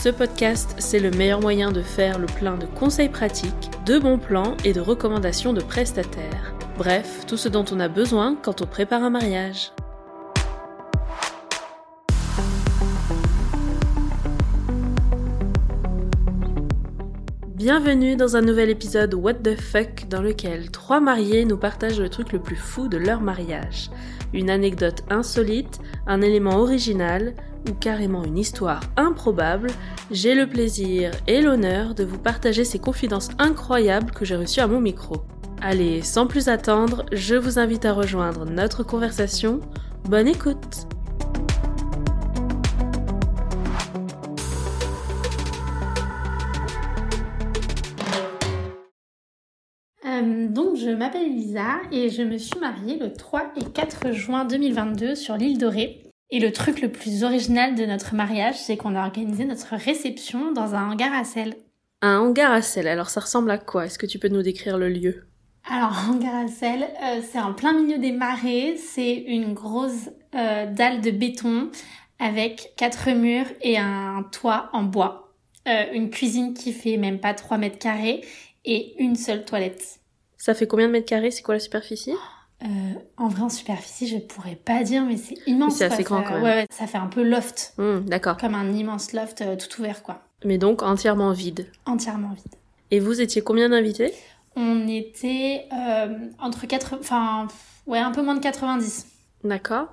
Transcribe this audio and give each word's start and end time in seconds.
Ce 0.00 0.10
podcast, 0.10 0.76
c'est 0.78 1.00
le 1.00 1.10
meilleur 1.10 1.40
moyen 1.40 1.72
de 1.72 1.82
faire 1.82 2.20
le 2.20 2.26
plein 2.26 2.56
de 2.56 2.66
conseils 2.66 3.08
pratiques, 3.08 3.68
de 3.84 3.98
bons 3.98 4.16
plans 4.16 4.56
et 4.64 4.72
de 4.72 4.80
recommandations 4.80 5.52
de 5.52 5.60
prestataires. 5.60 6.54
Bref, 6.76 7.26
tout 7.26 7.36
ce 7.36 7.48
dont 7.48 7.64
on 7.72 7.80
a 7.80 7.88
besoin 7.88 8.36
quand 8.40 8.62
on 8.62 8.66
prépare 8.66 9.02
un 9.02 9.10
mariage. 9.10 9.72
Bienvenue 17.56 18.14
dans 18.14 18.36
un 18.36 18.42
nouvel 18.42 18.70
épisode 18.70 19.14
What 19.14 19.34
the 19.34 19.60
fuck 19.60 20.06
dans 20.08 20.22
lequel 20.22 20.70
trois 20.70 21.00
mariés 21.00 21.44
nous 21.44 21.58
partagent 21.58 22.00
le 22.00 22.08
truc 22.08 22.30
le 22.32 22.38
plus 22.38 22.54
fou 22.54 22.86
de 22.86 22.98
leur 22.98 23.20
mariage. 23.20 23.90
Une 24.32 24.48
anecdote 24.48 25.02
insolite, 25.10 25.80
un 26.06 26.20
élément 26.20 26.58
original 26.58 27.34
ou 27.68 27.74
carrément 27.74 28.24
une 28.24 28.38
histoire 28.38 28.80
improbable, 28.96 29.70
j'ai 30.10 30.34
le 30.34 30.46
plaisir 30.46 31.12
et 31.26 31.40
l'honneur 31.40 31.94
de 31.94 32.04
vous 32.04 32.18
partager 32.18 32.64
ces 32.64 32.78
confidences 32.78 33.30
incroyables 33.38 34.12
que 34.12 34.24
j'ai 34.24 34.36
reçues 34.36 34.60
à 34.60 34.66
mon 34.66 34.80
micro. 34.80 35.22
Allez, 35.60 36.02
sans 36.02 36.26
plus 36.26 36.48
attendre, 36.48 37.04
je 37.12 37.34
vous 37.34 37.58
invite 37.58 37.84
à 37.84 37.92
rejoindre 37.92 38.44
notre 38.44 38.84
conversation. 38.84 39.60
Bonne 40.04 40.28
écoute 40.28 40.86
Euh, 50.18 50.48
donc, 50.48 50.76
je 50.76 50.90
m'appelle 50.90 51.26
Elisa 51.26 51.80
et 51.92 52.08
je 52.08 52.22
me 52.22 52.38
suis 52.38 52.58
mariée 52.58 52.98
le 52.98 53.12
3 53.12 53.52
et 53.56 53.64
4 53.64 54.12
juin 54.12 54.44
2022 54.44 55.14
sur 55.14 55.36
l'île 55.36 55.58
Dorée. 55.58 56.07
Et 56.30 56.40
le 56.40 56.52
truc 56.52 56.82
le 56.82 56.92
plus 56.92 57.24
original 57.24 57.74
de 57.74 57.86
notre 57.86 58.14
mariage, 58.14 58.56
c'est 58.56 58.76
qu'on 58.76 58.94
a 58.94 59.00
organisé 59.00 59.46
notre 59.46 59.76
réception 59.76 60.52
dans 60.52 60.74
un 60.74 60.90
hangar 60.90 61.12
à 61.14 61.24
sel. 61.24 61.56
Un 62.02 62.18
hangar 62.18 62.52
à 62.52 62.60
sel, 62.60 62.86
alors 62.86 63.08
ça 63.08 63.20
ressemble 63.20 63.50
à 63.50 63.58
quoi? 63.58 63.86
Est-ce 63.86 63.98
que 63.98 64.06
tu 64.06 64.18
peux 64.18 64.28
nous 64.28 64.42
décrire 64.42 64.76
le 64.76 64.88
lieu? 64.90 65.26
Alors, 65.70 65.92
un 65.98 66.10
hangar 66.10 66.34
à 66.34 66.48
sel, 66.48 66.82
euh, 67.02 67.20
c'est 67.30 67.40
en 67.40 67.54
plein 67.54 67.72
milieu 67.72 67.98
des 67.98 68.12
marais, 68.12 68.76
c'est 68.76 69.14
une 69.14 69.54
grosse 69.54 70.10
euh, 70.34 70.66
dalle 70.66 71.00
de 71.00 71.10
béton 71.10 71.70
avec 72.18 72.72
quatre 72.76 73.10
murs 73.10 73.46
et 73.62 73.78
un 73.78 74.22
toit 74.30 74.68
en 74.72 74.82
bois. 74.82 75.34
Euh, 75.66 75.84
une 75.92 76.10
cuisine 76.10 76.54
qui 76.54 76.72
fait 76.72 76.96
même 76.96 77.20
pas 77.20 77.34
3 77.34 77.58
mètres 77.58 77.78
carrés 77.78 78.22
et 78.64 79.02
une 79.02 79.16
seule 79.16 79.44
toilette. 79.44 80.00
Ça 80.36 80.54
fait 80.54 80.66
combien 80.66 80.86
de 80.88 80.92
mètres 80.92 81.08
carrés? 81.08 81.30
C'est 81.30 81.42
quoi 81.42 81.54
la 81.54 81.60
superficie? 81.60 82.14
Euh, 82.64 82.66
en 83.16 83.28
vrai, 83.28 83.42
en 83.42 83.48
superficie, 83.48 84.08
je 84.08 84.16
pourrais 84.18 84.56
pas 84.56 84.82
dire, 84.82 85.04
mais 85.04 85.16
c'est 85.16 85.36
immense. 85.46 85.76
C'est 85.76 85.84
assez 85.84 86.02
grand, 86.02 86.22
Ça- 86.22 86.28
quand 86.28 86.34
même. 86.34 86.42
Ouais, 86.42 86.66
ça 86.70 86.86
fait 86.86 86.98
un 86.98 87.06
peu 87.06 87.22
loft, 87.22 87.72
Hmm, 87.78 88.00
D'accord. 88.00 88.36
comme 88.36 88.54
un 88.54 88.72
immense 88.72 89.12
loft 89.12 89.42
euh, 89.42 89.56
tout 89.56 89.80
ouvert, 89.80 90.02
quoi. 90.02 90.22
Mais 90.44 90.58
donc 90.58 90.82
entièrement 90.82 91.32
vide. 91.32 91.68
Entièrement 91.86 92.32
vide. 92.34 92.54
Et 92.90 92.98
vous 93.00 93.20
étiez 93.20 93.42
combien 93.42 93.68
d'invités? 93.68 94.12
On 94.56 94.88
était 94.88 95.66
euh, 95.72 96.16
entre 96.40 96.66
4... 96.66 96.96
Enfin, 97.00 97.46
ouais, 97.86 97.98
un 97.98 98.10
peu 98.10 98.22
moins 98.22 98.34
de 98.34 98.40
90. 98.40 99.06
D'accord. 99.44 99.88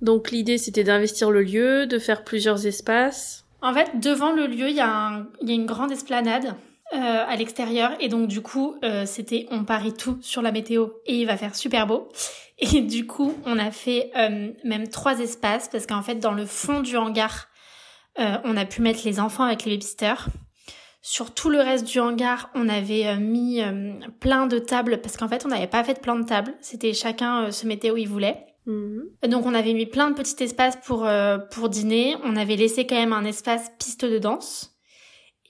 Donc 0.00 0.30
l'idée 0.30 0.56
c'était 0.58 0.84
d'investir 0.84 1.30
le 1.30 1.42
lieu, 1.42 1.86
de 1.86 1.98
faire 1.98 2.24
plusieurs 2.24 2.66
espaces. 2.66 3.44
En 3.62 3.72
fait, 3.74 3.98
devant 4.00 4.32
le 4.32 4.46
lieu, 4.46 4.68
y, 4.68 4.72
il 4.72 4.76
y 4.76 4.80
a 4.80 5.54
une 5.54 5.66
grande 5.66 5.90
esplanade 5.92 6.54
euh, 6.94 7.24
à 7.26 7.36
l'extérieur. 7.36 7.92
Et 8.00 8.08
donc, 8.08 8.28
du 8.28 8.42
coup, 8.42 8.76
euh, 8.84 9.06
c'était 9.06 9.46
on 9.50 9.64
parie 9.64 9.94
tout 9.94 10.18
sur 10.20 10.42
la 10.42 10.52
météo 10.52 10.88
et 11.06 11.14
il 11.14 11.26
va 11.26 11.36
faire 11.36 11.54
super 11.54 11.86
beau. 11.86 12.08
Et 12.58 12.80
du 12.80 13.06
coup, 13.06 13.34
on 13.44 13.58
a 13.58 13.70
fait 13.70 14.10
euh, 14.16 14.50
même 14.64 14.88
trois 14.88 15.18
espaces 15.18 15.68
parce 15.68 15.84
qu'en 15.84 16.00
fait, 16.00 16.14
dans 16.14 16.32
le 16.32 16.46
fond 16.46 16.80
du 16.80 16.96
hangar, 16.96 17.48
euh, 18.18 18.38
on 18.44 18.56
a 18.56 18.64
pu 18.64 18.80
mettre 18.80 19.00
les 19.04 19.20
enfants 19.20 19.44
avec 19.44 19.64
les 19.66 19.72
babysitters. 19.72 20.28
Sur 21.02 21.34
tout 21.34 21.50
le 21.50 21.58
reste 21.58 21.86
du 21.86 22.00
hangar, 22.00 22.50
on 22.54 22.68
avait 22.68 23.06
euh, 23.06 23.16
mis 23.16 23.62
euh, 23.62 23.92
plein 24.20 24.46
de 24.46 24.58
tables 24.58 25.00
parce 25.02 25.16
qu'en 25.16 25.28
fait, 25.28 25.44
on 25.44 25.48
n'avait 25.48 25.66
pas 25.66 25.84
fait 25.84 25.94
de 25.94 26.00
plan 26.00 26.18
de 26.18 26.24
table. 26.24 26.54
C'était 26.60 26.94
chacun 26.94 27.52
se 27.52 27.66
mettait 27.66 27.90
où 27.90 27.96
il 27.96 28.08
voulait. 28.08 28.46
Mhm. 28.66 29.04
Donc 29.28 29.46
on 29.46 29.54
avait 29.54 29.72
mis 29.72 29.86
plein 29.86 30.10
de 30.10 30.14
petits 30.14 30.42
espaces 30.42 30.76
pour, 30.84 31.06
euh, 31.06 31.38
pour 31.38 31.68
dîner. 31.68 32.16
On 32.24 32.36
avait 32.36 32.56
laissé 32.56 32.86
quand 32.86 32.96
même 32.96 33.12
un 33.12 33.24
espace 33.24 33.70
piste 33.78 34.04
de 34.04 34.18
danse. 34.18 34.75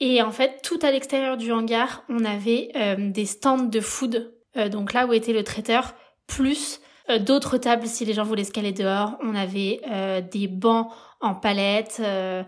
Et 0.01 0.23
en 0.23 0.31
fait, 0.31 0.61
tout 0.63 0.79
à 0.83 0.91
l'extérieur 0.91 1.37
du 1.37 1.53
hangar, 1.53 2.05
on 2.09 2.25
avait 2.25 2.71
euh, 2.77 2.97
des 2.99 3.25
stands 3.27 3.65
de 3.65 3.81
food. 3.81 4.33
Euh, 4.57 4.69
donc 4.69 4.93
là 4.93 5.07
où 5.07 5.13
était 5.13 5.33
le 5.33 5.43
traiteur, 5.45 5.95
plus 6.27 6.81
euh, 7.09 7.19
d'autres 7.19 7.59
tables 7.59 7.87
si 7.87 8.05
les 8.05 8.13
gens 8.13 8.25
voulaient 8.25 8.45
se 8.45 8.53
caler 8.53 8.73
dehors. 8.73 9.17
On 9.23 9.35
avait 9.35 9.81
euh, 9.91 10.21
des 10.21 10.49
bancs 10.49 10.91
en 11.21 11.35
palette. 11.35 11.97
euh, 12.01 12.43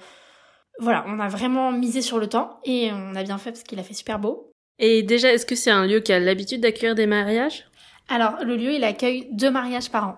voilà, 0.79 1.05
on 1.09 1.19
a 1.19 1.29
vraiment 1.29 1.73
misé 1.73 2.03
sur 2.03 2.19
le 2.19 2.29
temps 2.29 2.61
et 2.65 2.91
on 2.93 3.15
a 3.15 3.23
bien 3.23 3.39
fait 3.39 3.51
parce 3.51 3.65
qu'il 3.65 3.79
a 3.81 3.83
fait 3.83 3.95
super 3.95 4.19
beau. 4.19 4.53
Et 4.79 5.03
déjà, 5.03 5.33
est-ce 5.33 5.45
que 5.45 5.57
c'est 5.57 5.73
un 5.73 5.87
lieu 5.87 6.01
qui 6.01 6.13
a 6.13 6.21
l'habitude 6.21 6.61
d'accueillir 6.61 6.95
des 6.95 7.07
mariages? 7.07 7.67
Alors 8.09 8.45
le 8.45 8.57
lieu, 8.57 8.73
il 8.73 8.85
accueille 8.85 9.29
deux 9.33 9.51
mariages 9.51 9.91
par 9.91 10.09
an. 10.09 10.17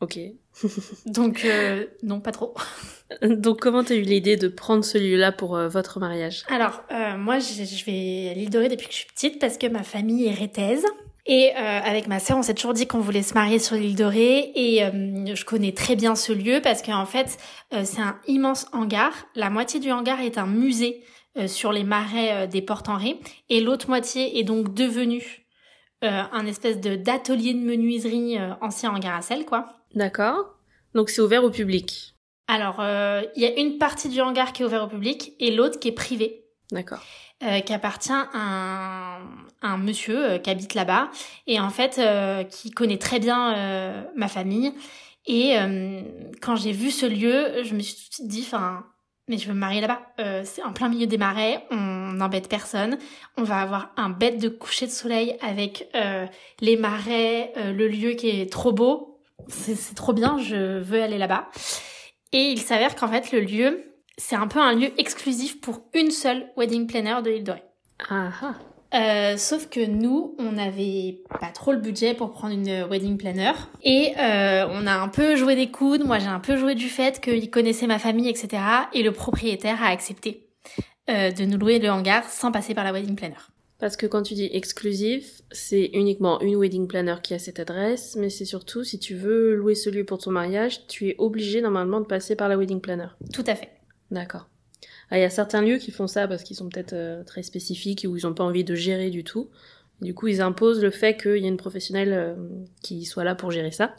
Ok. 0.00 0.18
Donc 1.06 1.44
euh, 1.44 1.86
non, 2.02 2.20
pas 2.20 2.32
trop. 2.32 2.54
Donc 3.22 3.60
comment 3.60 3.82
t'as 3.82 3.96
eu 3.96 4.02
l'idée 4.02 4.36
de 4.36 4.48
prendre 4.48 4.84
ce 4.84 4.98
lieu-là 4.98 5.32
pour 5.32 5.56
euh, 5.56 5.68
votre 5.68 5.98
mariage? 5.98 6.44
Alors, 6.48 6.82
euh, 6.92 7.16
moi, 7.16 7.38
je, 7.38 7.84
vais 7.84 8.30
à 8.30 8.34
l'île 8.34 8.50
Dorée 8.50 8.68
depuis 8.68 8.86
que 8.86 8.92
je 8.92 8.98
suis 8.98 9.08
petite 9.08 9.40
parce 9.40 9.58
que 9.58 9.66
ma 9.66 9.82
famille 9.82 10.26
est 10.26 10.34
rétaise. 10.34 10.84
Et 11.28 11.52
euh, 11.54 11.80
avec 11.84 12.06
ma 12.06 12.20
sœur, 12.20 12.38
on 12.38 12.42
s'est 12.42 12.54
toujours 12.54 12.72
dit 12.72 12.86
qu'on 12.86 13.00
voulait 13.00 13.22
se 13.22 13.34
marier 13.34 13.58
sur 13.58 13.76
l'île 13.76 13.94
Dorée. 13.94 14.50
Et 14.54 14.82
euh, 14.82 15.34
je 15.34 15.44
connais 15.44 15.72
très 15.72 15.94
bien 15.94 16.16
ce 16.16 16.32
lieu 16.32 16.60
parce 16.62 16.80
qu'en 16.80 17.04
fait, 17.04 17.36
euh, 17.74 17.82
c'est 17.84 18.00
un 18.00 18.18
immense 18.26 18.66
hangar. 18.72 19.12
La 19.34 19.50
moitié 19.50 19.78
du 19.78 19.92
hangar 19.92 20.22
est 20.22 20.38
un 20.38 20.46
musée 20.46 21.04
euh, 21.36 21.46
sur 21.46 21.70
les 21.70 21.84
marais 21.84 22.48
des 22.48 22.62
Portes-Henri. 22.62 23.20
Et 23.50 23.60
l'autre 23.60 23.90
moitié 23.90 24.38
est 24.38 24.42
donc 24.42 24.72
devenue 24.72 25.46
euh, 26.04 26.22
un 26.32 26.46
espèce 26.46 26.80
de 26.80 26.96
d'atelier 26.96 27.54
de 27.54 27.60
menuiserie 27.60 28.38
euh, 28.38 28.54
ancien 28.60 28.90
hangar 28.90 29.16
à 29.16 29.22
sel, 29.22 29.44
quoi. 29.44 29.66
D'accord. 29.94 30.56
Donc 30.94 31.10
c'est 31.10 31.20
ouvert 31.20 31.44
au 31.44 31.50
public. 31.50 32.14
Alors, 32.46 32.80
euh, 32.80 33.22
il 33.36 33.42
y 33.42 33.46
a 33.46 33.58
une 33.58 33.78
partie 33.78 34.08
du 34.08 34.20
hangar 34.20 34.52
qui 34.52 34.62
est 34.62 34.66
ouverte 34.66 34.84
au 34.84 34.88
public 34.88 35.34
et 35.38 35.50
l'autre 35.50 35.78
qui 35.78 35.88
est 35.88 35.92
privée. 35.92 36.44
D'accord. 36.70 37.00
euh, 37.42 37.60
qui 37.60 37.72
appartient 37.72 38.12
à 38.12 38.28
un, 38.34 39.20
un 39.62 39.76
monsieur 39.78 40.32
euh, 40.32 40.38
qui 40.38 40.50
habite 40.50 40.74
là-bas 40.74 41.10
et 41.46 41.60
en 41.60 41.70
fait 41.70 41.98
euh, 41.98 42.44
qui 42.44 42.70
connaît 42.70 42.98
très 42.98 43.20
bien 43.20 43.54
euh, 43.56 44.02
ma 44.16 44.28
famille. 44.28 44.72
Et 45.26 45.58
euh, 45.58 46.02
quand 46.40 46.56
j'ai 46.56 46.72
vu 46.72 46.90
ce 46.90 47.06
lieu, 47.06 47.62
je 47.62 47.74
me 47.74 47.80
suis 47.80 47.94
tout 47.94 48.08
de 48.08 48.14
suite 48.14 48.28
dit, 48.28 48.42
enfin, 48.46 48.86
mais 49.28 49.38
je 49.38 49.48
veux 49.48 49.54
me 49.54 49.58
marier 49.58 49.80
là-bas. 49.80 50.00
Euh, 50.20 50.42
c'est 50.44 50.62
en 50.62 50.72
plein 50.72 50.88
milieu 50.88 51.06
des 51.06 51.18
marais, 51.18 51.64
on 51.70 51.76
n'embête 51.76 52.48
personne. 52.48 52.98
On 53.36 53.42
va 53.42 53.60
avoir 53.60 53.92
un 53.96 54.10
bête 54.10 54.38
de 54.38 54.48
coucher 54.48 54.86
de 54.86 54.90
soleil 54.90 55.36
avec 55.40 55.88
euh, 55.94 56.26
les 56.60 56.76
marais, 56.76 57.52
euh, 57.56 57.72
le 57.72 57.88
lieu 57.88 58.12
qui 58.12 58.28
est 58.28 58.50
trop 58.50 58.72
beau. 58.72 59.20
C'est 59.48 59.94
trop 59.94 60.12
bien, 60.12 60.38
je 60.38 60.78
veux 60.78 61.02
aller 61.02 61.18
là-bas. 61.18 61.48
Et 62.32 62.50
il 62.50 62.60
s'avère 62.60 62.96
qu'en 62.96 63.08
fait, 63.08 63.32
le 63.32 63.40
lieu, 63.40 63.84
c'est 64.18 64.36
un 64.36 64.48
peu 64.48 64.58
un 64.58 64.74
lieu 64.74 64.90
exclusif 64.98 65.60
pour 65.60 65.82
une 65.94 66.10
seule 66.10 66.48
wedding 66.56 66.86
planner 66.86 67.22
de 67.22 67.30
l'île 67.30 67.44
Dorée. 67.44 67.62
Ah 68.10 68.30
ah. 68.42 68.54
Euh, 68.94 69.36
sauf 69.36 69.68
que 69.68 69.84
nous, 69.84 70.34
on 70.38 70.52
n'avait 70.52 71.20
pas 71.40 71.50
trop 71.52 71.72
le 71.72 71.78
budget 71.78 72.14
pour 72.14 72.30
prendre 72.30 72.54
une 72.54 72.84
wedding 72.84 73.18
planner. 73.18 73.52
Et 73.82 74.14
euh, 74.18 74.66
on 74.70 74.86
a 74.86 74.94
un 74.94 75.08
peu 75.08 75.36
joué 75.36 75.56
des 75.56 75.70
coudes. 75.70 76.04
Moi, 76.04 76.18
j'ai 76.18 76.26
un 76.26 76.40
peu 76.40 76.56
joué 76.56 76.74
du 76.74 76.88
fait 76.88 77.20
qu'il 77.20 77.50
connaissait 77.50 77.86
ma 77.86 77.98
famille, 77.98 78.28
etc. 78.28 78.62
Et 78.92 79.02
le 79.02 79.12
propriétaire 79.12 79.82
a 79.82 79.88
accepté 79.88 80.48
euh, 81.10 81.30
de 81.30 81.44
nous 81.44 81.58
louer 81.58 81.78
le 81.78 81.90
hangar 81.90 82.28
sans 82.28 82.50
passer 82.50 82.74
par 82.74 82.84
la 82.84 82.92
wedding 82.92 83.16
planner. 83.16 83.36
Parce 83.78 83.96
que 83.96 84.06
quand 84.06 84.22
tu 84.22 84.34
dis 84.34 84.50
exclusif, 84.52 85.42
c'est 85.52 85.90
uniquement 85.92 86.40
une 86.40 86.56
wedding 86.56 86.88
planner 86.88 87.14
qui 87.22 87.34
a 87.34 87.38
cette 87.38 87.60
adresse, 87.60 88.16
mais 88.16 88.28
c'est 88.28 88.44
surtout 88.44 88.82
si 88.82 88.98
tu 88.98 89.14
veux 89.14 89.54
louer 89.54 89.76
ce 89.76 89.88
lieu 89.88 90.04
pour 90.04 90.18
ton 90.18 90.32
mariage, 90.32 90.86
tu 90.88 91.08
es 91.08 91.14
obligé 91.18 91.60
normalement 91.60 92.00
de 92.00 92.06
passer 92.06 92.34
par 92.34 92.48
la 92.48 92.56
wedding 92.56 92.80
planner. 92.80 93.06
Tout 93.32 93.44
à 93.46 93.54
fait. 93.54 93.70
D'accord. 94.10 94.48
Ah, 95.10 95.18
il 95.18 95.22
y 95.22 95.24
a 95.24 95.30
certains 95.30 95.62
lieux 95.62 95.78
qui 95.78 95.90
font 95.90 96.06
ça 96.06 96.28
parce 96.28 96.42
qu'ils 96.42 96.56
sont 96.56 96.68
peut-être 96.68 96.92
euh, 96.92 97.22
très 97.24 97.42
spécifiques 97.42 98.04
ou 98.08 98.16
ils 98.16 98.26
n'ont 98.26 98.34
pas 98.34 98.44
envie 98.44 98.64
de 98.64 98.74
gérer 98.74 99.10
du 99.10 99.24
tout. 99.24 99.48
Du 100.02 100.14
coup, 100.14 100.28
ils 100.28 100.40
imposent 100.40 100.82
le 100.82 100.90
fait 100.90 101.16
qu'il 101.16 101.38
y 101.38 101.44
ait 101.46 101.48
une 101.48 101.56
professionnelle 101.56 102.12
euh, 102.12 102.34
qui 102.82 103.04
soit 103.04 103.24
là 103.24 103.34
pour 103.34 103.50
gérer 103.50 103.70
ça. 103.70 103.94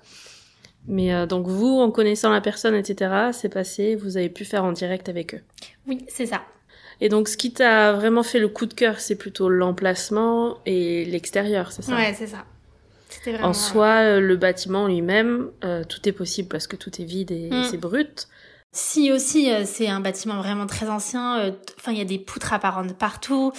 Mais 0.87 1.13
euh, 1.13 1.25
donc 1.25 1.47
vous, 1.47 1.79
en 1.79 1.91
connaissant 1.91 2.29
la 2.31 2.41
personne, 2.41 2.75
etc., 2.75 3.29
c'est 3.33 3.49
passé, 3.49 3.95
vous 3.95 4.17
avez 4.17 4.29
pu 4.29 4.45
faire 4.45 4.63
en 4.63 4.71
direct 4.71 5.09
avec 5.09 5.33
eux. 5.35 5.41
Oui, 5.87 6.05
c'est 6.07 6.25
ça. 6.27 6.41
Et 7.01 7.09
donc, 7.09 7.27
ce 7.27 7.37
qui 7.37 7.51
t'a 7.53 7.93
vraiment 7.93 8.23
fait 8.23 8.39
le 8.39 8.47
coup 8.47 8.65
de 8.65 8.73
cœur, 8.73 8.99
c'est 8.99 9.15
plutôt 9.15 9.49
l'emplacement 9.49 10.57
et 10.65 11.05
l'extérieur, 11.05 11.71
c'est 11.71 11.81
ça? 11.81 11.95
Ouais, 11.95 12.13
c'est 12.17 12.27
ça. 12.27 12.45
Vraiment... 13.25 13.47
En 13.47 13.53
soi, 13.53 14.19
le 14.19 14.35
bâtiment 14.35 14.87
lui-même, 14.87 15.49
tout 15.87 16.07
est 16.07 16.11
possible 16.11 16.47
parce 16.49 16.67
que 16.67 16.75
tout 16.75 17.01
est 17.01 17.05
vide 17.05 17.31
et, 17.31 17.49
Mm. 17.49 17.63
c'est 17.71 17.77
brut. 17.77 18.27
Si 18.71 19.11
aussi, 19.11 19.51
euh, 19.51 19.63
c'est 19.65 19.87
un 19.87 19.99
bâtiment 19.99 20.37
vraiment 20.37 20.67
très 20.67 20.89
ancien. 20.89 21.39
euh, 21.39 21.51
Enfin, 21.79 21.91
il 21.91 21.97
y 21.97 22.01
a 22.01 22.05
des 22.05 22.19
poutres 22.19 22.53
apparentes 22.53 22.93
partout. 22.97 23.51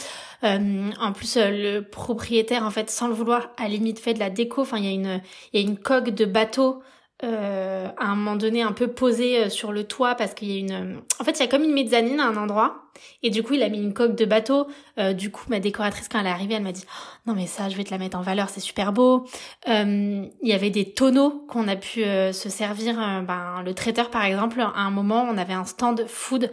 Euh, 0.45 0.91
en 1.01 1.13
plus, 1.13 1.37
euh, 1.37 1.51
le 1.51 1.81
propriétaire, 1.81 2.65
en 2.65 2.71
fait, 2.71 2.91
sans 2.91 3.09
le 3.09 3.15
vouloir, 3.15 3.51
a 3.57 3.67
limite 3.69 3.99
fait 3.99 4.15
de 4.15 4.21
la 4.21 4.31
déco. 4.31 4.63
Enfin, 4.63 4.79
il 4.79 4.85
y 4.85 4.89
a 4.89 4.93
une, 4.93 5.21
il 5.53 5.61
y 5.61 5.65
a 5.65 5.67
une 5.69 5.79
coque 5.79 6.11
de 6.11 6.25
bateau 6.27 6.81
euh, 7.23 7.89
à 7.99 8.07
un 8.07 8.17
moment 8.17 8.37
donné 8.37 8.63
un 8.63 8.73
peu 8.73 8.89
posée 8.89 9.45
euh, 9.45 9.49
sur 9.51 9.73
le 9.73 9.85
toit 9.85 10.15
parce 10.15 10.35
qu'il 10.35 10.51
y 10.51 10.57
a 10.57 10.59
une. 10.59 11.01
En 11.19 11.25
fait, 11.25 11.33
il 11.33 11.41
y 11.41 11.43
a 11.43 11.49
comme 11.49 11.63
une 11.63 11.73
mezzanine 11.73 12.21
à 12.21 12.27
un 12.27 12.37
endroit. 12.37 12.91
Et 13.23 13.31
du 13.31 13.43
coup, 13.43 13.55
il 13.55 13.63
a 13.63 13.69
mis 13.69 13.79
une 13.79 13.95
coque 13.95 14.17
de 14.17 14.25
bateau. 14.25 14.67
Euh, 14.99 15.13
du 15.13 15.31
coup, 15.31 15.45
ma 15.49 15.61
décoratrice, 15.61 16.09
quand 16.09 16.19
elle 16.21 16.27
est 16.27 16.31
arrivée, 16.31 16.55
elle 16.55 16.63
m'a 16.63 16.73
dit 16.73 16.85
Oh, 16.87 17.19
Non, 17.27 17.35
mais 17.35 17.47
ça, 17.47 17.69
je 17.69 17.77
vais 17.77 17.85
te 17.85 17.91
la 17.91 17.99
mettre 17.99 18.17
en 18.19 18.23
valeur, 18.23 18.49
c'est 18.49 18.61
super 18.61 18.93
beau. 18.93 19.27
Euh, 19.69 20.25
il 20.43 20.49
y 20.49 20.53
avait 20.53 20.71
des 20.71 20.93
tonneaux 20.93 21.45
qu'on 21.49 21.69
a 21.69 21.77
pu 21.77 22.05
euh, 22.05 22.33
se 22.33 22.49
servir. 22.49 22.99
euh, 23.01 23.21
ben, 23.23 23.63
le 23.65 23.75
traiteur, 23.75 24.11
par 24.11 24.25
exemple, 24.25 24.61
à 24.61 24.81
un 24.81 24.91
moment, 24.91 25.27
on 25.29 25.37
avait 25.37 25.53
un 25.53 25.65
stand 25.65 26.05
food, 26.07 26.51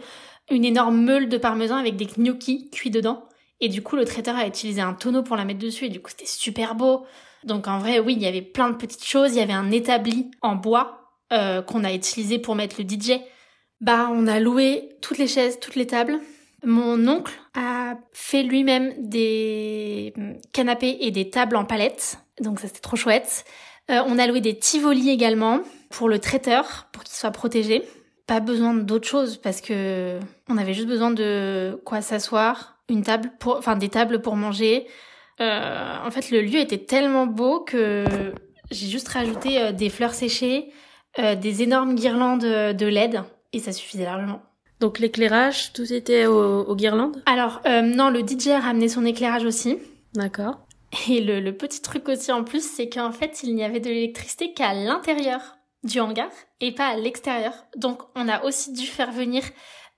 une 0.50 0.64
énorme 0.64 1.00
meule 1.00 1.28
de 1.28 1.38
parmesan 1.38 1.76
avec 1.76 1.96
des 1.96 2.06
gnocchis 2.06 2.70
cuits 2.70 2.90
dedans. 2.90 3.24
Et 3.60 3.68
du 3.68 3.82
coup, 3.82 3.96
le 3.96 4.04
traiteur 4.04 4.36
a 4.36 4.46
utilisé 4.46 4.80
un 4.80 4.94
tonneau 4.94 5.22
pour 5.22 5.36
la 5.36 5.44
mettre 5.44 5.60
dessus. 5.60 5.86
Et 5.86 5.88
du 5.88 6.00
coup, 6.00 6.10
c'était 6.10 6.26
super 6.26 6.74
beau. 6.74 7.04
Donc, 7.44 7.68
en 7.68 7.78
vrai, 7.78 7.98
oui, 7.98 8.14
il 8.14 8.22
y 8.22 8.26
avait 8.26 8.42
plein 8.42 8.70
de 8.70 8.76
petites 8.76 9.04
choses. 9.04 9.34
Il 9.34 9.38
y 9.38 9.42
avait 9.42 9.52
un 9.52 9.70
établi 9.70 10.30
en 10.42 10.56
bois 10.56 10.98
euh, 11.32 11.62
qu'on 11.62 11.84
a 11.84 11.92
utilisé 11.92 12.38
pour 12.38 12.54
mettre 12.54 12.76
le 12.78 12.88
DJ. 12.88 13.20
Bah, 13.80 14.08
on 14.10 14.26
a 14.26 14.40
loué 14.40 14.88
toutes 15.02 15.18
les 15.18 15.28
chaises, 15.28 15.60
toutes 15.60 15.76
les 15.76 15.86
tables. 15.86 16.18
Mon 16.64 17.06
oncle 17.06 17.32
a 17.54 17.96
fait 18.12 18.42
lui-même 18.42 18.92
des 18.98 20.12
canapés 20.52 20.96
et 21.00 21.10
des 21.10 21.30
tables 21.30 21.56
en 21.56 21.64
palette. 21.64 22.18
Donc 22.40 22.60
ça 22.60 22.66
c'était 22.66 22.80
trop 22.80 22.96
chouette. 22.96 23.44
Euh, 23.90 24.02
on 24.06 24.18
a 24.18 24.26
loué 24.26 24.40
des 24.40 24.58
Tivoli 24.58 25.10
également 25.10 25.60
pour 25.90 26.08
le 26.08 26.18
traiteur, 26.18 26.88
pour 26.92 27.04
qu'il 27.04 27.14
soit 27.14 27.30
protégé. 27.30 27.84
Pas 28.26 28.40
besoin 28.40 28.74
d'autre 28.74 29.06
chose 29.06 29.36
parce 29.36 29.60
que 29.60 30.18
on 30.48 30.58
avait 30.58 30.74
juste 30.74 30.88
besoin 30.88 31.10
de 31.10 31.80
quoi 31.84 32.00
s'asseoir, 32.00 32.78
une 32.88 33.02
table 33.02 33.30
pour, 33.38 33.56
enfin 33.56 33.76
des 33.76 33.88
tables 33.88 34.20
pour 34.20 34.34
manger. 34.34 34.86
Euh, 35.40 35.94
en 36.04 36.10
fait, 36.10 36.30
le 36.30 36.40
lieu 36.42 36.58
était 36.58 36.78
tellement 36.78 37.26
beau 37.26 37.60
que 37.60 38.04
j'ai 38.70 38.86
juste 38.88 39.08
rajouté 39.08 39.60
euh, 39.60 39.72
des 39.72 39.88
fleurs 39.88 40.14
séchées, 40.14 40.70
euh, 41.18 41.34
des 41.34 41.62
énormes 41.62 41.94
guirlandes 41.94 42.40
de 42.42 42.86
LED 42.86 43.20
et 43.52 43.58
ça 43.60 43.72
suffisait 43.72 44.04
largement. 44.04 44.42
Donc 44.80 44.98
l'éclairage, 44.98 45.72
tout 45.72 45.92
était 45.92 46.26
au- 46.26 46.62
aux 46.64 46.76
guirlandes? 46.76 47.22
Alors, 47.26 47.60
euh, 47.66 47.82
non, 47.82 48.10
le 48.10 48.20
DJ 48.22 48.48
a 48.48 48.60
ramené 48.60 48.88
son 48.88 49.04
éclairage 49.04 49.44
aussi. 49.44 49.78
D'accord. 50.14 50.60
Et 51.08 51.20
le, 51.20 51.40
le 51.40 51.52
petit 51.56 51.82
truc 51.82 52.08
aussi 52.08 52.30
en 52.32 52.44
plus, 52.44 52.62
c'est 52.62 52.88
qu'en 52.88 53.12
fait, 53.12 53.42
il 53.42 53.54
n'y 53.54 53.64
avait 53.64 53.80
de 53.80 53.88
l'électricité 53.88 54.52
qu'à 54.52 54.74
l'intérieur 54.74 55.40
du 55.84 56.00
hangar 56.00 56.30
et 56.60 56.72
pas 56.72 56.86
à 56.88 56.96
l'extérieur. 56.96 57.52
Donc, 57.76 58.02
on 58.16 58.28
a 58.28 58.42
aussi 58.44 58.72
dû 58.72 58.86
faire 58.86 59.12
venir 59.12 59.42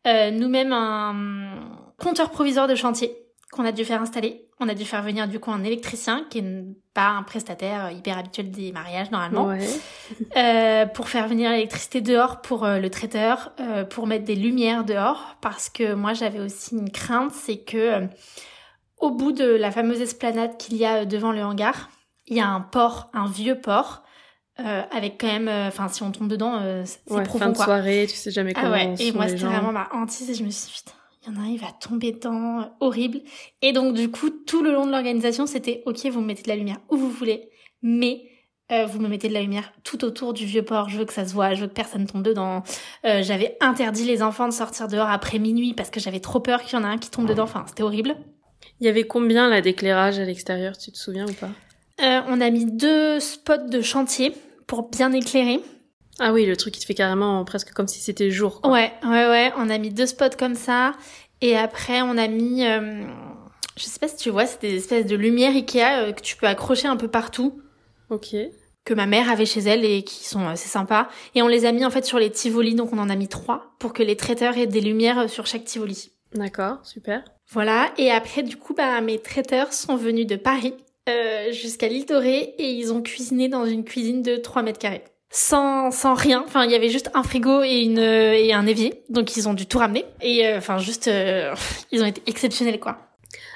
euh, 0.06 0.30
nous-mêmes 0.30 0.72
un 0.72 1.60
compteur 1.98 2.30
provisoire 2.30 2.66
de 2.68 2.74
chantier 2.74 3.12
qu'on 3.50 3.64
a 3.64 3.72
dû 3.72 3.84
faire 3.84 4.00
installer. 4.00 4.46
On 4.60 4.68
a 4.68 4.74
dû 4.74 4.84
faire 4.84 5.02
venir 5.02 5.26
du 5.26 5.40
coup 5.40 5.50
un 5.50 5.64
électricien 5.64 6.24
qui 6.30 6.38
est 6.38 6.64
pas 6.94 7.08
un 7.08 7.22
prestataire 7.22 7.90
hyper 7.90 8.18
habituel 8.18 8.50
des 8.50 8.72
mariages 8.72 9.10
normalement. 9.10 9.46
Ouais. 9.46 9.58
Euh, 10.36 10.86
pour 10.86 11.08
faire 11.08 11.28
venir 11.28 11.50
l'électricité 11.50 12.00
dehors 12.00 12.40
pour 12.40 12.64
euh, 12.64 12.78
le 12.78 12.90
traiteur, 12.90 13.52
euh, 13.60 13.84
pour 13.84 14.06
mettre 14.06 14.24
des 14.24 14.34
lumières 14.34 14.84
dehors, 14.84 15.36
parce 15.40 15.68
que 15.68 15.94
moi 15.94 16.14
j'avais 16.14 16.40
aussi 16.40 16.74
une 16.76 16.90
crainte, 16.90 17.32
c'est 17.32 17.58
que 17.58 17.76
euh, 17.76 18.06
au 18.98 19.10
bout 19.10 19.32
de 19.32 19.44
la 19.44 19.70
fameuse 19.70 20.00
esplanade 20.00 20.56
qu'il 20.56 20.76
y 20.76 20.84
a 20.84 21.02
euh, 21.02 21.04
devant 21.04 21.32
le 21.32 21.42
hangar, 21.42 21.90
il 22.26 22.36
y 22.36 22.40
a 22.40 22.46
un 22.48 22.60
port, 22.60 23.10
un 23.12 23.26
vieux 23.26 23.60
port, 23.60 24.02
euh, 24.60 24.82
avec 24.92 25.20
quand 25.20 25.26
même, 25.28 25.48
euh, 25.48 25.68
enfin 25.68 25.88
si 25.88 26.02
on 26.02 26.10
tombe 26.12 26.28
dedans, 26.28 26.58
euh, 26.60 26.82
c'est 26.84 27.00
Ouais, 27.12 27.22
profond 27.22 27.38
fin 27.46 27.50
de 27.50 27.56
quoi. 27.56 27.64
soirée, 27.66 28.06
tu 28.08 28.16
sais 28.16 28.30
jamais 28.30 28.52
comment 28.52 28.68
Ah 28.68 28.86
ouais, 28.86 28.94
et 28.98 29.12
moi 29.12 29.26
c'était 29.28 29.44
vraiment 29.44 29.72
ma 29.72 29.88
hantise 29.92 30.28
et 30.30 30.34
je 30.34 30.44
me 30.44 30.50
suis 30.50 30.66
dit, 30.66 30.74
putain, 30.78 30.92
il 31.22 31.32
y 31.32 31.36
en 31.36 31.40
a 31.40 31.44
un, 31.44 31.48
il 31.48 31.58
va 31.58 31.72
tomber 31.72 32.12
dedans, 32.12 32.70
horrible. 32.80 33.20
Et 33.62 33.72
donc 33.72 33.94
du 33.94 34.10
coup, 34.10 34.30
tout 34.30 34.62
le 34.62 34.72
long 34.72 34.86
de 34.86 34.90
l'organisation, 34.90 35.46
c'était, 35.46 35.82
ok, 35.86 36.06
vous 36.06 36.20
me 36.20 36.26
mettez 36.26 36.42
de 36.42 36.48
la 36.48 36.56
lumière 36.56 36.78
où 36.88 36.96
vous 36.96 37.10
voulez, 37.10 37.50
mais 37.82 38.22
euh, 38.72 38.86
vous 38.86 39.00
me 39.00 39.08
mettez 39.08 39.28
de 39.28 39.34
la 39.34 39.42
lumière 39.42 39.72
tout 39.82 40.04
autour 40.04 40.32
du 40.32 40.46
vieux 40.46 40.62
port, 40.62 40.88
je 40.88 40.96
veux 40.96 41.04
que 41.04 41.12
ça 41.12 41.26
se 41.26 41.34
voit, 41.34 41.54
je 41.54 41.62
veux 41.62 41.66
que 41.66 41.74
personne 41.74 42.06
tombe 42.06 42.22
dedans. 42.22 42.62
Euh, 43.04 43.22
j'avais 43.22 43.56
interdit 43.60 44.04
les 44.04 44.22
enfants 44.22 44.46
de 44.46 44.52
sortir 44.52 44.88
dehors 44.88 45.10
après 45.10 45.38
minuit 45.38 45.74
parce 45.74 45.90
que 45.90 46.00
j'avais 46.00 46.20
trop 46.20 46.40
peur 46.40 46.62
qu'il 46.62 46.78
y 46.78 46.80
en 46.80 46.84
a 46.84 46.88
un 46.88 46.98
qui 46.98 47.10
tombe 47.10 47.26
dedans, 47.26 47.44
enfin 47.44 47.64
c'était 47.66 47.82
horrible. 47.82 48.16
Il 48.80 48.86
y 48.86 48.88
avait 48.88 49.04
combien 49.04 49.48
là 49.48 49.60
d'éclairage 49.60 50.18
à 50.18 50.24
l'extérieur, 50.24 50.78
tu 50.78 50.92
te 50.92 50.96
souviens 50.96 51.26
ou 51.26 51.32
pas? 51.34 51.50
Euh, 52.00 52.20
on 52.28 52.40
a 52.40 52.48
mis 52.50 52.64
deux 52.64 53.20
spots 53.20 53.68
de 53.68 53.82
chantier 53.82 54.32
pour 54.66 54.88
bien 54.88 55.12
éclairer. 55.12 55.60
Ah 56.20 56.32
oui, 56.32 56.44
le 56.46 56.56
truc 56.56 56.74
qui 56.74 56.80
te 56.80 56.86
fait 56.86 56.94
carrément 56.94 57.44
presque 57.44 57.72
comme 57.72 57.88
si 57.88 57.98
c'était 57.98 58.30
jour. 58.30 58.60
Quoi. 58.60 58.70
Ouais, 58.70 58.92
ouais, 59.02 59.26
ouais. 59.28 59.52
On 59.56 59.70
a 59.70 59.78
mis 59.78 59.90
deux 59.90 60.06
spots 60.06 60.36
comme 60.38 60.54
ça. 60.54 60.92
Et 61.40 61.56
après, 61.56 62.02
on 62.02 62.18
a 62.18 62.28
mis... 62.28 62.66
euh, 62.66 63.02
je 63.76 63.84
sais 63.84 63.98
pas 63.98 64.08
si 64.08 64.16
tu 64.16 64.28
vois, 64.30 64.44
c'est 64.44 64.60
des 64.60 64.76
espèces 64.76 65.06
de 65.06 65.16
lumières 65.16 65.54
Ikea 65.54 66.02
euh, 66.02 66.12
que 66.12 66.20
tu 66.20 66.36
peux 66.36 66.46
accrocher 66.46 66.86
un 66.88 66.96
peu 66.96 67.08
partout. 67.08 67.62
Ok. 68.10 68.36
Que 68.84 68.92
ma 68.94 69.06
mère 69.06 69.30
avait 69.30 69.46
chez 69.46 69.60
elle 69.60 69.84
et 69.84 70.02
qui 70.02 70.26
sont 70.26 70.46
assez 70.46 70.68
sympas. 70.68 71.08
Et 71.34 71.42
on 71.42 71.48
les 71.48 71.64
a 71.64 71.72
mis 71.72 71.84
en 71.84 71.90
fait 71.90 72.04
sur 72.04 72.18
les 72.18 72.30
Tivoli. 72.30 72.74
Donc 72.74 72.92
on 72.92 72.98
en 72.98 73.08
a 73.08 73.16
mis 73.16 73.28
trois 73.28 73.74
pour 73.78 73.94
que 73.94 74.02
les 74.02 74.16
traiteurs 74.16 74.58
aient 74.58 74.66
des 74.66 74.82
lumières 74.82 75.20
euh, 75.20 75.28
sur 75.28 75.46
chaque 75.46 75.64
Tivoli. 75.64 76.10
D'accord, 76.34 76.78
super. 76.84 77.24
Voilà. 77.50 77.92
Et 77.96 78.10
après, 78.10 78.42
du 78.42 78.56
coup, 78.56 78.74
bah, 78.74 79.00
mes 79.00 79.18
traiteurs 79.18 79.72
sont 79.72 79.96
venus 79.96 80.26
de 80.26 80.36
Paris 80.36 80.74
euh, 81.08 81.50
jusqu'à 81.50 81.88
l'île 81.88 82.06
Dorée 82.06 82.54
et 82.58 82.70
ils 82.72 82.92
ont 82.92 83.02
cuisiné 83.02 83.48
dans 83.48 83.64
une 83.64 83.84
cuisine 83.84 84.22
de 84.22 84.36
3 84.36 84.62
mètres 84.62 84.78
carrés. 84.78 85.02
Sans, 85.30 85.90
sans 85.92 86.14
rien. 86.14 86.42
Enfin, 86.44 86.64
il 86.64 86.70
y 86.70 86.74
avait 86.74 86.88
juste 86.88 87.10
un 87.14 87.22
frigo 87.22 87.62
et 87.62 87.78
une, 87.78 87.98
et 87.98 88.52
un 88.52 88.66
évier. 88.66 89.04
Donc, 89.08 89.36
ils 89.36 89.48
ont 89.48 89.54
dû 89.54 89.66
tout 89.66 89.78
ramener. 89.78 90.04
Et, 90.20 90.46
euh, 90.46 90.58
enfin, 90.58 90.78
juste, 90.78 91.08
euh, 91.08 91.54
ils 91.92 92.02
ont 92.02 92.06
été 92.06 92.22
exceptionnels, 92.26 92.80
quoi. 92.80 92.98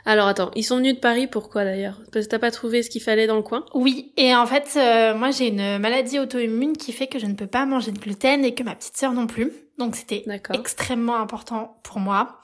Alors 0.06 0.29
attends, 0.29 0.50
ils 0.55 0.62
sont 0.62 0.76
venus 0.76 0.94
de 0.94 1.00
Paris, 1.00 1.26
pourquoi 1.26 1.65
d'ailleurs? 1.65 2.00
Parce 2.12 2.26
que 2.26 2.31
t'as 2.31 2.38
pas 2.38 2.50
trouvé 2.50 2.82
ce 2.82 2.91
qu'il 2.91 3.00
fallait 3.00 3.26
dans 3.26 3.37
le 3.37 3.43
coin? 3.43 3.65
Oui. 3.75 4.12
Et 4.17 4.35
en 4.35 4.47
fait, 4.47 4.75
euh, 4.76 5.15
moi, 5.15 5.31
j'ai 5.31 5.49
une 5.49 5.79
maladie 5.79 6.19
auto-immune 6.19 6.76
qui 6.76 6.93
fait 6.93 7.06
que 7.06 7.19
je 7.19 7.26
ne 7.26 7.35
peux 7.35 7.47
pas 7.47 7.65
manger 7.65 7.91
de 7.91 7.99
gluten 7.99 8.44
et 8.44 8.55
que 8.55 8.62
ma 8.62 8.75
petite 8.75 8.97
sœur 8.97 9.12
non 9.12 9.26
plus. 9.26 9.50
Donc, 9.79 9.97
c'était 9.97 10.25
extrêmement 10.53 11.16
important 11.16 11.81
pour 11.83 11.99
moi. 11.99 12.40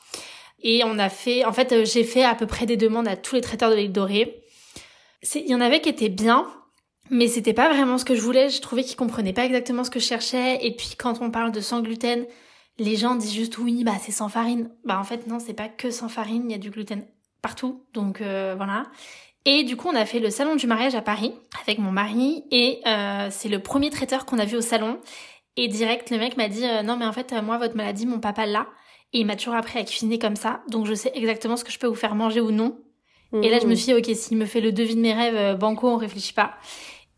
Et 0.63 0.83
on 0.85 0.99
a 0.99 1.09
fait, 1.09 1.45
en 1.45 1.53
fait, 1.53 1.73
euh, 1.73 1.85
j'ai 1.85 2.05
fait 2.05 2.25
à 2.25 2.35
peu 2.35 2.47
près 2.47 2.67
des 2.67 2.77
demandes 2.77 3.09
à 3.09 3.17
tous 3.17 3.35
les 3.35 3.41
traiteurs 3.41 3.71
de 3.71 3.77
l'île 3.77 3.93
dorée. 3.93 4.43
Il 5.35 5.49
y 5.49 5.55
en 5.55 5.61
avait 5.61 5.81
qui 5.81 5.91
étaient 5.91 6.09
bien, 6.09 6.47
mais 7.11 7.29
c'était 7.29 7.53
pas 7.53 7.69
vraiment 7.69 7.99
ce 7.99 8.05
que 8.05 8.15
je 8.15 8.21
voulais. 8.21 8.49
Je 8.49 8.61
trouvais 8.61 8.85
qu'ils 8.85 8.97
comprenaient 8.97 9.33
pas 9.33 9.45
exactement 9.45 9.85
ce 9.85 9.91
que 9.91 10.01
je 10.01 10.05
cherchais. 10.07 10.65
Et 10.65 10.75
puis 10.75 10.91
quand 10.99 11.21
on 11.21 11.31
parle 11.31 11.53
de 11.53 11.61
sans 11.61 11.81
gluten, 11.81 12.27
les 12.79 12.97
gens 12.97 13.15
disent 13.15 13.35
juste 13.35 13.59
oui, 13.59 13.85
bah 13.85 13.97
c'est 14.01 14.13
sans 14.13 14.29
farine. 14.29 14.71
Bah 14.85 14.99
en 14.99 15.05
fait 15.05 15.27
non, 15.27 15.39
c'est 15.39 15.55
pas 15.55 15.69
que 15.69 15.91
sans 15.91 16.09
farine, 16.09 16.45
il 16.47 16.53
y 16.53 16.55
a 16.55 16.59
du 16.59 16.71
gluten 16.71 17.05
partout. 17.43 17.85
Donc 17.93 18.21
euh, 18.21 18.55
voilà. 18.57 18.85
Et 19.45 19.65
du 19.65 19.77
coup, 19.77 19.89
on 19.89 19.97
a 19.97 20.05
fait 20.05 20.19
le 20.21 20.31
salon 20.31 20.55
du 20.57 20.67
mariage 20.67 20.95
à 20.95 21.01
Paris 21.03 21.33
avec 21.63 21.79
mon 21.79 21.93
mari 21.93 22.45
et 22.51 22.81
euh, 22.87 23.29
c'est 23.31 23.49
le 23.49 23.59
premier 23.59 23.91
traiteur 23.91 24.27
qu'on 24.27 24.39
a 24.39 24.45
vu 24.45 24.57
au 24.57 24.61
salon. 24.61 24.99
Et 25.57 25.69
direct, 25.69 26.11
le 26.11 26.19
mec 26.19 26.37
m'a 26.37 26.49
dit 26.49 26.65
euh, 26.65 26.83
non 26.83 26.97
mais 26.97 27.07
en 27.07 27.13
fait 27.13 27.33
euh, 27.33 27.43
moi 27.43 27.59
votre 27.59 27.77
maladie, 27.77 28.07
mon 28.07 28.21
papa 28.21 28.47
l'a. 28.47 28.67
Et 29.13 29.21
il 29.21 29.27
m'a 29.27 29.35
toujours 29.35 29.55
appris 29.57 29.79
à 29.79 29.83
cuisiner 29.85 30.21
comme 30.21 30.37
ça, 30.37 30.63
donc 30.69 30.87
je 30.87 30.95
sais 30.95 31.11
exactement 31.15 31.57
ce 31.57 31.65
que 31.65 31.73
je 31.73 31.81
peux 31.81 31.89
vous 31.89 31.97
faire 31.97 32.15
manger 32.15 32.41
ou 32.41 32.53
non. 32.53 32.79
Et 33.43 33.49
là, 33.49 33.59
je 33.61 33.67
me 33.67 33.73
Mmh. 33.73 33.77
suis 33.77 33.93
dit, 33.93 33.95
ok, 33.95 34.17
s'il 34.17 34.37
me 34.39 34.45
fait 34.45 34.61
le 34.61 34.73
devis 34.73 34.97
de 34.97 35.01
mes 35.01 35.15
rêves, 35.15 35.37
euh, 35.37 35.55
banco, 35.55 35.89
on 35.89 35.97
réfléchit 35.97 36.33
pas. 36.33 36.55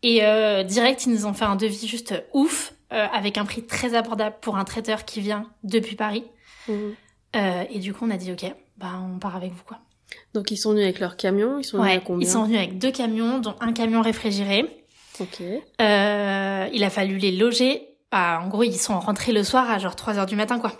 Et 0.02 0.24
euh, 0.24 0.62
direct, 0.64 1.06
ils 1.06 1.12
nous 1.12 1.26
ont 1.26 1.32
fait 1.32 1.44
un 1.44 1.56
devis 1.56 1.86
juste 1.86 2.14
ouf, 2.32 2.74
euh, 2.92 3.06
avec 3.12 3.38
un 3.38 3.44
prix 3.44 3.64
très 3.64 3.94
abordable 3.94 4.36
pour 4.40 4.56
un 4.56 4.64
traiteur 4.64 5.04
qui 5.04 5.20
vient 5.20 5.50
depuis 5.62 5.96
Paris. 5.96 6.24
Mhm. 6.68 6.94
Euh, 7.36 7.64
et 7.70 7.78
du 7.78 7.94
coup, 7.94 8.04
on 8.06 8.10
a 8.10 8.16
dit, 8.16 8.32
ok, 8.32 8.52
bah 8.76 9.00
on 9.00 9.18
part 9.18 9.36
avec 9.36 9.52
vous, 9.52 9.62
quoi. 9.64 9.78
Donc 10.34 10.50
ils 10.50 10.56
sont 10.56 10.70
venus 10.70 10.84
avec 10.84 11.00
leur 11.00 11.16
camion, 11.16 11.58
ils 11.58 11.64
sont 11.64 11.78
venus 11.78 11.96
à 11.96 12.00
combien 12.00 12.26
ils 12.26 12.30
sont 12.30 12.44
venus 12.44 12.58
avec 12.58 12.78
deux 12.78 12.90
camions, 12.90 13.38
dont 13.38 13.54
un 13.60 13.72
camion 13.72 14.02
réfrigéré. 14.02 14.84
Ok. 15.20 15.40
Euh, 15.80 16.68
il 16.72 16.84
a 16.84 16.90
fallu 16.90 17.16
les 17.18 17.32
loger. 17.32 17.88
Bah, 18.10 18.40
en 18.42 18.48
gros, 18.48 18.62
ils 18.62 18.76
sont 18.76 18.98
rentrés 18.98 19.32
le 19.32 19.42
soir 19.42 19.70
à 19.70 19.78
genre 19.78 19.96
3 19.96 20.18
heures 20.18 20.26
du 20.26 20.36
matin, 20.36 20.58
quoi. 20.58 20.72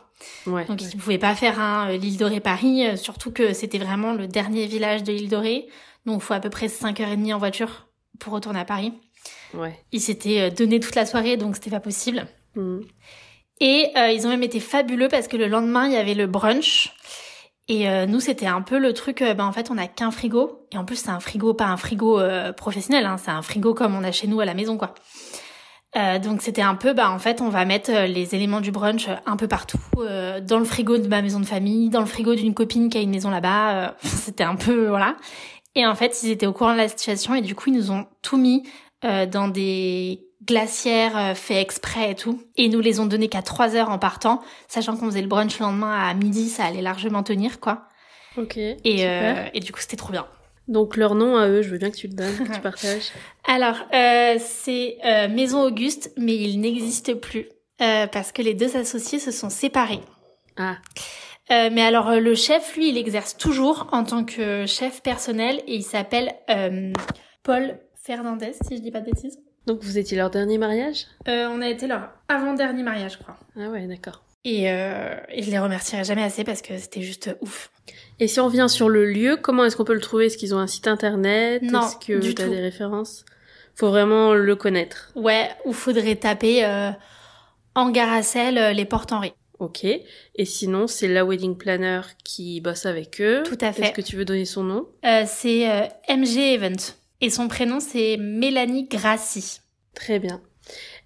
Ouais. 0.46 0.64
Donc 0.66 0.80
ouais. 0.80 0.88
ils 0.88 0.96
ne 0.96 1.00
pouvaient 1.00 1.18
pas 1.18 1.34
faire 1.34 1.58
un 1.60 1.90
euh, 1.90 1.96
l'île 1.96 2.16
Dorée 2.16 2.40
Paris, 2.40 2.86
euh, 2.86 2.96
surtout 2.96 3.32
que 3.32 3.52
c'était 3.52 3.78
vraiment 3.78 4.12
le 4.12 4.28
dernier 4.28 4.66
village 4.66 5.02
de 5.02 5.12
l'île 5.12 5.28
Dorée. 5.28 5.66
Donc 6.06 6.20
il 6.22 6.24
faut 6.24 6.34
à 6.34 6.40
peu 6.40 6.50
près 6.50 6.66
5h30 6.66 7.34
en 7.34 7.38
voiture 7.38 7.88
pour 8.18 8.32
retourner 8.32 8.60
à 8.60 8.64
Paris. 8.64 8.92
Ouais. 9.54 9.78
Ils 9.92 10.00
s'étaient 10.00 10.40
euh, 10.40 10.50
donné 10.50 10.80
toute 10.80 10.94
la 10.94 11.06
soirée, 11.06 11.36
donc 11.36 11.56
c'était 11.56 11.70
pas 11.70 11.80
possible. 11.80 12.26
Mhm. 12.56 12.84
Et 13.62 13.90
euh, 13.96 14.10
ils 14.10 14.26
ont 14.26 14.30
même 14.30 14.42
été 14.42 14.58
fabuleux 14.58 15.06
parce 15.06 15.28
que 15.28 15.36
le 15.36 15.46
lendemain, 15.46 15.86
il 15.86 15.92
y 15.92 15.96
avait 15.96 16.14
le 16.14 16.26
brunch. 16.26 16.92
Et 17.68 17.88
euh, 17.88 18.06
nous, 18.06 18.18
c'était 18.18 18.46
un 18.46 18.60
peu 18.60 18.76
le 18.76 18.92
truc, 18.92 19.22
euh, 19.22 19.34
ben, 19.34 19.44
en 19.44 19.52
fait, 19.52 19.70
on 19.70 19.78
a 19.78 19.86
qu'un 19.86 20.10
frigo. 20.10 20.66
Et 20.72 20.78
en 20.78 20.84
plus, 20.84 20.96
c'est 20.96 21.10
un 21.10 21.20
frigo, 21.20 21.54
pas 21.54 21.66
un 21.66 21.76
frigo 21.76 22.20
professionnel, 22.56 23.06
hein, 23.06 23.16
c'est 23.18 23.30
un 23.30 23.40
frigo 23.40 23.72
comme 23.72 23.94
on 23.94 24.02
a 24.02 24.10
chez 24.10 24.26
nous 24.26 24.40
à 24.40 24.44
la 24.44 24.54
maison, 24.54 24.76
quoi. 24.76 24.94
Donc 26.24 26.40
c'était 26.40 26.62
un 26.62 26.74
peu, 26.74 26.94
bah 26.94 27.10
en 27.10 27.18
fait, 27.18 27.42
on 27.42 27.50
va 27.50 27.66
mettre 27.66 27.90
les 28.06 28.34
éléments 28.34 28.62
du 28.62 28.72
brunch 28.72 29.08
un 29.26 29.36
peu 29.36 29.46
partout, 29.46 29.78
dans 29.94 30.58
le 30.58 30.64
frigo 30.64 30.96
de 30.96 31.06
ma 31.06 31.20
maison 31.20 31.38
de 31.38 31.44
famille, 31.44 31.90
dans 31.90 32.00
le 32.00 32.06
frigo 32.06 32.34
d'une 32.34 32.54
copine 32.54 32.88
qui 32.88 32.96
a 32.96 33.02
une 33.02 33.10
maison 33.10 33.28
là-bas. 33.28 33.94
c'était 34.02 34.44
un 34.44 34.56
peu 34.56 34.88
voilà. 34.88 35.16
Et 35.74 35.86
en 35.86 35.94
fait, 35.94 36.22
ils 36.22 36.30
étaient 36.30 36.46
au 36.46 36.54
courant 36.54 36.72
de 36.72 36.78
la 36.78 36.88
situation 36.88 37.34
et 37.34 37.42
du 37.42 37.54
coup, 37.54 37.68
ils 37.68 37.76
nous 37.76 37.90
ont 37.90 38.06
tout 38.22 38.38
mis 38.38 38.62
dans 39.02 39.48
des 39.48 40.26
glacières 40.44 41.36
fait 41.36 41.60
exprès 41.60 42.12
et 42.12 42.14
tout. 42.14 42.42
Et 42.56 42.68
nous 42.68 42.80
les 42.80 43.00
ont 43.00 43.06
donnés 43.06 43.28
qu'à 43.28 43.42
3 43.42 43.76
heures 43.76 43.90
en 43.90 43.98
partant, 43.98 44.40
sachant 44.68 44.96
qu'on 44.96 45.06
faisait 45.06 45.22
le 45.22 45.28
brunch 45.28 45.58
le 45.58 45.66
lendemain 45.66 45.92
à 45.92 46.14
midi, 46.14 46.48
ça 46.48 46.64
allait 46.64 46.82
largement 46.82 47.22
tenir 47.22 47.60
quoi. 47.60 47.88
Ok. 48.36 48.56
Et, 48.56 48.76
et 49.54 49.60
du 49.60 49.72
coup, 49.72 49.80
c'était 49.80 49.96
trop 49.96 50.12
bien. 50.12 50.26
Donc 50.68 50.96
leur 50.96 51.14
nom 51.14 51.36
à 51.36 51.48
eux, 51.48 51.62
je 51.62 51.70
veux 51.70 51.78
bien 51.78 51.90
que 51.90 51.96
tu 51.96 52.08
le 52.08 52.14
donnes, 52.14 52.36
que 52.36 52.54
tu 52.54 52.60
partages. 52.62 53.10
Alors, 53.46 53.76
euh, 53.92 54.36
c'est 54.38 54.96
euh, 55.04 55.28
Maison 55.28 55.62
Auguste, 55.62 56.12
mais 56.16 56.34
il 56.34 56.60
n'existe 56.60 57.14
plus 57.14 57.48
euh, 57.80 58.06
parce 58.06 58.32
que 58.32 58.42
les 58.42 58.54
deux 58.54 58.76
associés 58.76 59.18
se 59.18 59.30
sont 59.30 59.50
séparés. 59.50 60.00
Ah. 60.56 60.76
Euh, 61.50 61.70
mais 61.72 61.82
alors 61.82 62.08
euh, 62.08 62.20
le 62.20 62.34
chef, 62.34 62.76
lui, 62.76 62.90
il 62.90 62.96
exerce 62.96 63.36
toujours 63.36 63.88
en 63.92 64.04
tant 64.04 64.24
que 64.24 64.64
chef 64.66 65.02
personnel 65.02 65.60
et 65.66 65.74
il 65.74 65.82
s'appelle 65.82 66.32
euh, 66.48 66.92
Paul 67.42 67.80
Fernandez, 68.04 68.52
si 68.66 68.76
je 68.76 68.82
dis 68.82 68.90
pas 68.90 69.00
de 69.00 69.06
bêtises. 69.06 69.38
Donc 69.66 69.82
vous 69.82 69.96
étiez 69.96 70.16
leur 70.16 70.30
dernier 70.30 70.58
mariage? 70.58 71.06
On 71.26 71.60
a 71.62 71.68
été 71.68 71.86
leur 71.86 72.10
avant-dernier 72.28 72.82
mariage, 72.82 73.12
je 73.12 73.18
crois. 73.18 73.36
Ah 73.56 73.68
ouais, 73.70 73.86
d'accord. 73.86 74.24
Et, 74.44 74.64
et 74.64 75.42
je 75.42 75.50
les 75.52 75.58
remercierai 75.60 76.02
jamais 76.02 76.24
assez 76.24 76.42
parce 76.42 76.62
que 76.62 76.76
c'était 76.78 77.02
juste 77.02 77.36
ouf. 77.40 77.70
Et 78.18 78.26
si 78.26 78.40
on 78.40 78.46
revient 78.46 78.66
sur 78.68 78.88
le 78.88 79.04
lieu, 79.06 79.36
comment 79.36 79.64
est-ce 79.64 79.76
qu'on 79.76 79.84
peut 79.84 79.94
le 79.94 80.00
trouver? 80.00 80.26
Est-ce 80.26 80.36
qu'ils 80.36 80.52
ont 80.54 80.58
un 80.58 80.66
site 80.66 80.88
internet? 80.88 81.62
Non, 81.62 81.86
Est-ce 81.86 81.96
que 81.96 82.32
tu 82.32 82.42
as 82.42 82.48
des 82.48 82.60
références? 82.60 83.24
Faut 83.74 83.88
vraiment 83.88 84.34
le 84.34 84.56
connaître. 84.56 85.12
Ouais, 85.14 85.48
ou 85.64 85.72
faudrait 85.72 86.16
taper 86.16 86.64
euh, 86.64 86.90
sel, 88.22 88.58
euh, 88.58 88.72
les 88.72 88.84
portes 88.84 89.12
Henri. 89.12 89.32
Ok. 89.58 89.84
Et 89.84 90.44
sinon, 90.44 90.86
c'est 90.88 91.08
la 91.08 91.24
wedding 91.24 91.56
planner 91.56 92.00
qui 92.24 92.60
bosse 92.60 92.84
avec 92.84 93.20
eux. 93.20 93.42
Tout 93.44 93.58
à 93.60 93.72
fait. 93.72 93.82
Est-ce 93.82 93.92
que 93.92 94.00
tu 94.02 94.16
veux 94.16 94.24
donner 94.24 94.44
son 94.44 94.64
nom? 94.64 94.88
Euh, 95.04 95.22
c'est 95.26 95.70
euh, 95.70 95.86
MG 96.08 96.54
Event. 96.54 96.94
Et 97.22 97.30
son 97.30 97.46
prénom, 97.46 97.78
c'est 97.78 98.16
Mélanie 98.18 98.88
Grassi. 98.88 99.60
Très 99.94 100.18
bien. 100.18 100.42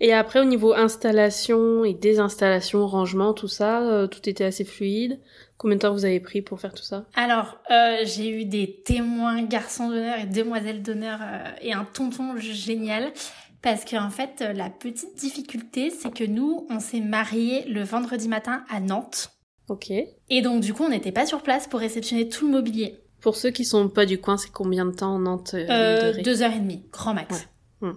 Et 0.01 0.15
après, 0.15 0.41
au 0.41 0.45
niveau 0.45 0.73
installation 0.73 1.85
et 1.85 1.93
désinstallation, 1.93 2.87
rangement, 2.87 3.35
tout 3.35 3.49
ça, 3.49 3.83
euh, 3.83 4.07
tout 4.07 4.27
était 4.27 4.45
assez 4.45 4.65
fluide. 4.65 5.21
Combien 5.59 5.77
de 5.77 5.83
temps 5.83 5.93
vous 5.93 6.07
avez 6.07 6.21
pris 6.21 6.41
pour 6.41 6.59
faire 6.59 6.73
tout 6.73 6.83
ça? 6.83 7.05
Alors, 7.15 7.59
euh, 7.71 7.99
j'ai 8.05 8.31
eu 8.31 8.47
des 8.47 8.83
témoins 8.83 9.43
garçons 9.43 9.91
d'honneur 9.91 10.19
et 10.19 10.25
demoiselles 10.25 10.83
d'honneur 10.83 11.21
euh, 11.23 11.51
et 11.61 11.75
un 11.75 11.85
tonton 11.85 12.39
génial. 12.39 13.13
Parce 13.61 13.85
qu'en 13.85 14.11
fait, 14.11 14.43
la 14.55 14.71
petite 14.71 15.19
difficulté, 15.19 15.91
c'est 15.91 16.15
que 16.15 16.25
nous, 16.25 16.67
on 16.71 16.81
s'est 16.81 17.01
mariés 17.01 17.65
le 17.69 17.83
vendredi 17.83 18.29
matin 18.29 18.65
à 18.71 18.81
Nantes. 18.81 19.33
Ok. 19.69 19.91
Et 19.91 20.43
donc, 20.43 20.61
du 20.61 20.73
coup, 20.73 20.85
on 20.85 20.89
n'était 20.89 21.13
pas 21.13 21.27
sur 21.27 21.43
place 21.43 21.67
pour 21.67 21.81
réceptionner 21.81 22.29
tout 22.29 22.47
le 22.47 22.53
mobilier. 22.53 23.06
Pour 23.27 23.35
ceux 23.35 23.51
qui 23.51 23.65
sont 23.65 23.89
pas 23.89 24.07
du 24.07 24.21
coin, 24.21 24.37
c'est 24.37 24.53
combien 24.53 24.87
de 24.87 24.93
temps 24.93 25.19
Nantes 25.19 25.55
euh, 25.55 25.67
Euh, 25.69 26.13
de 26.13 26.21
deux 26.21 26.43
heures 26.43 26.53
et 26.53 26.61
demie, 26.61 26.85
grand 26.93 27.13
max. 27.13 27.49
Ouais. 27.81 27.89
Hmm. 27.89 27.95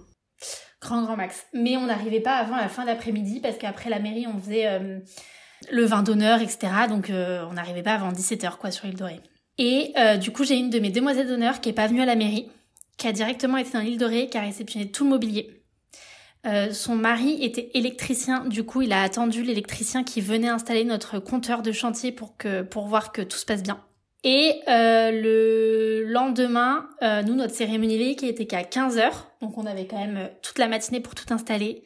Grand, 0.82 1.04
grand 1.04 1.16
max. 1.16 1.46
Mais 1.54 1.76
on 1.76 1.86
n'arrivait 1.86 2.18
pas 2.18 2.34
avant 2.34 2.56
la 2.56 2.68
fin 2.68 2.84
d'après-midi 2.84 3.38
parce 3.38 3.56
qu'après 3.56 3.90
la 3.90 4.00
mairie, 4.00 4.26
on 4.26 4.36
faisait 4.40 4.66
euh, 4.66 4.98
le 5.70 5.84
vin 5.84 6.02
d'honneur, 6.02 6.40
etc. 6.40 6.72
Donc 6.88 7.10
euh, 7.10 7.44
on 7.48 7.52
n'arrivait 7.52 7.84
pas 7.84 7.92
avant 7.92 8.10
17h 8.10 8.56
quoi 8.56 8.72
sur 8.72 8.88
l'île 8.88 8.96
de 8.96 9.04
Ré. 9.04 9.20
Et 9.58 9.94
du 10.18 10.32
coup, 10.32 10.42
j'ai 10.42 10.56
une 10.56 10.68
de 10.68 10.80
mes 10.80 10.90
demoiselles 10.90 11.28
d'honneur 11.28 11.60
qui 11.60 11.68
est 11.68 11.74
pas 11.74 11.86
venue 11.86 12.02
à 12.02 12.06
la 12.06 12.16
mairie, 12.16 12.50
qui 12.96 13.06
a 13.06 13.12
directement 13.12 13.56
été 13.56 13.70
dans 13.70 13.82
l'île 13.82 13.98
de 13.98 14.06
Ré, 14.06 14.26
qui 14.26 14.36
a 14.36 14.40
réceptionné 14.40 14.90
tout 14.90 15.04
le 15.04 15.10
mobilier. 15.10 15.60
Euh, 16.46 16.72
son 16.72 16.96
mari 16.96 17.38
était 17.44 17.70
électricien, 17.74 18.46
du 18.46 18.64
coup 18.64 18.80
il 18.82 18.92
a 18.92 19.02
attendu 19.02 19.42
l'électricien 19.42 20.02
qui 20.02 20.22
venait 20.22 20.48
installer 20.48 20.84
notre 20.84 21.18
compteur 21.18 21.60
de 21.60 21.70
chantier 21.70 22.12
pour 22.12 22.38
que 22.38 22.62
pour 22.62 22.88
voir 22.88 23.12
que 23.12 23.20
tout 23.20 23.36
se 23.36 23.44
passe 23.44 23.62
bien. 23.62 23.84
Et 24.22 24.60
euh, 24.68 25.10
le 25.10 26.04
lendemain, 26.04 26.88
euh, 27.02 27.22
nous, 27.22 27.34
notre 27.34 27.54
cérémonie 27.54 27.98
laïque 27.98 28.22
était 28.22 28.46
qu'à 28.46 28.62
15h, 28.62 29.10
donc 29.40 29.56
on 29.56 29.64
avait 29.64 29.86
quand 29.86 29.98
même 29.98 30.16
euh, 30.16 30.28
toute 30.42 30.58
la 30.58 30.68
matinée 30.68 31.00
pour 31.00 31.14
tout 31.14 31.32
installer. 31.32 31.84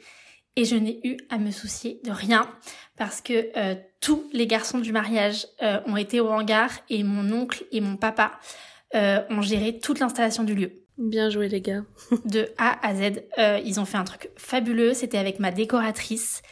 Et 0.56 0.64
je 0.64 0.76
n'ai 0.76 1.00
eu 1.04 1.16
à 1.30 1.38
me 1.38 1.50
soucier 1.50 2.00
de 2.04 2.10
rien, 2.10 2.48
parce 2.96 3.20
que 3.20 3.50
euh, 3.56 3.74
tous 4.00 4.24
les 4.32 4.46
garçons 4.46 4.78
du 4.78 4.92
mariage 4.92 5.46
euh, 5.62 5.80
ont 5.86 5.96
été 5.96 6.20
au 6.20 6.28
hangar, 6.28 6.70
et 6.90 7.02
mon 7.02 7.32
oncle 7.32 7.64
et 7.72 7.80
mon 7.80 7.96
papa 7.96 8.32
euh, 8.94 9.20
ont 9.30 9.42
géré 9.42 9.78
toute 9.78 9.98
l'installation 9.98 10.44
du 10.44 10.54
lieu. 10.54 10.84
Bien 10.96 11.28
joué 11.30 11.48
les 11.48 11.60
gars. 11.60 11.84
De 12.24 12.48
A 12.56 12.86
à 12.86 12.94
Z, 12.94 13.22
euh, 13.38 13.60
ils 13.64 13.80
ont 13.80 13.84
fait 13.84 13.96
un 13.96 14.04
truc 14.04 14.30
fabuleux, 14.36 14.94
c'était 14.94 15.18
avec 15.18 15.40
ma 15.40 15.50
décoratrice. 15.50 16.42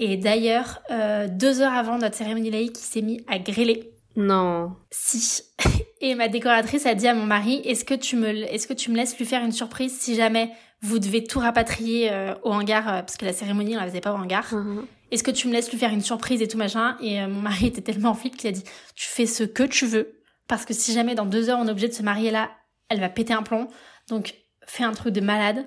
Et 0.00 0.16
d'ailleurs, 0.16 0.82
euh, 0.90 1.28
deux 1.30 1.60
heures 1.60 1.72
avant 1.72 1.98
notre 1.98 2.16
cérémonie 2.16 2.50
laïque, 2.50 2.76
il 2.76 2.84
s'est 2.84 3.02
mis 3.02 3.24
à 3.28 3.38
grêler. 3.38 3.93
Non. 4.16 4.76
Si. 4.90 5.42
Et 6.00 6.14
ma 6.14 6.28
décoratrice 6.28 6.86
a 6.86 6.94
dit 6.94 7.08
à 7.08 7.14
mon 7.14 7.26
mari, 7.26 7.62
est-ce 7.64 7.84
que 7.84 7.94
tu 7.94 8.16
me, 8.16 8.28
est-ce 8.28 8.66
que 8.66 8.74
tu 8.74 8.90
me 8.90 8.96
laisses 8.96 9.16
lui 9.18 9.24
faire 9.24 9.42
une 9.44 9.52
surprise 9.52 9.98
si 9.98 10.14
jamais 10.14 10.50
vous 10.82 10.98
devez 10.98 11.24
tout 11.24 11.38
rapatrier 11.38 12.12
euh, 12.12 12.34
au 12.42 12.52
hangar, 12.52 12.88
euh, 12.88 13.00
parce 13.00 13.16
que 13.16 13.24
la 13.24 13.32
cérémonie 13.32 13.74
on 13.76 13.80
la 13.80 13.86
faisait 13.86 14.00
pas 14.00 14.12
au 14.12 14.16
hangar. 14.16 14.52
Mhm. 14.52 14.86
Est-ce 15.10 15.22
que 15.22 15.30
tu 15.30 15.48
me 15.48 15.52
laisses 15.52 15.70
lui 15.70 15.78
faire 15.78 15.92
une 15.92 16.02
surprise 16.02 16.42
et 16.42 16.48
tout 16.48 16.58
machin? 16.58 16.96
Et 17.00 17.20
euh, 17.20 17.28
mon 17.28 17.40
mari 17.40 17.66
était 17.68 17.80
tellement 17.80 18.10
en 18.10 18.14
flip 18.14 18.36
qu'il 18.36 18.48
a 18.48 18.52
dit, 18.52 18.64
tu 18.94 19.08
fais 19.08 19.26
ce 19.26 19.44
que 19.44 19.62
tu 19.62 19.86
veux, 19.86 20.20
parce 20.46 20.64
que 20.64 20.74
si 20.74 20.92
jamais 20.92 21.14
dans 21.14 21.26
deux 21.26 21.48
heures 21.48 21.58
on 21.58 21.66
est 21.66 21.70
obligé 21.70 21.88
de 21.88 21.94
se 21.94 22.02
marier 22.02 22.30
là, 22.30 22.50
elle 22.90 23.00
va 23.00 23.08
péter 23.08 23.32
un 23.32 23.42
plomb. 23.42 23.68
Donc 24.08 24.34
fais 24.66 24.84
un 24.84 24.92
truc 24.92 25.14
de 25.14 25.20
malade. 25.20 25.66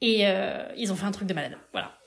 Et 0.00 0.24
ils 0.76 0.92
ont 0.92 0.94
fait 0.94 1.06
un 1.06 1.10
truc 1.10 1.26
de 1.26 1.34
malade, 1.34 1.58
voilà. 1.72 1.98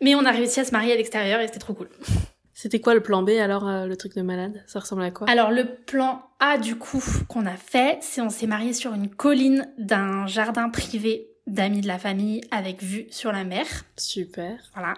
Mais 0.00 0.16
on 0.16 0.24
a 0.24 0.32
réussi 0.32 0.58
à 0.58 0.64
se 0.64 0.72
marier 0.72 0.92
à 0.92 0.96
l'extérieur 0.96 1.40
et 1.40 1.46
c'était 1.46 1.60
trop 1.60 1.72
cool. 1.72 1.88
C'était 2.60 2.80
quoi 2.80 2.92
le 2.92 3.00
plan 3.00 3.22
B 3.22 3.28
alors, 3.40 3.68
euh, 3.68 3.86
le 3.86 3.96
truc 3.96 4.16
de 4.16 4.22
malade? 4.22 4.64
Ça 4.66 4.80
ressemble 4.80 5.04
à 5.04 5.12
quoi? 5.12 5.30
Alors 5.30 5.52
le 5.52 5.76
plan 5.76 6.22
A 6.40 6.58
du 6.58 6.74
coup 6.74 7.04
qu'on 7.28 7.46
a 7.46 7.54
fait, 7.54 7.98
c'est 8.00 8.20
on 8.20 8.30
s'est 8.30 8.48
marié 8.48 8.72
sur 8.72 8.92
une 8.94 9.08
colline 9.08 9.68
d'un 9.78 10.26
jardin 10.26 10.68
privé 10.68 11.28
d'amis 11.46 11.82
de 11.82 11.86
la 11.86 12.00
famille 12.00 12.40
avec 12.50 12.82
vue 12.82 13.06
sur 13.10 13.30
la 13.30 13.44
mer. 13.44 13.64
Super. 13.96 14.58
Voilà. 14.74 14.94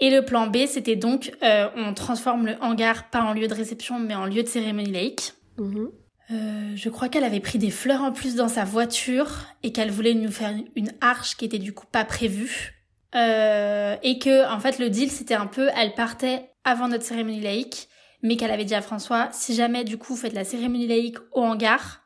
Et 0.00 0.10
le 0.10 0.24
plan 0.24 0.46
B, 0.46 0.58
c'était 0.68 0.94
donc 0.94 1.32
euh, 1.42 1.68
on 1.74 1.94
transforme 1.94 2.46
le 2.46 2.54
hangar 2.60 3.10
pas 3.10 3.22
en 3.22 3.32
lieu 3.32 3.48
de 3.48 3.54
réception 3.54 3.98
mais 3.98 4.14
en 4.14 4.26
lieu 4.26 4.44
de 4.44 4.48
cérémonie 4.48 4.92
laïque. 4.92 5.32
Mhm. 5.58 5.90
Euh, 6.30 6.72
je 6.76 6.88
crois 6.90 7.08
qu'elle 7.08 7.24
avait 7.24 7.40
pris 7.40 7.58
des 7.58 7.72
fleurs 7.72 8.02
en 8.02 8.12
plus 8.12 8.36
dans 8.36 8.46
sa 8.46 8.64
voiture 8.64 9.46
et 9.64 9.72
qu'elle 9.72 9.90
voulait 9.90 10.14
nous 10.14 10.30
faire 10.30 10.54
une 10.76 10.92
arche 11.00 11.36
qui 11.36 11.44
était 11.44 11.58
du 11.58 11.72
coup 11.72 11.86
pas 11.90 12.04
prévue. 12.04 12.79
Euh, 13.16 13.96
et 14.04 14.20
que 14.20 14.48
en 14.48 14.60
fait 14.60 14.78
le 14.78 14.88
deal 14.88 15.10
c'était 15.10 15.34
un 15.34 15.48
peu 15.48 15.68
elle 15.76 15.94
partait 15.94 16.48
avant 16.62 16.86
notre 16.86 17.02
cérémonie 17.02 17.40
laïque 17.40 17.88
mais 18.22 18.36
qu'elle 18.36 18.52
avait 18.52 18.64
dit 18.64 18.76
à 18.76 18.82
François 18.82 19.28
si 19.32 19.52
jamais 19.52 19.82
du 19.82 19.98
coup 19.98 20.14
vous 20.14 20.20
faites 20.20 20.32
la 20.32 20.44
cérémonie 20.44 20.86
laïque 20.86 21.18
au 21.32 21.42
hangar 21.42 22.02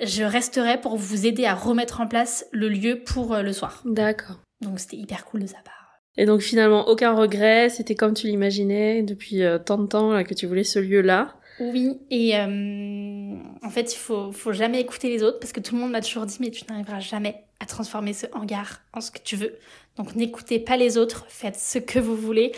je 0.00 0.24
resterai 0.24 0.80
pour 0.80 0.96
vous 0.96 1.26
aider 1.26 1.44
à 1.44 1.54
remettre 1.54 2.00
en 2.00 2.08
place 2.08 2.46
le 2.50 2.68
lieu 2.68 3.02
pour 3.04 3.34
euh, 3.34 3.42
le 3.42 3.52
soir. 3.52 3.82
D'accord. 3.84 4.40
Donc 4.60 4.80
c'était 4.80 4.96
hyper 4.96 5.24
cool 5.24 5.42
de 5.42 5.46
sa 5.46 5.58
part. 5.58 6.00
Et 6.16 6.26
donc 6.26 6.40
finalement, 6.40 6.88
aucun 6.88 7.14
regret, 7.14 7.68
c'était 7.68 7.94
comme 7.94 8.14
tu 8.14 8.26
l'imaginais 8.26 9.02
depuis 9.02 9.42
euh, 9.42 9.58
tant 9.58 9.78
de 9.78 9.86
temps 9.86 10.12
là, 10.12 10.24
que 10.24 10.34
tu 10.34 10.46
voulais 10.46 10.64
ce 10.64 10.78
lieu-là. 10.78 11.36
Oui, 11.60 12.00
et 12.10 12.34
en 12.38 13.70
fait, 13.70 13.94
il 13.94 13.98
faut, 13.98 14.32
faut 14.32 14.52
jamais 14.52 14.80
écouter 14.80 15.10
les 15.10 15.22
autres 15.22 15.38
parce 15.38 15.52
que 15.52 15.60
tout 15.60 15.74
le 15.74 15.82
monde 15.82 15.92
m'a 15.92 16.00
toujours 16.00 16.24
dit 16.24 16.38
mais 16.40 16.50
tu 16.50 16.64
n'arriveras 16.68 16.98
jamais 16.98 17.44
à 17.62 17.66
transformer 17.66 18.12
ce 18.12 18.26
hangar 18.32 18.80
en 18.92 19.00
ce 19.00 19.10
que 19.10 19.18
tu 19.22 19.36
veux. 19.36 19.56
Donc 19.96 20.14
n'écoutez 20.16 20.58
pas 20.58 20.76
les 20.76 20.98
autres, 20.98 21.24
faites 21.28 21.56
ce 21.56 21.78
que 21.78 21.98
vous 21.98 22.16
voulez 22.16 22.52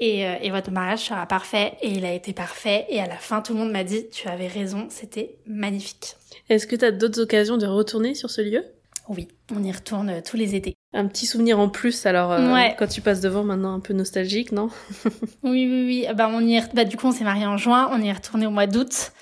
et, 0.00 0.26
euh, 0.26 0.34
et 0.42 0.50
votre 0.50 0.70
mariage 0.70 1.00
sera 1.00 1.26
parfait 1.26 1.74
et 1.82 1.88
il 1.90 2.04
a 2.04 2.12
été 2.12 2.32
parfait 2.32 2.86
et 2.88 3.00
à 3.00 3.06
la 3.06 3.16
fin 3.16 3.40
tout 3.42 3.52
le 3.52 3.58
monde 3.60 3.70
m'a 3.72 3.84
dit 3.84 4.08
tu 4.10 4.26
avais 4.28 4.46
raison, 4.48 4.86
c'était 4.90 5.36
magnifique. 5.46 6.16
Est-ce 6.48 6.66
que 6.66 6.76
tu 6.76 6.84
as 6.84 6.92
d'autres 6.92 7.20
occasions 7.20 7.56
de 7.56 7.66
retourner 7.66 8.14
sur 8.14 8.30
ce 8.30 8.40
lieu? 8.40 8.64
Oui, 9.08 9.28
on 9.56 9.62
y 9.64 9.72
retourne 9.72 10.10
euh, 10.10 10.20
tous 10.22 10.36
les 10.36 10.54
étés. 10.54 10.74
Un 10.92 11.06
petit 11.06 11.24
souvenir 11.26 11.58
en 11.58 11.68
plus 11.68 12.04
alors 12.06 12.30
euh, 12.32 12.52
Ouais. 12.52 12.74
quand 12.78 12.86
tu 12.88 13.00
passes 13.00 13.20
devant 13.20 13.42
maintenant 13.44 13.72
un 13.74 13.80
peu 13.80 13.94
nostalgique, 13.94 14.52
non? 14.52 14.68
Oui, 15.42 15.66
oui, 15.70 15.84
oui. 15.86 16.06
Bah, 16.14 16.28
on 16.32 16.40
y 16.46 16.56
est... 16.56 16.74
bah, 16.74 16.84
du 16.84 16.96
coup, 16.98 17.06
on 17.06 17.12
s'est 17.12 17.24
mariés 17.24 17.46
en 17.46 17.56
juin, 17.56 17.88
on 17.92 18.00
y 18.02 18.08
est 18.08 18.12
retourné 18.12 18.46
au 18.46 18.50
mois 18.50 18.66
d'août. 18.66 19.12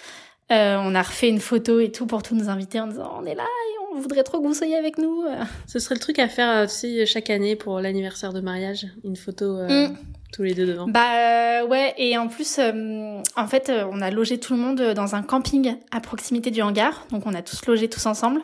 On 0.48 0.94
a 0.94 1.02
refait 1.02 1.28
une 1.28 1.40
photo 1.40 1.80
et 1.80 1.90
tout 1.90 2.06
pour 2.06 2.22
tous 2.22 2.34
nous 2.36 2.48
inviter 2.48 2.80
en 2.80 2.86
disant 2.86 3.12
on 3.20 3.26
est 3.26 3.34
là 3.34 3.42
et 3.44 3.74
on 3.85 3.85
voudrait 4.00 4.22
trop 4.22 4.40
que 4.40 4.46
vous 4.46 4.54
soyez 4.54 4.76
avec 4.76 4.98
nous. 4.98 5.22
Euh, 5.22 5.42
Ce 5.66 5.78
serait 5.78 5.94
le 5.94 6.00
truc 6.00 6.18
à 6.18 6.28
faire, 6.28 6.50
euh, 6.50 6.66
tu 6.66 6.72
sais, 6.72 7.06
chaque 7.06 7.30
année 7.30 7.56
pour 7.56 7.80
l'anniversaire 7.80 8.32
de 8.32 8.40
mariage, 8.40 8.86
une 9.04 9.16
photo 9.16 9.58
euh, 9.58 9.88
Mm. 9.88 9.96
tous 10.32 10.42
les 10.42 10.54
deux 10.54 10.66
devant. 10.66 10.86
Bah 10.88 11.60
euh, 11.62 11.66
ouais, 11.66 11.94
et 11.98 12.16
en 12.18 12.28
plus, 12.28 12.58
euh, 12.58 13.20
en 13.36 13.46
fait, 13.46 13.72
on 13.90 14.00
a 14.00 14.10
logé 14.10 14.38
tout 14.38 14.54
le 14.54 14.60
monde 14.60 14.80
dans 14.94 15.14
un 15.14 15.22
camping 15.22 15.76
à 15.90 16.00
proximité 16.00 16.50
du 16.50 16.62
hangar. 16.62 17.06
Donc 17.10 17.26
on 17.26 17.34
a 17.34 17.42
tous 17.42 17.64
logé 17.66 17.88
tous 17.88 18.06
ensemble. 18.06 18.40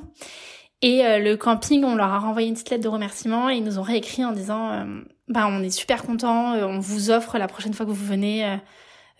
Et 0.84 1.02
le 1.20 1.36
camping, 1.36 1.84
on 1.84 1.94
leur 1.94 2.08
a 2.08 2.18
renvoyé 2.18 2.48
une 2.48 2.54
petite 2.54 2.70
lettre 2.70 2.82
de 2.82 2.88
remerciement 2.88 3.48
et 3.48 3.54
ils 3.54 3.62
nous 3.62 3.78
ont 3.78 3.82
réécrit 3.82 4.24
en 4.24 4.32
disant 4.32 4.84
bah 5.28 5.46
on 5.48 5.62
est 5.62 5.70
super 5.70 6.02
contents, 6.02 6.54
on 6.54 6.80
vous 6.80 7.12
offre 7.12 7.38
la 7.38 7.46
prochaine 7.46 7.72
fois 7.72 7.86
que 7.86 7.92
vous 7.92 8.04
venez 8.04 8.58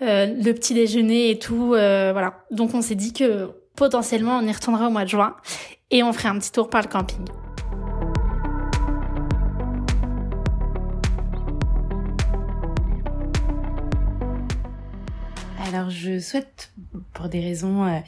euh, 0.02 0.26
le 0.26 0.52
petit 0.52 0.74
déjeuner 0.74 1.30
et 1.30 1.38
tout, 1.38 1.74
euh, 1.74 2.10
voilà. 2.12 2.44
Donc 2.50 2.74
on 2.74 2.82
s'est 2.82 2.96
dit 2.96 3.12
que 3.12 3.50
potentiellement 3.76 4.38
on 4.38 4.46
y 4.46 4.52
retournerait 4.52 4.86
au 4.86 4.90
mois 4.90 5.04
de 5.04 5.08
juin 5.08 5.36
et 5.92 6.02
on 6.02 6.12
ferait 6.12 6.30
un 6.30 6.38
petit 6.38 6.50
tour 6.50 6.68
par 6.68 6.82
le 6.82 6.88
camping. 6.88 7.24
Alors 15.72 15.88
je 15.88 16.18
souhaite, 16.18 16.70
pour 17.14 17.30
des 17.30 17.40
raisons 17.40 17.84
euh, 17.84 18.00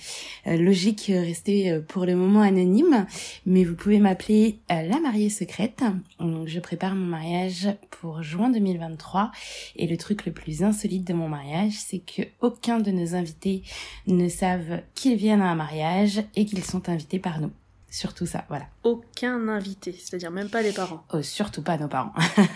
euh, 0.49 0.57
logiques, 0.59 1.07
rester 1.09 1.71
euh, 1.71 1.81
pour 1.81 2.05
le 2.05 2.14
moment 2.14 2.43
anonyme, 2.43 3.07
mais 3.47 3.64
vous 3.64 3.75
pouvez 3.75 4.00
m'appeler 4.00 4.59
la 4.69 5.00
mariée 5.00 5.31
secrète. 5.31 5.83
Je 6.21 6.61
prépare 6.61 6.95
mon 6.95 7.07
mariage 7.07 7.69
pour 7.91 8.23
juin 8.23 8.50
2023 8.50 9.33
et 9.76 9.87
le 9.87 9.97
truc 9.97 10.26
le 10.26 10.33
plus 10.33 10.62
insolite 10.62 11.07
de 11.07 11.14
mon 11.14 11.31
mariage, 11.31 11.73
c'est 11.73 12.00
que 12.00 12.23
aucun 12.43 12.81
de 12.81 12.91
nos 12.91 13.14
invités 13.14 13.62
ne 14.07 14.29
savent 14.29 14.83
qu'ils 14.95 15.17
viennent 15.17 15.41
à 15.41 15.50
un 15.50 15.55
mariage 15.55 16.23
et 16.37 16.45
qu'ils 16.45 16.64
sont 16.64 16.91
invités 16.91 17.19
par 17.19 17.41
nous. 17.41 17.53
Surtout 17.95 18.27
ça, 18.27 18.45
voilà. 18.49 18.67
Aucun 18.83 19.47
invité, 19.47 19.93
c'est-à-dire 19.93 20.33
même 20.33 20.51
pas 20.51 20.63
les 20.63 20.73
parents. 20.73 21.05
Oh, 21.13 21.23
surtout 21.23 21.63
pas 21.63 21.79
nos 21.79 21.87
parents. 21.87 22.13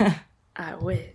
ah 0.57 0.77
ouais. 0.79 1.15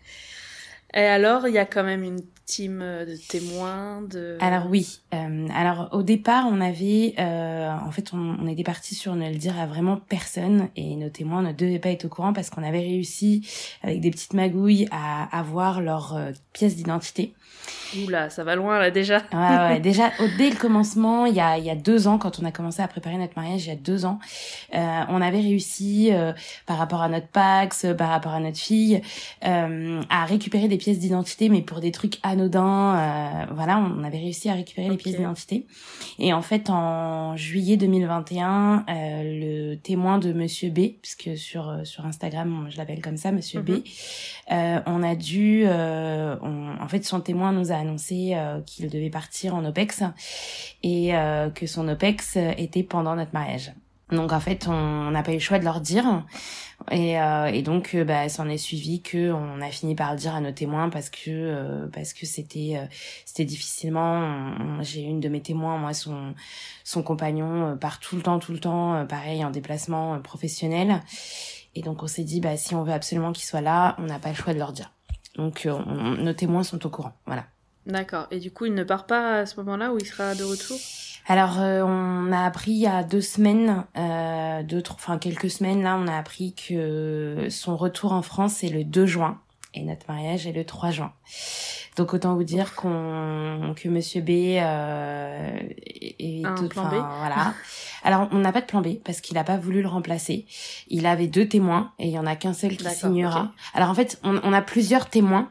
Et 0.93 1.01
alors, 1.01 1.45
il 1.45 1.53
y 1.53 1.57
a 1.57 1.65
quand 1.65 1.83
même 1.83 2.05
une 2.05 2.21
euh, 2.59 3.05
de 3.05 3.15
témoins 3.15 4.01
de 4.01 4.37
alors 4.39 4.67
oui 4.69 5.01
euh, 5.13 5.47
alors 5.53 5.89
au 5.91 6.03
départ 6.03 6.45
on 6.49 6.61
avait 6.61 7.15
euh, 7.19 7.69
en 7.69 7.91
fait 7.91 8.13
on, 8.13 8.37
on 8.39 8.47
était 8.47 8.63
parti 8.63 8.95
sur 8.95 9.15
ne 9.15 9.29
le 9.29 9.35
dire 9.35 9.59
à 9.59 9.65
vraiment 9.65 9.97
personne 9.97 10.69
et 10.75 10.95
nos 10.95 11.09
témoins 11.09 11.41
ne 11.41 11.51
devaient 11.51 11.79
pas 11.79 11.89
être 11.89 12.05
au 12.05 12.09
courant 12.09 12.33
parce 12.33 12.49
qu'on 12.49 12.63
avait 12.63 12.79
réussi 12.79 13.47
avec 13.81 14.01
des 14.01 14.11
petites 14.11 14.33
magouilles 14.33 14.87
à 14.91 15.37
avoir 15.37 15.81
leur 15.81 16.15
euh, 16.15 16.31
pièce 16.53 16.75
d'identité 16.75 17.33
Oula, 18.05 18.29
ça 18.29 18.43
va 18.43 18.55
loin 18.55 18.79
là 18.79 18.91
déjà. 18.91 19.21
ouais, 19.31 19.73
ouais, 19.73 19.79
déjà 19.81 20.07
au, 20.19 20.23
dès 20.37 20.49
le 20.49 20.55
commencement, 20.55 21.25
il 21.25 21.35
y 21.35 21.39
a 21.39 21.57
il 21.57 21.63
y 21.63 21.69
a 21.69 21.75
deux 21.75 22.07
ans, 22.07 22.17
quand 22.17 22.39
on 22.39 22.45
a 22.45 22.51
commencé 22.51 22.81
à 22.81 22.87
préparer 22.87 23.17
notre 23.17 23.33
mariage, 23.35 23.65
il 23.65 23.69
y 23.69 23.71
a 23.71 23.75
deux 23.75 24.05
ans, 24.05 24.19
euh, 24.73 25.01
on 25.09 25.21
avait 25.21 25.39
réussi 25.39 26.09
euh, 26.11 26.33
par 26.65 26.77
rapport 26.77 27.01
à 27.01 27.09
notre 27.09 27.27
Pax, 27.27 27.85
par 27.97 28.09
rapport 28.09 28.33
à 28.33 28.39
notre 28.39 28.57
fille, 28.57 29.01
euh, 29.45 30.01
à 30.09 30.25
récupérer 30.25 30.67
des 30.67 30.77
pièces 30.77 30.99
d'identité, 30.99 31.49
mais 31.49 31.61
pour 31.61 31.79
des 31.79 31.91
trucs 31.91 32.19
anodins. 32.23 32.42
Euh, 32.45 33.45
voilà, 33.53 33.79
on 33.79 34.03
avait 34.03 34.17
réussi 34.17 34.49
à 34.49 34.53
récupérer 34.53 34.89
les 34.89 34.97
pièces 34.97 35.17
d'identité. 35.17 35.65
Et 36.19 36.33
en 36.33 36.41
fait, 36.41 36.69
en 36.69 37.35
juillet 37.35 37.77
2021, 37.77 38.85
euh, 38.87 39.23
le 39.23 39.75
témoin 39.75 40.17
de 40.19 40.33
Monsieur 40.33 40.69
B, 40.69 40.93
puisque 41.01 41.37
sur 41.37 41.81
sur 41.83 42.05
Instagram, 42.05 42.67
je 42.69 42.77
l'appelle 42.77 43.01
comme 43.01 43.17
ça, 43.17 43.31
Monsieur 43.31 43.61
B, 43.61 43.69
mhm. 44.49 44.83
on 44.85 45.03
a 45.03 45.15
dû, 45.15 45.65
on, 45.67 46.77
en 46.79 46.87
fait, 46.87 47.03
son 47.03 47.19
témoin 47.21 47.51
nous 47.51 47.71
a 47.71 47.75
annoncé 47.75 48.33
euh, 48.35 48.61
qu'il 48.61 48.89
devait 48.89 49.09
partir 49.09 49.55
en 49.55 49.65
OPEX 49.65 50.03
et 50.83 51.15
euh, 51.15 51.49
que 51.49 51.65
son 51.65 51.87
OPEX 51.87 52.37
était 52.57 52.83
pendant 52.83 53.15
notre 53.15 53.33
mariage. 53.33 53.73
Donc 54.13 54.31
en 54.31 54.39
fait, 54.39 54.67
on 54.67 55.11
n'a 55.11 55.23
pas 55.23 55.31
eu 55.31 55.35
le 55.35 55.39
choix 55.39 55.59
de 55.59 55.65
leur 55.65 55.81
dire. 55.81 56.23
Et, 56.91 57.19
euh, 57.19 57.45
et 57.45 57.61
donc, 57.61 57.95
euh, 57.95 58.03
bah, 58.03 58.27
s'en 58.29 58.49
est 58.49 58.57
suivi 58.57 59.01
que 59.01 59.31
on 59.31 59.61
a 59.61 59.69
fini 59.69 59.95
par 59.95 60.11
le 60.11 60.19
dire 60.19 60.35
à 60.35 60.41
nos 60.41 60.51
témoins 60.51 60.89
parce 60.89 61.09
que 61.09 61.87
parce 61.93 62.13
que 62.13 62.25
c'était 62.25 62.79
c'était 63.25 63.45
difficilement. 63.45 64.81
J'ai 64.81 65.01
une 65.01 65.19
de 65.19 65.29
mes 65.29 65.41
témoins, 65.41 65.77
moi, 65.77 65.93
son 65.93 66.33
son 66.83 67.03
compagnon 67.03 67.77
part 67.77 67.99
tout 67.99 68.15
le 68.15 68.21
temps, 68.21 68.39
tout 68.39 68.51
le 68.53 68.59
temps, 68.59 69.05
pareil 69.07 69.43
en 69.43 69.51
déplacement 69.51 70.19
professionnel. 70.21 71.01
Et 71.75 71.81
donc 71.81 72.03
on 72.03 72.07
s'est 72.07 72.23
dit, 72.23 72.39
bah 72.39 72.57
si 72.57 72.75
on 72.75 72.83
veut 72.83 72.93
absolument 72.93 73.31
qu'il 73.31 73.45
soit 73.45 73.61
là, 73.61 73.95
on 73.97 74.03
n'a 74.03 74.19
pas 74.19 74.29
le 74.29 74.35
choix 74.35 74.53
de 74.53 74.59
leur 74.59 74.73
dire. 74.73 74.91
Donc 75.35 75.65
nos 75.65 76.33
témoins 76.33 76.63
sont 76.63 76.85
au 76.85 76.89
courant, 76.89 77.13
voilà. 77.25 77.45
D'accord. 77.85 78.27
Et 78.31 78.39
du 78.39 78.51
coup, 78.51 78.65
il 78.65 78.73
ne 78.73 78.83
part 78.83 79.05
pas 79.05 79.39
à 79.39 79.45
ce 79.45 79.57
moment-là 79.57 79.91
où 79.93 79.97
il 79.97 80.05
sera 80.05 80.35
de 80.35 80.43
retour? 80.43 80.79
Alors, 81.25 81.59
euh, 81.59 81.83
on 81.83 82.31
a 82.33 82.45
appris 82.45 82.71
il 82.71 82.79
y 82.79 82.87
a 82.87 83.03
deux 83.03 83.21
semaines, 83.21 83.85
euh, 83.97 84.61
deux, 84.63 84.83
enfin 84.91 85.17
quelques 85.17 85.49
semaines 85.49 85.81
là, 85.81 85.97
on 85.97 86.07
a 86.07 86.17
appris 86.17 86.53
que 86.53 87.47
son 87.49 87.77
retour 87.77 88.11
en 88.11 88.21
France 88.21 88.63
est 88.63 88.69
le 88.69 88.83
2 88.83 89.05
juin 89.05 89.39
et 89.73 89.83
notre 89.83 90.05
mariage 90.09 90.47
est 90.47 90.51
le 90.51 90.65
3 90.65 90.91
juin. 90.91 91.13
Donc 91.95 92.13
autant 92.13 92.35
vous 92.35 92.43
dire 92.43 92.75
qu'on 92.75 93.73
que 93.75 93.87
Monsieur 93.87 94.21
B 94.21 94.29
euh, 94.29 95.59
est, 95.95 96.45
Un 96.45 96.67
plan 96.67 96.85
B. 96.85 96.93
voilà. 96.93 97.53
Alors 98.03 98.27
on 98.31 98.39
n'a 98.39 98.51
pas 98.51 98.61
de 98.61 98.65
plan 98.65 98.81
B 98.81 98.95
parce 99.03 99.21
qu'il 99.21 99.35
n'a 99.35 99.43
pas 99.43 99.57
voulu 99.57 99.81
le 99.81 99.87
remplacer. 99.87 100.45
Il 100.87 101.05
avait 101.05 101.27
deux 101.27 101.47
témoins 101.47 101.91
et 101.99 102.07
il 102.07 102.11
y 102.11 102.19
en 102.19 102.25
a 102.25 102.35
qu'un 102.35 102.53
seul 102.53 102.75
qui 102.75 102.89
signera. 102.89 103.51
Alors 103.73 103.89
en 103.89 103.93
fait 103.93 104.19
on, 104.23 104.39
on, 104.43 104.53
a 104.53 104.61
plusieurs 104.61 105.09
témoins. 105.09 105.49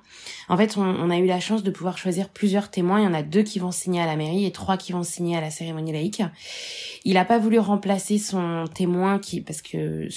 En 0.49 0.57
fait 0.57 0.77
on, 0.77 0.83
on, 0.83 1.11
a 1.11 1.17
eu 1.17 1.27
la 1.27 1.41
chance 1.41 1.63
de 1.63 1.71
pouvoir 1.71 1.97
choisir 1.97 2.29
plusieurs 2.29 2.71
témoins. 2.71 3.01
Il 3.01 3.05
y 3.05 3.07
en 3.07 3.15
a 3.15 3.23
deux 3.23 3.43
qui 3.43 3.59
vont 3.59 3.71
signer 3.71 4.03
à 4.03 4.07
la 4.07 4.17
mairie 4.17 4.45
et 4.45 4.53
trois 4.53 4.77
qui 4.77 4.93
vont 4.93 5.03
signer 5.05 5.37
à 5.37 5.41
la 5.41 5.51
cérémonie 5.51 5.93
laïque. 5.93 6.23
Il 7.05 7.15
n'a 7.15 7.25
pas 7.25 7.39
voulu 7.39 7.59
remplacer 7.59 8.19
son 8.19 8.65
témoin 8.73 9.19
qui 9.19 9.41
parce 9.41 9.63
que 9.63 10.09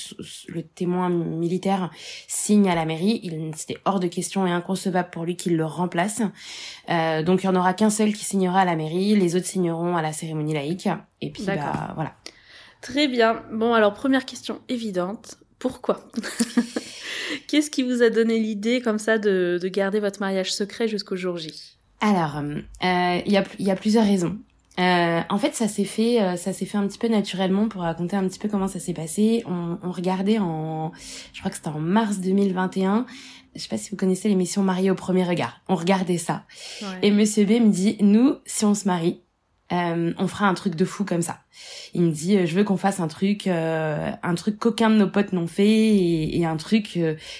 le 0.47 0.63
témoin 0.63 1.09
militaire 1.09 1.89
signe 2.27 2.69
à 2.69 2.75
la 2.75 2.85
mairie. 2.85 3.21
Il 3.23 3.51
c'était 3.55 3.77
hors 3.85 3.99
de 3.99 4.07
question 4.07 4.45
et 4.45 4.51
inconcevable 4.51 5.09
pour 5.11 5.23
lui 5.23 5.35
qu'il 5.35 5.55
le 5.55 5.65
remplace. 5.65 6.14
Euh, 6.89 7.23
donc 7.23 7.43
il 7.43 7.45
y 7.45 7.49
en 7.49 7.55
aura 7.55 7.73
qu'un 7.73 7.89
seul 7.89 8.13
qui 8.13 8.25
signera 8.25 8.61
à 8.61 8.65
la 8.65 8.75
mairie, 8.75 9.15
les 9.15 9.35
autres 9.35 9.45
signeront 9.45 9.95
à 9.97 10.01
la 10.01 10.13
cérémonie 10.13 10.53
laïque. 10.53 10.89
Et 11.21 11.31
puis 11.31 11.43
bah 11.43 11.93
voilà. 11.95 12.15
Très 12.81 13.07
bien. 13.07 13.41
Bon 13.51 13.73
alors 13.73 13.93
première 13.93 14.25
question 14.25 14.61
évidente. 14.69 15.37
Pourquoi 15.59 16.01
Qu'est-ce 17.47 17.71
qui 17.71 17.83
vous 17.83 18.03
a 18.03 18.09
donné 18.09 18.39
l'idée 18.39 18.81
comme 18.81 18.99
ça 18.99 19.17
de, 19.17 19.59
garder 19.63 19.99
votre 19.99 20.19
mariage 20.19 20.53
secret 20.53 20.87
jusqu'au 20.87 21.15
jour 21.15 21.37
J? 21.37 21.77
Alors, 22.01 22.37
euh, 22.37 23.21
il 23.25 23.31
y, 23.31 23.37
a, 23.37 23.43
y 23.57 23.71
a 23.71 23.75
plusieurs 23.75 24.05
raisons. 24.05 24.37
Euh, 24.77 25.21
en 25.29 25.37
fait, 25.37 25.55
ça 25.55 25.67
s'est 25.67 25.85
fait, 25.85 26.19
ça 26.37 26.51
s'est 26.51 26.65
fait 26.65 26.77
un 26.77 26.85
petit 26.87 26.97
peu 26.97 27.07
naturellement 27.07 27.69
pour 27.69 27.81
raconter 27.81 28.15
un 28.17 28.27
petit 28.27 28.37
peu 28.37 28.49
comment 28.49 28.67
ça 28.67 28.79
s'est 28.79 28.93
passé. 28.93 29.43
On, 29.47 29.77
on, 29.81 29.91
regardait 29.91 30.37
en, 30.37 30.91
je 31.33 31.39
crois 31.39 31.49
que 31.49 31.57
c'était 31.57 31.69
en 31.69 31.79
mars 31.79 32.19
2021, 32.19 33.05
je 33.55 33.61
sais 33.61 33.69
pas 33.69 33.77
si 33.77 33.89
vous 33.89 33.95
connaissez 33.95 34.27
l'émission 34.27 34.63
Mariée 34.63 34.91
au 34.91 34.95
premier 34.95 35.23
regard. 35.23 35.61
On 35.67 35.75
regardait 35.75 36.17
ça. 36.17 36.43
Et 37.01 37.11
Monsieur 37.11 37.45
B 37.45 37.51
me 37.51 37.69
dit, 37.69 37.97
nous, 38.01 38.35
si 38.45 38.65
on 38.65 38.73
se 38.73 38.87
marie, 38.87 39.21
euh, 39.71 40.13
on 40.17 40.27
fera 40.27 40.47
un 40.47 40.53
truc 40.53 40.75
de 40.75 40.85
fou 40.85 41.05
comme 41.05 41.21
ça. 41.21 41.39
Il 41.93 42.03
me 42.03 42.11
dit, 42.11 42.37
euh, 42.37 42.45
je 42.45 42.53
veux 42.53 42.63
qu'on 42.63 42.77
fasse 42.77 42.99
un 42.99 43.07
truc, 43.07 43.47
euh, 43.47 44.11
un 44.21 44.35
truc 44.35 44.59
qu'aucun 44.59 44.89
de 44.89 44.95
nos 44.95 45.07
potes 45.07 45.33
n'ont 45.33 45.47
fait 45.47 45.67
et, 45.67 46.37
et, 46.37 46.45
un 46.45 46.57
truc 46.57 46.99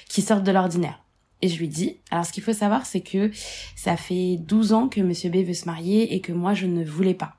qui 0.10 0.21
sorte 0.21 0.43
de 0.43 0.51
l'ordinaire. 0.51 0.99
Et 1.41 1.49
je 1.49 1.60
lui 1.60 1.67
dis, 1.67 1.97
alors 2.10 2.25
ce 2.25 2.32
qu'il 2.32 2.41
faut 2.41 2.54
savoir, 2.54 2.86
c'est 2.86 3.01
que 3.01 3.30
ça 3.75 3.97
fait 3.97 4.38
12 4.39 4.73
ans 4.73 4.88
que 4.88 5.01
Monsieur 5.01 5.30
B 5.30 5.45
veut 5.45 5.54
se 5.54 5.65
marier 5.65 6.15
et 6.15 6.21
que 6.21 6.32
moi 6.32 6.54
je 6.54 6.65
ne 6.65 6.84
voulais 6.84 7.13
pas. 7.13 7.36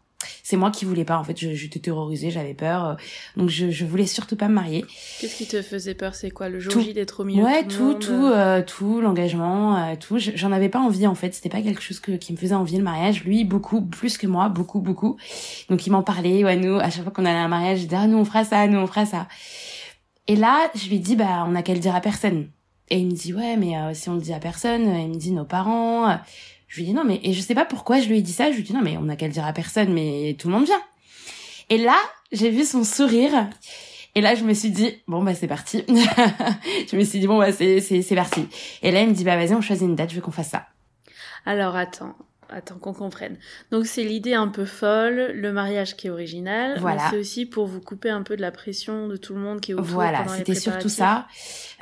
C'est 0.49 0.57
moi 0.57 0.71
qui 0.71 0.85
voulais 0.85 1.05
pas 1.05 1.19
en 1.19 1.25
fait, 1.25 1.37
j'étais 1.37 1.81
terrorisée, 1.81 2.31
j'avais 2.31 2.55
peur, 2.55 2.85
euh, 2.85 2.95
donc 3.37 3.49
je, 3.49 3.69
je 3.73 3.85
voulais 3.85 4.07
surtout 4.07 4.37
pas 4.37 4.47
me 4.47 4.55
marier. 4.55 4.85
Qu'est-ce 5.19 5.35
qui 5.35 5.49
te 5.49 5.61
faisait 5.61 5.95
peur 5.95 6.15
C'est 6.15 6.31
quoi 6.31 6.49
le 6.49 6.61
jour 6.61 6.81
J 6.81 6.95
d'être 6.95 7.19
au 7.19 7.25
milieu 7.25 7.43
Ouais, 7.43 7.65
de 7.65 7.69
tout, 7.69 7.95
tout, 7.95 7.99
tout, 7.99 8.27
euh, 8.27 8.63
tout, 8.63 9.01
l'engagement, 9.01 9.77
euh, 9.77 9.95
tout. 9.99 10.19
J'en 10.19 10.53
avais 10.53 10.69
pas 10.69 10.79
envie 10.79 11.09
en 11.09 11.17
fait. 11.17 11.35
C'était 11.35 11.49
pas 11.49 11.63
quelque 11.63 11.83
chose 11.83 11.99
que, 11.99 12.13
qui 12.13 12.33
me 12.33 12.39
faisait 12.39 12.55
envie 12.55 12.77
le 12.77 12.85
mariage. 12.85 13.25
Lui, 13.25 13.43
beaucoup, 13.43 13.81
plus 13.85 14.19
que 14.19 14.29
moi, 14.29 14.49
beaucoup, 14.49 14.79
beaucoup. 14.79 15.17
Donc 15.69 15.85
il 15.85 15.91
m'en 15.91 16.05
parlait. 16.05 16.45
Ouais, 16.45 16.55
nous, 16.55 16.77
à 16.77 16.91
chaque 16.91 17.03
fois 17.03 17.13
qu'on 17.13 17.25
allait 17.25 17.39
à 17.39 17.43
un 17.43 17.49
mariage, 17.49 17.79
je 17.81 17.85
disais 17.87 17.97
ah, 17.99 18.07
nous 18.07 18.19
on 18.19 18.25
fera 18.25 18.45
ça, 18.45 18.69
nous 18.69 18.79
on 18.79 18.87
fera 18.87 19.05
ça. 19.05 19.27
Et 20.29 20.37
là, 20.37 20.71
je 20.77 20.89
lui 20.89 21.01
dis 21.01 21.17
bah 21.17 21.45
on 21.49 21.57
a 21.57 21.63
qu'à 21.63 21.75
le 21.75 21.81
dire 21.81 21.97
à 21.97 22.01
personne. 22.01 22.51
Et 22.89 22.99
il 22.99 23.07
me 23.07 23.15
dit 23.15 23.35
ouais 23.35 23.57
mais 23.57 23.75
si 23.95 24.09
on 24.11 24.15
le 24.15 24.21
dit 24.21 24.33
à 24.33 24.39
personne, 24.39 24.83
il 24.83 25.09
me 25.09 25.17
dit 25.17 25.33
nos 25.33 25.45
parents. 25.45 26.21
Je 26.69 26.79
lui 26.79 26.87
dis 26.87 26.95
non 26.95 27.05
mais 27.05 27.21
et 27.23 27.33
je 27.33 27.41
sais 27.41 27.55
pas 27.55 27.65
pourquoi 27.65 28.01
je 28.01 28.09
lui 28.09 28.19
ai 28.19 28.23
dit 28.23 28.33
ça. 28.33 28.51
Je 28.51 28.57
lui 28.57 28.63
dis 28.63 28.73
non 28.73 28.83
mais 28.83 28.97
on 28.99 29.09
a 29.09 29.17
qu'à 29.17 29.27
le 29.27 29.33
dire 29.33 29.45
à 29.47 29.53
personne, 29.53 29.93
mais 29.93 30.37
tout 30.39 30.49
le 30.49 30.55
monde 30.55 30.67
vient. 30.67 30.83
Et 31.69 31.79
là, 31.79 31.97
j'ai 32.33 32.51
vu 32.51 32.65
son 32.65 32.85
sourire. 32.85 33.49
Et 34.15 34.21
là, 34.21 34.35
je 34.35 34.45
me 34.45 34.55
suis 34.55 34.71
dit, 34.71 35.03
bon, 35.09 35.23
bah, 35.23 35.35
c'est 35.35 35.47
parti. 35.47 35.85
je 35.89 36.97
me 36.97 37.05
suis 37.05 37.19
dit, 37.21 37.27
bon, 37.27 37.39
bah, 37.39 37.53
c'est, 37.53 37.81
c'est, 37.81 38.01
c'est 38.01 38.15
parti. 38.15 38.49
Et 38.83 38.91
là, 38.91 39.03
il 39.03 39.09
me 39.09 39.13
dit, 39.13 39.25
bah, 39.25 39.37
vas-y, 39.37 39.55
on 39.55 39.61
choisit 39.61 39.87
une 39.87 39.95
date, 39.95 40.11
je 40.11 40.17
veux 40.17 40.23
qu'on 40.23 40.31
fasse 40.31 40.49
ça. 40.49 40.69
Alors, 41.45 41.77
attends. 41.77 42.15
Attends 42.49 42.79
qu'on 42.79 42.93
comprenne. 42.93 43.37
Donc 43.71 43.87
c'est 43.87 44.05
l'idée 44.05 44.35
un 44.35 44.49
peu 44.49 44.65
folle, 44.65 45.33
le 45.35 45.53
mariage 45.53 45.97
qui 45.97 46.07
est 46.07 46.11
original, 46.11 46.79
voilà. 46.79 47.03
mais 47.03 47.11
c'est 47.11 47.19
aussi 47.19 47.47
pour 47.47 47.67
vous 47.67 47.81
couper 47.81 48.11
un 48.11 48.23
peu 48.23 48.37
de 48.37 48.41
la 48.41 48.53
pression 48.53 49.09
de 49.09 49.17
tout 49.17 49.35
le 49.35 49.41
monde 49.41 49.61
qui 49.61 49.73
est 49.73 49.75
autour. 49.75 49.87
Voilà, 49.87 50.27
c'était 50.29 50.55
surtout 50.55 50.89
ça. 50.89 51.27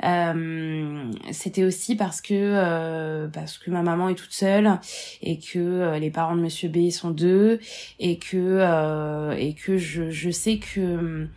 Euh, 0.03 1.11
c'était 1.31 1.63
aussi 1.63 1.95
parce 1.95 2.21
que 2.21 2.33
euh, 2.33 3.27
parce 3.27 3.57
que 3.57 3.69
ma 3.71 3.81
maman 3.81 4.09
est 4.09 4.15
toute 4.15 4.33
seule 4.33 4.79
et 5.21 5.39
que 5.39 5.59
euh, 5.59 5.99
les 5.99 6.11
parents 6.11 6.35
de 6.35 6.41
Monsieur 6.41 6.69
B 6.69 6.89
sont 6.89 7.11
deux 7.11 7.59
et 7.99 8.17
que 8.17 8.37
euh, 8.37 9.31
et 9.37 9.53
que 9.53 9.77
je 9.77 10.09
je 10.09 10.29
sais 10.31 10.57
que 10.57 11.27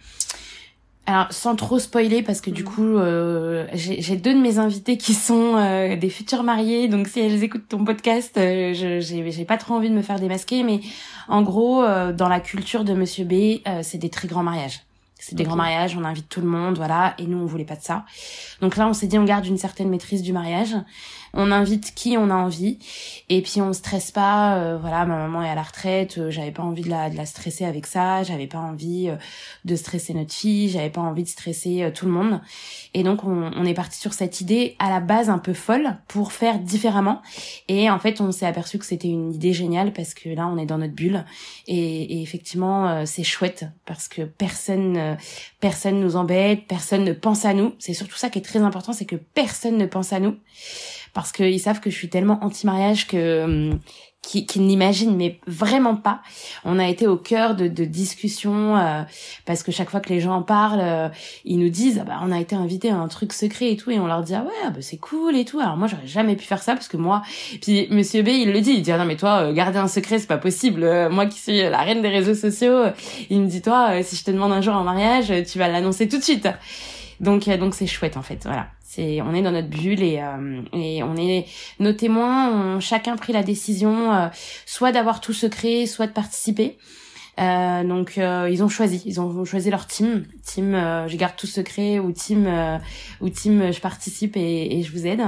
alors, 1.09 1.29
sans 1.31 1.57
trop 1.57 1.79
spoiler, 1.79 2.23
parce 2.23 2.43
que 2.43 2.51
du 2.51 2.63
mhm. 2.65 2.69
coup, 2.69 2.99
euh, 2.99 3.67
j'ai 3.73 4.17
deux 4.17 4.35
de 4.35 4.39
mes 4.39 4.59
invités 4.59 4.99
qui 4.99 5.15
sont 5.15 5.57
euh, 5.57 5.97
des 5.97 6.11
futurs 6.11 6.43
mariés, 6.43 6.87
donc 6.87 7.09
si 7.09 7.21
elles 7.21 7.43
écoutent 7.43 7.67
ton 7.67 7.83
podcast, 7.83 8.37
euh, 8.37 8.75
j'ai 8.75 9.45
pas 9.47 9.57
trop 9.57 9.73
envie 9.73 9.89
de 9.89 9.95
me 9.95 10.03
faire 10.03 10.21
démasquer, 10.21 10.63
mais 10.65 10.81
en 11.27 11.41
gros, 11.41 11.83
euh, 11.83 12.13
dans 12.13 12.29
la 12.29 12.41
culture 12.41 12.85
de 12.85 12.93
Monsieur 12.93 13.25
B, 13.25 13.63
c'est 13.83 13.97
des 13.97 14.11
très 14.11 14.29
grands 14.29 14.43
mariages. 14.43 14.83
C'est 15.19 15.35
des 15.35 15.45
grands 15.45 15.57
mariages, 15.57 15.97
on 15.97 16.05
invite 16.05 16.29
tout 16.29 16.43
le 16.43 16.47
monde, 16.47 16.77
voilà. 16.77 17.15
Et 17.19 17.27
nous, 17.27 17.39
on 17.39 17.47
voulait 17.47 17.65
pas 17.65 17.75
de 17.75 17.83
ça. 17.83 18.05
Donc 18.61 18.77
là, 18.77 18.87
on 18.87 18.93
s'est 18.93 19.07
dit, 19.07 19.19
on 19.19 19.25
garde 19.25 19.47
une 19.47 19.59
certaine 19.59 19.89
maîtrise 19.89 20.23
du 20.23 20.33
mariage. 20.33 20.77
On 21.35 21.53
invite 21.53 21.95
qui 21.95 22.17
on 22.17 22.31
a 22.31 22.35
envie. 22.35 22.79
Et 23.29 23.43
puis, 23.43 23.61
on 23.61 23.73
stresse 23.73 24.11
pas. 24.11 24.57
Euh, 24.59 24.79
voilà, 24.79 25.05
ma 25.05 25.17
maman 25.17 25.43
est 25.43 25.51
à 25.51 25.55
la 25.55 25.63
retraite. 25.63 26.19
Euh, 26.19 26.31
j'avais 26.31 26.51
pas 26.51 26.63
envie 26.63 26.83
de 26.83 26.91
la, 26.91 27.11
de 27.11 27.17
la 27.17 27.27
stresser 27.27 27.65
avec 27.65 27.87
ça. 27.87 28.23
J'avais 28.23 28.47
pas 28.47 28.59
envie 28.59 29.09
euh, 29.09 29.17
de 29.65 29.77
stresser 29.77 30.15
notre 30.15 30.33
fille. 30.33 30.69
J'avais 30.69 30.91
pas 30.91 31.01
envie 31.01 31.23
de 31.23 31.29
stresser 31.29 31.91
tout 31.95 32.07
le 32.07 32.13
monde. 32.13 32.41
Et 32.95 33.03
donc, 33.03 33.25
on, 33.25 33.51
on 33.55 33.65
est 33.65 33.75
parti 33.75 33.99
sur 33.99 34.13
cette 34.13 34.41
idée 34.41 34.77
à 34.79 34.91
la 34.91 35.01
base 35.01 35.31
un 35.31 35.39
peu 35.39 35.53
folle 35.53 35.97
pour 36.09 36.33
faire 36.33 36.59
différemment. 36.59 37.23
Et 37.69 37.91
en 37.91 37.99
fait, 37.99 38.21
on 38.21 38.33
s'est 38.33 38.47
aperçu 38.47 38.79
que 38.79 38.87
c'était 38.87 39.09
une 39.09 39.33
idée 39.33 39.53
géniale 39.53 39.93
parce 39.93 40.15
que 40.15 40.29
là, 40.29 40.47
on 40.47 40.59
est 40.59 40.67
dans 40.67 40.79
notre 40.79 40.95
bulle. 40.95 41.25
Et, 41.67 42.19
et 42.19 42.23
effectivement, 42.23 43.05
c'est 43.07 43.25
chouette 43.25 43.67
parce 43.85 44.09
que 44.09 44.23
personne 44.23 45.17
personne 45.61 46.01
nous 46.01 46.17
embête, 46.17 46.67
personne 46.67 47.05
ne 47.05 47.13
pense 47.13 47.45
à 47.45 47.55
nous. 47.55 47.75
C'est 47.79 47.95
surtout 47.95 48.17
ça 48.17 48.31
qui 48.31 48.39
est 48.39 48.43
très 48.43 48.61
important, 48.61 48.93
c'est 48.93 49.05
que 49.05 49.17
personne 49.17 49.77
ne 49.77 49.87
pense 49.87 50.13
à 50.13 50.21
nous 50.21 50.37
parce 51.19 51.33
qu'ils 51.33 51.59
savent 51.59 51.81
que 51.81 51.91
je 51.91 51.97
suis 51.97 52.09
tellement 52.09 52.39
anti-mariage 52.45 53.09
que 53.09 53.43
hum, 53.43 53.81
qui, 54.23 54.61
n'imaginent 54.61 55.17
mais 55.17 55.41
vraiment 55.49 55.97
pas. 55.97 56.21
On 56.65 56.79
a 56.79 56.87
été 56.87 57.09
au 57.09 57.17
cœur 57.17 57.57
de, 57.57 57.67
de 57.67 57.85
discussions 57.85 58.77
euh, 58.77 59.03
parce 59.45 59.65
que 59.65 59.73
chaque 59.73 59.91
fois 59.91 59.99
que 59.99 60.11
les 60.11 60.21
gens 60.21 60.35
en 60.35 60.43
parlent, 60.43 60.79
euh, 60.81 61.09
ils 61.45 61.59
nous 61.59 61.71
disent 61.71 61.99
ah 62.01 62.05
bah 62.05 62.21
on 62.23 62.31
a 62.31 62.39
été 62.39 62.55
invité 62.55 62.91
à 62.91 62.97
un 62.97 63.09
truc 63.09 63.33
secret 63.33 63.73
et 63.73 63.77
tout 63.77 63.91
et 63.91 63.99
on 63.99 64.07
leur 64.07 64.23
dit 64.23 64.37
ah 64.37 64.45
ouais 64.45 64.53
ah 64.65 64.71
bah 64.71 64.79
c'est 64.81 64.99
cool 64.99 65.35
et 65.35 65.45
tout. 65.45 65.59
Alors 65.59 65.77
moi 65.77 65.89
j'aurais 65.89 66.07
jamais 66.07 66.37
pu 66.37 66.45
faire 66.45 66.63
ça 66.63 66.75
parce 66.75 66.87
que 66.87 66.97
moi 66.97 67.23
puis 67.61 67.89
Monsieur 67.91 68.23
B 68.23 68.29
il 68.29 68.53
le 68.53 68.61
dit 68.61 68.75
il 68.75 68.83
dit 68.83 68.93
ah 68.93 68.99
non 68.99 69.07
mais 69.07 69.17
toi 69.17 69.41
euh, 69.41 69.53
garder 69.53 69.81
un 69.81 69.89
secret 69.89 70.21
c'est 70.21 70.29
pas 70.29 70.39
possible. 70.39 71.09
moi 71.11 71.27
qui 71.27 71.41
suis 71.41 71.63
la 71.63 71.79
reine 71.79 72.01
des 72.01 72.11
réseaux 72.11 72.37
sociaux, 72.37 72.85
il 73.29 73.41
me 73.41 73.49
dit 73.49 73.61
toi 73.61 74.01
si 74.05 74.15
je 74.15 74.23
te 74.23 74.31
demande 74.31 74.53
un 74.53 74.61
jour 74.61 74.75
en 74.77 74.85
mariage 74.85 75.33
tu 75.51 75.59
vas 75.59 75.67
l'annoncer 75.67 76.07
tout 76.07 76.19
de 76.19 76.23
suite. 76.23 76.47
Donc 77.21 77.49
donc 77.49 77.75
c'est 77.75 77.87
chouette 77.87 78.17
en 78.17 78.23
fait 78.23 78.45
voilà 78.45 78.69
on 78.99 79.35
est 79.35 79.43
dans 79.43 79.51
notre 79.53 79.69
bulle 79.69 80.03
et, 80.03 80.21
euh, 80.21 80.63
et 80.73 81.03
on 81.03 81.17
est 81.17 81.47
nos 81.79 81.93
témoins 81.93 82.77
ont 82.77 82.81
chacun 82.81 83.17
pris 83.17 83.33
la 83.33 83.43
décision 83.43 84.13
euh, 84.13 84.29
soit 84.67 84.93
d'avoir 84.93 85.21
tout 85.21 85.33
secret, 85.33 85.87
soit 85.87 86.07
de 86.07 86.13
participer. 86.13 86.79
Euh, 87.39 87.85
donc 87.85 88.17
ils 88.17 88.63
ont 88.65 88.69
choisi, 88.69 89.01
ils 89.07 89.21
ont 89.21 89.45
choisi 89.45 89.71
leur 89.71 89.87
team, 89.87 90.25
team 90.45 90.73
je 91.07 91.17
garde 91.17 91.37
tout 91.37 91.47
secret 91.47 92.01
ou 92.01 92.11
team 92.11 92.49
ou 93.21 93.29
team 93.29 93.73
je 93.73 93.81
participe 93.81 94.37
et, 94.37 94.79
et 94.79 94.83
je 94.83 94.91
vous 94.91 95.07
aide. 95.07 95.23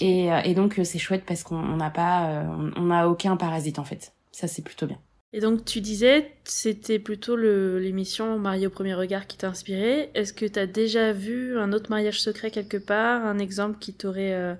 Et, 0.00 0.28
et 0.44 0.54
donc 0.54 0.80
c'est 0.84 0.98
chouette 0.98 1.24
parce 1.26 1.42
qu'on 1.42 1.76
n'a 1.76 1.90
pas 1.90 2.46
on 2.76 2.84
n'a 2.84 3.08
aucun 3.08 3.36
parasite 3.36 3.78
en 3.78 3.84
fait. 3.84 4.14
Ça 4.32 4.48
c'est 4.48 4.62
plutôt 4.62 4.86
bien. 4.86 4.98
Et 5.34 5.40
donc 5.40 5.66
tu 5.66 5.82
disais, 5.82 6.32
c'était 6.44 6.98
plutôt 6.98 7.36
l'émission 7.36 8.38
Marié 8.38 8.66
au 8.66 8.70
premier 8.70 8.94
regard 8.94 9.26
qui 9.26 9.36
t'a 9.36 9.48
inspiré. 9.48 10.10
Est-ce 10.14 10.32
que 10.32 10.46
tu 10.46 10.58
as 10.58 10.66
déjà 10.66 11.12
vu 11.12 11.58
un 11.58 11.74
autre 11.74 11.90
mariage 11.90 12.20
secret 12.20 12.50
quelque 12.50 12.78
part, 12.78 13.26
un 13.26 13.38
exemple 13.38 13.78
qui 13.78 13.92
t'aurait 13.92 14.32
euh, 14.32 14.54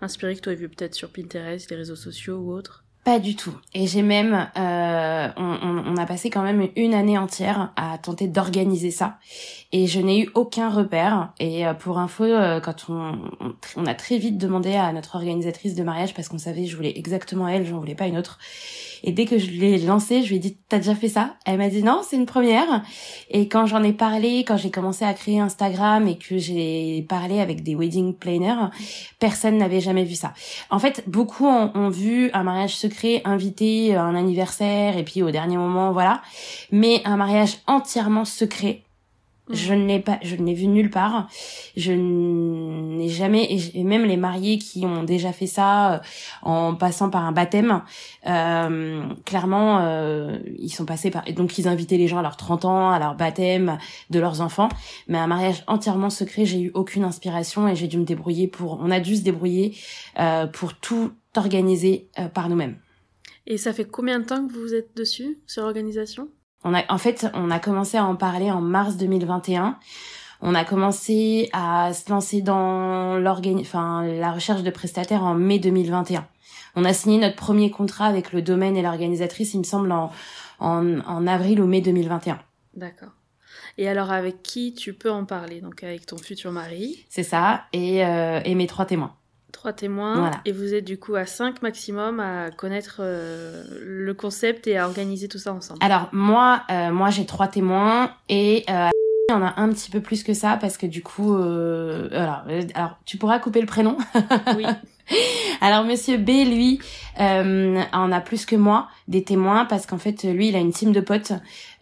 inspiré, 0.00 0.34
que 0.34 0.40
tu 0.40 0.54
vu 0.56 0.68
peut-être 0.68 0.94
sur 0.94 1.10
Pinterest, 1.10 1.70
les 1.70 1.76
réseaux 1.76 1.96
sociaux 1.96 2.38
ou 2.38 2.52
autre? 2.52 2.84
Pas 3.08 3.20
du 3.20 3.36
tout. 3.36 3.54
Et 3.72 3.86
j'ai 3.86 4.02
même, 4.02 4.34
euh, 4.34 5.28
on, 5.38 5.82
on, 5.86 5.96
a 5.96 6.04
passé 6.04 6.28
quand 6.28 6.42
même 6.42 6.68
une 6.76 6.92
année 6.92 7.16
entière 7.16 7.72
à 7.76 7.96
tenter 7.96 8.28
d'organiser 8.28 8.90
ça. 8.90 9.18
Et 9.72 9.86
je 9.86 9.98
n'ai 9.98 10.20
eu 10.24 10.30
aucun 10.34 10.68
repère. 10.68 11.32
Et 11.40 11.66
euh, 11.66 11.72
pour 11.72 11.98
info, 11.98 12.24
euh, 12.24 12.60
quand 12.60 12.90
on, 12.90 13.18
on, 13.76 13.86
a 13.86 13.94
très 13.94 14.18
vite 14.18 14.36
demandé 14.36 14.74
à 14.74 14.92
notre 14.92 15.14
organisatrice 15.14 15.74
de 15.74 15.82
mariage, 15.84 16.12
parce 16.12 16.28
qu'on 16.28 16.36
savait 16.36 16.66
je 16.66 16.76
voulais 16.76 16.92
exactement 16.98 17.48
elle, 17.48 17.64
j'en 17.64 17.78
voulais 17.78 17.94
pas 17.94 18.08
une 18.08 18.18
autre. 18.18 18.38
Et 19.04 19.12
dès 19.12 19.24
que 19.24 19.38
je 19.38 19.50
l'ai 19.50 19.78
lancé, 19.78 20.22
je 20.22 20.28
lui 20.28 20.36
ai 20.36 20.38
dit, 20.38 20.56
t'as 20.68 20.78
déjà 20.78 20.94
fait 20.94 21.08
ça? 21.08 21.36
Elle 21.44 21.58
m'a 21.58 21.68
dit, 21.68 21.82
non, 21.82 22.00
c'est 22.02 22.16
une 22.16 22.26
première. 22.26 22.82
Et 23.30 23.48
quand 23.48 23.66
j'en 23.66 23.82
ai 23.82 23.92
parlé, 23.92 24.44
quand 24.46 24.56
j'ai 24.56 24.70
commencé 24.70 25.04
à 25.04 25.14
créer 25.14 25.40
Instagram 25.40 26.06
et 26.08 26.18
que 26.18 26.38
j'ai 26.38 27.04
parlé 27.08 27.40
avec 27.40 27.62
des 27.62 27.74
wedding 27.74 28.14
planners, 28.14 28.68
personne 29.18 29.58
n'avait 29.58 29.80
jamais 29.80 30.04
vu 30.04 30.14
ça. 30.14 30.34
En 30.70 30.78
fait, 30.78 31.04
beaucoup 31.06 31.46
ont, 31.46 31.70
ont 31.74 31.88
vu 31.88 32.30
un 32.32 32.42
mariage 32.42 32.76
secret, 32.76 33.22
invité, 33.24 33.94
un 33.94 34.14
anniversaire, 34.14 34.96
et 34.96 35.04
puis 35.04 35.22
au 35.22 35.30
dernier 35.30 35.56
moment, 35.56 35.92
voilà. 35.92 36.22
Mais 36.70 37.02
un 37.04 37.16
mariage 37.16 37.58
entièrement 37.66 38.24
secret, 38.24 38.82
je 39.50 39.74
ne 39.74 39.86
l'ai 39.86 40.00
pas, 40.00 40.18
je 40.22 40.36
ne 40.36 40.46
l'ai 40.46 40.54
vu 40.54 40.66
nulle 40.66 40.90
part. 40.90 41.28
Je 41.76 41.92
n'ai 41.92 43.08
jamais, 43.08 43.48
et 43.74 43.84
même 43.84 44.04
les 44.04 44.16
mariés 44.16 44.58
qui 44.58 44.84
ont 44.84 45.04
déjà 45.04 45.32
fait 45.32 45.46
ça 45.46 45.94
euh, 45.94 45.98
en 46.42 46.74
passant 46.74 47.10
par 47.10 47.24
un 47.24 47.32
baptême, 47.32 47.82
euh, 48.26 49.02
clairement, 49.24 49.80
euh, 49.80 50.38
ils 50.58 50.70
sont 50.70 50.84
passés 50.84 51.10
par, 51.10 51.24
donc 51.32 51.58
ils 51.58 51.68
invitaient 51.68 51.96
les 51.96 52.08
gens 52.08 52.18
à 52.18 52.22
leurs 52.22 52.36
30 52.36 52.64
ans, 52.64 52.90
à 52.90 52.98
leur 52.98 53.14
baptême 53.14 53.78
de 54.10 54.20
leurs 54.20 54.40
enfants. 54.40 54.68
Mais 55.06 55.18
un 55.18 55.26
mariage 55.26 55.62
entièrement 55.66 56.10
secret, 56.10 56.44
j'ai 56.44 56.60
eu 56.60 56.70
aucune 56.74 57.04
inspiration 57.04 57.68
et 57.68 57.76
j'ai 57.76 57.88
dû 57.88 57.98
me 57.98 58.04
débrouiller 58.04 58.48
pour, 58.48 58.78
on 58.80 58.90
a 58.90 59.00
dû 59.00 59.16
se 59.16 59.22
débrouiller 59.22 59.76
euh, 60.18 60.46
pour 60.46 60.74
tout 60.74 61.12
organiser 61.36 62.08
euh, 62.18 62.28
par 62.28 62.48
nous-mêmes. 62.48 62.76
Et 63.46 63.56
ça 63.56 63.72
fait 63.72 63.86
combien 63.86 64.18
de 64.18 64.24
temps 64.24 64.46
que 64.46 64.52
vous 64.52 64.74
êtes 64.74 64.96
dessus, 64.96 65.38
sur 65.46 65.62
l'organisation? 65.62 66.28
On 66.64 66.74
a, 66.74 66.82
en 66.92 66.98
fait, 66.98 67.26
on 67.34 67.50
a 67.50 67.58
commencé 67.58 67.96
à 67.96 68.04
en 68.04 68.16
parler 68.16 68.50
en 68.50 68.60
mars 68.60 68.96
2021. 68.96 69.78
On 70.40 70.54
a 70.54 70.64
commencé 70.64 71.48
à 71.52 71.92
se 71.92 72.10
lancer 72.10 72.42
dans 72.42 73.20
enfin, 73.24 74.04
la 74.04 74.32
recherche 74.32 74.62
de 74.62 74.70
prestataires 74.70 75.24
en 75.24 75.34
mai 75.34 75.58
2021. 75.58 76.26
On 76.76 76.84
a 76.84 76.92
signé 76.92 77.18
notre 77.18 77.36
premier 77.36 77.70
contrat 77.70 78.06
avec 78.06 78.32
le 78.32 78.42
domaine 78.42 78.76
et 78.76 78.82
l'organisatrice, 78.82 79.54
il 79.54 79.58
me 79.58 79.64
semble, 79.64 79.90
en, 79.90 80.12
en, 80.60 81.00
en 81.00 81.26
avril 81.26 81.60
ou 81.60 81.66
mai 81.66 81.80
2021. 81.80 82.38
D'accord. 82.74 83.10
Et 83.78 83.88
alors, 83.88 84.10
avec 84.12 84.42
qui 84.42 84.74
tu 84.74 84.92
peux 84.92 85.10
en 85.10 85.24
parler? 85.24 85.60
Donc, 85.60 85.82
avec 85.82 86.06
ton 86.06 86.18
futur 86.18 86.52
mari? 86.52 87.04
C'est 87.08 87.22
ça, 87.22 87.64
et, 87.72 88.04
euh, 88.04 88.40
et 88.44 88.54
mes 88.54 88.66
trois 88.66 88.84
témoins. 88.84 89.14
Trois 89.52 89.72
témoins. 89.72 90.30
Et 90.44 90.52
vous 90.52 90.74
êtes 90.74 90.84
du 90.84 90.98
coup 90.98 91.14
à 91.14 91.24
cinq 91.24 91.62
maximum 91.62 92.20
à 92.20 92.50
connaître 92.50 92.98
euh, 93.00 93.64
le 93.82 94.12
concept 94.14 94.66
et 94.66 94.76
à 94.76 94.86
organiser 94.86 95.26
tout 95.28 95.38
ça 95.38 95.52
ensemble. 95.52 95.80
Alors 95.82 96.08
moi, 96.12 96.62
euh, 96.70 96.90
moi 96.90 97.10
j'ai 97.10 97.24
trois 97.24 97.48
témoins 97.48 98.12
et 98.28 98.64
euh, 98.68 98.90
il 99.28 99.32
y 99.32 99.34
en 99.34 99.42
a 99.42 99.54
un 99.56 99.68
petit 99.70 99.90
peu 99.90 100.00
plus 100.00 100.22
que 100.22 100.34
ça 100.34 100.58
parce 100.60 100.76
que 100.76 100.86
du 100.86 101.02
coup, 101.02 101.34
alors, 101.34 102.44
alors 102.74 102.98
tu 103.04 103.16
pourras 103.16 103.38
couper 103.38 103.60
le 103.60 103.66
prénom. 103.66 103.96
oui. 104.56 104.66
Alors 105.60 105.84
Monsieur 105.84 106.18
B, 106.18 106.28
lui, 106.28 106.80
euh, 107.20 107.82
en 107.92 108.12
a 108.12 108.20
plus 108.20 108.46
que 108.46 108.54
moi 108.54 108.88
des 109.08 109.24
témoins 109.24 109.64
parce 109.64 109.86
qu'en 109.86 109.98
fait, 109.98 110.22
lui, 110.24 110.48
il 110.48 110.56
a 110.56 110.60
une 110.60 110.72
team 110.72 110.92
de 110.92 111.00
potes 111.00 111.32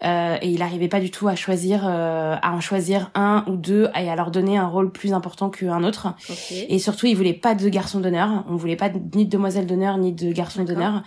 euh, 0.04 0.36
et 0.40 0.48
il 0.48 0.60
n'arrivait 0.60 0.88
pas 0.88 1.00
du 1.00 1.10
tout 1.10 1.28
à 1.28 1.34
choisir, 1.34 1.86
euh, 1.86 2.36
à 2.40 2.52
en 2.52 2.60
choisir 2.60 3.10
un 3.14 3.44
ou 3.46 3.56
deux 3.56 3.88
et 3.94 4.08
à 4.08 4.16
leur 4.16 4.30
donner 4.30 4.56
un 4.56 4.66
rôle 4.66 4.90
plus 4.90 5.12
important 5.12 5.50
qu'un 5.50 5.84
autre. 5.84 6.14
Et 6.68 6.78
surtout, 6.78 7.06
il 7.06 7.16
voulait 7.16 7.34
pas 7.34 7.54
de 7.54 7.68
garçon 7.68 8.00
d'honneur. 8.00 8.44
On 8.48 8.56
voulait 8.56 8.76
pas 8.76 8.90
ni 9.14 9.26
de 9.26 9.30
demoiselle 9.30 9.66
d'honneur 9.66 9.98
ni 9.98 10.12
de 10.12 10.32
garçon 10.32 10.64
d'honneur. 10.64 11.02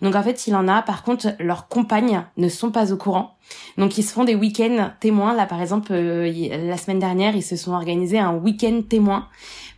Donc 0.00 0.14
en 0.14 0.22
fait, 0.22 0.46
il 0.46 0.54
en 0.54 0.68
a. 0.68 0.82
Par 0.82 1.02
contre, 1.02 1.28
leurs 1.40 1.68
compagnes 1.68 2.22
ne 2.36 2.48
sont 2.48 2.70
pas 2.70 2.92
au 2.92 2.96
courant. 2.96 3.36
Donc 3.78 3.98
ils 3.98 4.02
se 4.02 4.12
font 4.12 4.24
des 4.24 4.34
week-ends 4.34 4.90
témoins. 5.00 5.34
Là, 5.34 5.46
par 5.46 5.60
exemple, 5.60 5.92
la 5.92 6.76
semaine 6.76 7.00
dernière, 7.00 7.34
ils 7.34 7.42
se 7.42 7.56
sont 7.56 7.72
organisés 7.72 8.18
un 8.18 8.34
week-end 8.34 8.82
témoin 8.88 9.28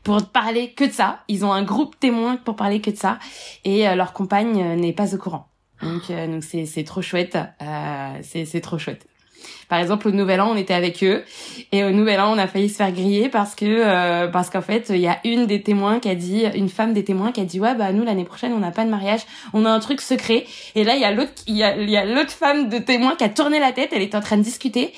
pour 0.04 0.22
parler 0.26 0.70
que 0.70 0.84
de 0.84 0.92
ça. 0.92 1.20
Ils 1.28 1.44
ont 1.44 1.52
un 1.52 1.64
groupe 1.64 1.98
témoin 1.98 2.36
pour 2.36 2.54
parler 2.54 2.80
que 2.80 2.90
de 2.90 2.96
ça. 2.96 3.18
Et 3.64 3.88
euh, 3.88 3.96
leur 3.96 4.12
compagne 4.12 4.62
euh, 4.62 4.76
n'est 4.76 4.92
pas 4.92 5.14
au 5.14 5.18
courant. 5.18 5.48
Donc 5.82 6.10
euh, 6.10 6.28
donc 6.28 6.44
c'est 6.44 6.66
c'est 6.66 6.84
trop 6.84 7.02
chouette. 7.02 7.36
c'est 8.22 8.44
c'est 8.44 8.60
trop 8.60 8.78
chouette. 8.78 9.06
Par 9.68 9.78
exemple, 9.78 10.08
au 10.08 10.10
Nouvel 10.10 10.40
An, 10.40 10.50
on 10.52 10.56
était 10.56 10.72
avec 10.72 11.02
eux 11.02 11.22
et 11.72 11.84
au 11.84 11.90
Nouvel 11.90 12.20
An, 12.20 12.32
on 12.34 12.38
a 12.38 12.46
failli 12.46 12.70
se 12.70 12.76
faire 12.76 12.92
griller 12.92 13.28
parce 13.28 13.54
que 13.54 14.26
parce 14.30 14.48
qu'en 14.48 14.62
fait, 14.62 14.86
il 14.90 15.00
y 15.00 15.06
a 15.06 15.18
une 15.24 15.46
des 15.46 15.62
témoins 15.62 16.00
qui 16.00 16.08
a 16.08 16.14
dit, 16.14 16.44
une 16.54 16.68
femme 16.68 16.94
des 16.94 17.04
témoins 17.04 17.32
qui 17.32 17.40
a 17.40 17.44
dit 17.44 17.60
ouais 17.60 17.74
bah 17.74 17.92
nous 17.92 18.04
l'année 18.04 18.24
prochaine 18.24 18.52
on 18.52 18.60
n'a 18.60 18.70
pas 18.70 18.84
de 18.84 18.90
mariage, 18.90 19.20
on 19.52 19.66
a 19.66 19.70
un 19.70 19.80
truc 19.80 20.00
secret. 20.00 20.46
Et 20.74 20.84
là 20.84 20.94
il 20.94 21.00
y 21.00 21.04
a 21.04 21.10
l'autre 21.10 21.32
il 21.46 21.56
y 21.56 21.62
a 21.62 21.76
y 21.76 21.96
a 21.96 22.06
l'autre 22.06 22.30
femme 22.30 22.68
de 22.68 22.78
témoin 22.78 23.16
qui 23.16 23.24
a 23.24 23.28
tourné 23.28 23.58
la 23.58 23.72
tête, 23.72 23.90
elle 23.92 24.02
était 24.02 24.16
en 24.16 24.22
train 24.22 24.38
de 24.38 24.42
discuter 24.42 24.92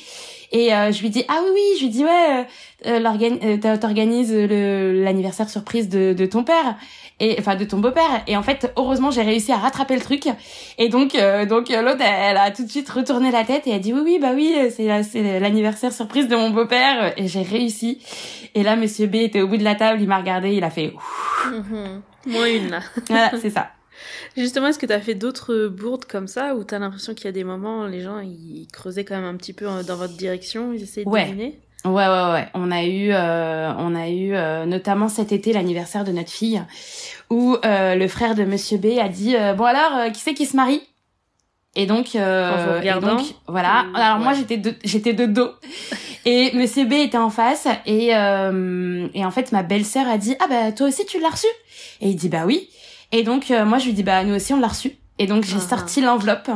et 0.52 0.74
euh, 0.74 0.92
je 0.92 1.00
lui 1.02 1.10
dis 1.10 1.24
ah 1.28 1.40
oui 1.42 1.50
oui, 1.54 1.60
je 1.78 1.84
lui 1.84 1.90
dis 1.90 2.04
ouais, 2.04 2.46
euh, 2.86 3.00
euh 3.00 3.76
t'organises 3.76 4.32
le 4.32 5.02
l'anniversaire 5.02 5.48
surprise 5.48 5.88
de, 5.88 6.12
de 6.12 6.26
ton 6.26 6.44
père 6.44 6.76
et 7.18 7.36
enfin 7.38 7.56
de 7.56 7.64
ton 7.64 7.78
beau-père. 7.78 8.22
Et 8.26 8.36
en 8.36 8.42
fait, 8.42 8.72
heureusement, 8.76 9.10
j'ai 9.10 9.22
réussi 9.22 9.50
à 9.52 9.56
rattraper 9.56 9.94
le 9.94 10.02
truc. 10.02 10.28
Et 10.78 10.88
donc 10.88 11.14
euh, 11.14 11.46
donc 11.46 11.68
l'autre, 11.68 12.02
elle, 12.02 12.36
a 12.36 12.50
tout 12.50 12.64
de 12.64 12.70
suite 12.70 12.88
retourné 12.88 13.30
la 13.30 13.44
tête 13.44 13.66
et 13.66 13.74
a 13.74 13.78
dit 13.78 13.92
oui 13.92 14.00
oui 14.04 14.18
bah 14.20 14.32
oui, 14.34 14.54
c'est 14.70 15.02
c'est 15.02 15.40
l'anniversaire 15.40 15.92
surprise 15.92 16.28
de 16.28 16.36
mon 16.36 16.50
beau-père 16.50 17.14
et 17.16 17.26
j'ai 17.28 17.42
réussi. 17.42 18.00
Et 18.54 18.62
là, 18.62 18.76
Monsieur 18.76 19.06
B 19.06 19.16
était 19.16 19.42
au 19.42 19.48
bout 19.48 19.58
de 19.58 19.64
la 19.64 19.74
table, 19.74 20.00
il 20.00 20.08
m'a 20.08 20.18
regardé, 20.18 20.52
il 20.54 20.64
a 20.64 20.70
fait. 20.70 20.94
Mhm. 21.50 22.02
Moins 22.26 22.46
une 22.46 22.70
là. 22.70 22.80
voilà, 23.08 23.32
c'est 23.40 23.50
ça. 23.50 23.70
Justement, 24.36 24.68
est-ce 24.68 24.78
que 24.78 24.86
tu 24.86 24.92
as 24.92 25.00
fait 25.00 25.14
d'autres 25.14 25.68
bourdes 25.68 26.04
comme 26.04 26.26
ça 26.28 26.54
où 26.54 26.64
tu 26.64 26.74
as 26.74 26.78
l'impression 26.78 27.14
qu'il 27.14 27.26
y 27.26 27.28
a 27.28 27.32
des 27.32 27.44
moments, 27.44 27.86
les 27.86 28.02
gens 28.02 28.20
ils 28.20 28.66
creusaient 28.72 29.04
quand 29.04 29.16
même 29.16 29.24
un 29.24 29.36
petit 29.36 29.52
peu 29.52 29.66
euh, 29.66 29.82
dans 29.82 29.96
votre 29.96 30.16
direction, 30.16 30.72
ils 30.72 30.82
essayaient 30.82 31.04
de 31.04 31.10
ouais. 31.10 31.26
deviner? 31.26 31.60
Ouais, 31.84 31.92
ouais, 31.92 32.32
ouais. 32.32 32.48
On 32.54 32.70
a 32.70 32.84
eu, 32.84 33.12
euh, 33.12 33.72
on 33.78 33.94
a 33.94 34.08
eu 34.08 34.34
euh, 34.34 34.66
notamment 34.66 35.08
cet 35.08 35.30
été 35.32 35.52
l'anniversaire 35.52 36.04
de 36.04 36.12
notre 36.12 36.30
fille, 36.30 36.62
où 37.30 37.56
le 37.62 38.06
frère 38.08 38.34
de 38.34 38.44
Monsieur 38.44 38.78
B 38.78 38.98
a 39.00 39.08
dit 39.08 39.34
bon 39.56 39.64
alors, 39.64 40.12
qui 40.12 40.20
c'est 40.20 40.34
qui 40.34 40.46
se 40.46 40.56
marie? 40.56 40.82
Et 41.78 41.84
donc, 41.84 42.16
euh, 42.16 42.80
et 42.80 43.00
donc 43.00 43.20
voilà. 43.46 43.84
Alors 43.94 44.18
moi 44.18 44.32
j'étais 44.32 44.56
de, 44.56 44.72
j'étais 44.82 45.12
de 45.12 45.26
dos 45.26 45.50
et 46.24 46.50
Monsieur 46.54 46.86
B 46.86 46.94
était 46.94 47.18
en 47.18 47.28
face 47.28 47.68
et 47.84 48.16
euh, 48.16 49.06
et 49.12 49.26
en 49.26 49.30
fait 49.30 49.52
ma 49.52 49.62
belle-sœur 49.62 50.08
a 50.08 50.16
dit 50.16 50.34
ah 50.40 50.46
bah 50.48 50.72
toi 50.72 50.88
aussi 50.88 51.04
tu 51.04 51.20
l'as 51.20 51.28
reçu? 51.28 51.46
Et 52.00 52.08
il 52.08 52.16
dit 52.16 52.30
bah 52.30 52.44
oui 52.46 52.70
et 53.16 53.22
donc 53.22 53.50
euh, 53.50 53.64
moi 53.64 53.78
je 53.78 53.86
lui 53.86 53.92
dis 53.94 54.02
bah 54.02 54.22
nous 54.24 54.34
aussi 54.34 54.52
on 54.52 54.60
l'a 54.60 54.68
reçu 54.68 54.92
et 55.18 55.26
donc 55.26 55.44
j'ai 55.44 55.56
uh-huh. 55.56 55.68
sorti 55.68 56.00
l'enveloppe 56.02 56.50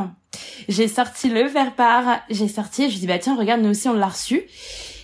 j'ai 0.69 0.87
sorti 0.87 1.27
le 1.27 1.47
faire 1.47 1.73
part 1.73 2.19
j'ai 2.29 2.47
sorti 2.47 2.87
je 2.87 2.93
lui 2.93 2.99
dis 2.99 3.07
bah 3.07 3.17
tiens 3.17 3.35
regarde 3.35 3.61
nous 3.61 3.71
aussi 3.71 3.89
on 3.89 3.93
l'a 3.93 4.07
reçu 4.07 4.43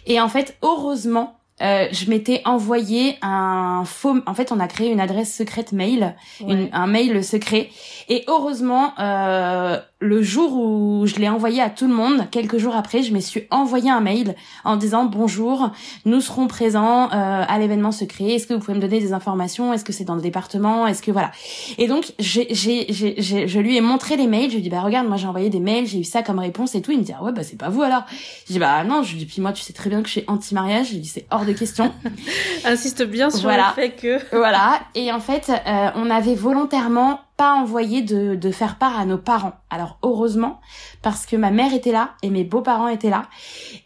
et 0.06 0.22
en 0.22 0.30
fait 0.30 0.56
heureusement 0.62 1.38
euh, 1.60 1.88
je 1.92 2.08
m'étais 2.10 2.42
envoyé 2.46 3.18
un 3.24 3.84
faux. 3.84 4.18
En 4.28 4.36
fait, 4.36 4.52
on 4.52 4.60
a 4.60 4.68
créé 4.68 4.92
une 4.92 5.00
adresse 5.00 5.34
secrète 5.34 5.72
mail, 5.72 6.16
un 6.48 6.86
mail 6.86 7.24
secret. 7.24 7.70
Et 8.10 8.24
heureusement, 8.28 8.94
euh, 9.00 9.78
le 10.00 10.22
jour 10.22 10.54
où 10.54 11.06
je 11.08 11.16
l'ai 11.16 11.28
envoyé 11.28 11.62
à 11.62 11.70
tout 11.70 11.88
le 11.88 11.94
monde, 11.94 12.30
quelques 12.32 12.58
jours 12.58 12.76
après, 12.76 13.04
je 13.04 13.14
me 13.14 13.20
suis 13.20 13.44
envoyé 13.52 13.90
un 13.90 14.00
mail 14.00 14.36
en 14.64 14.78
disant 14.78 15.06
bonjour, 15.06 15.72
nous 16.06 16.22
serons 16.22 16.48
présents 16.48 17.08
euh, 17.08 17.44
à 17.46 17.60
l'événement 17.60 17.92
secret. 17.92 18.36
Est-ce 18.36 18.48
que 18.48 18.54
vous 18.54 18.62
pouvez 18.62 18.76
me 18.76 18.82
donner 18.82 19.02
des 19.02 19.12
informations? 19.12 19.74
Est-ce 19.74 19.84
que 19.84 19.92
c'est 19.92 20.06
dans 20.06 20.16
le 20.16 20.22
département? 20.22 20.88
Est-ce 20.88 21.02
que 21.02 21.12
voilà 21.12 21.32
Et 21.78 21.88
donc 21.88 22.14
j'ai, 22.20 22.48
j'ai, 22.52 22.86
j'ai, 22.90 23.48
je 23.48 23.60
lui 23.60 23.76
ai 23.76 23.82
montré 23.82 24.16
les 24.16 24.28
mails. 24.28 24.50
Je 24.50 24.56
lui 24.56 24.60
ai 24.60 24.62
dit 24.62 24.70
bah 24.70 24.82
regarde, 24.82 25.08
moi 25.08 25.18
j'ai 25.18 25.28
envoyé 25.28 25.50
des 25.50 25.60
mails, 25.60 25.86
j'ai 25.86 26.00
eu 26.00 26.06
ça 26.06 26.24
comme 26.24 26.40
réponse 26.40 26.76
et 26.76 26.82
tout. 26.82 26.92
Il 26.92 27.00
me 27.00 27.04
dit 27.04 27.14
ah 27.18 27.24
ouais 27.24 27.34
bah 27.34 27.44
c'est 27.44 27.58
pas 27.58 27.70
vous 27.70 27.82
alors. 27.82 28.04
Je 28.48 28.54
dis 28.54 28.60
bah 28.60 28.86
non. 28.86 29.04
Je 29.04 29.12
lui 29.12 29.20
dis 29.20 29.26
puis 29.26 29.42
moi 29.42 29.52
tu 29.52 29.64
sais 29.64 29.74
très 29.74 29.90
bien 29.90 30.02
que 30.02 30.08
je 30.08 30.14
suis 30.14 30.24
anti-mariage. 30.28 30.88
Je 30.88 30.94
lui 30.94 31.00
dis 31.00 31.10
c'est 31.10 31.26
hors 31.30 31.44
de 31.44 31.52
question. 31.52 31.92
Insiste 32.66 33.04
bien 33.04 33.30
sur 33.30 33.50
le 33.50 33.58
fait 33.76 33.90
que 33.90 34.20
voilà. 34.32 34.80
Et 34.96 35.12
en 35.12 35.20
fait 35.20 35.50
euh, 35.50 35.90
on 35.96 36.10
avait 36.10 36.36
volontairement 36.36 37.20
pas 37.38 37.54
envoyé 37.54 38.02
de, 38.02 38.36
de 38.36 38.52
faire 38.52 38.78
part 38.78 39.00
à 39.00 39.06
nos 39.06 39.18
parents. 39.20 39.54
Alors 39.70 40.00
heureusement 40.04 40.60
parce 41.04 41.26
que 41.26 41.36
ma 41.36 41.52
mère 41.52 41.74
était 41.74 41.92
là 41.92 42.16
et 42.24 42.30
mes 42.30 42.44
beaux-parents 42.44 42.88
étaient 42.88 43.12
là 43.12 43.24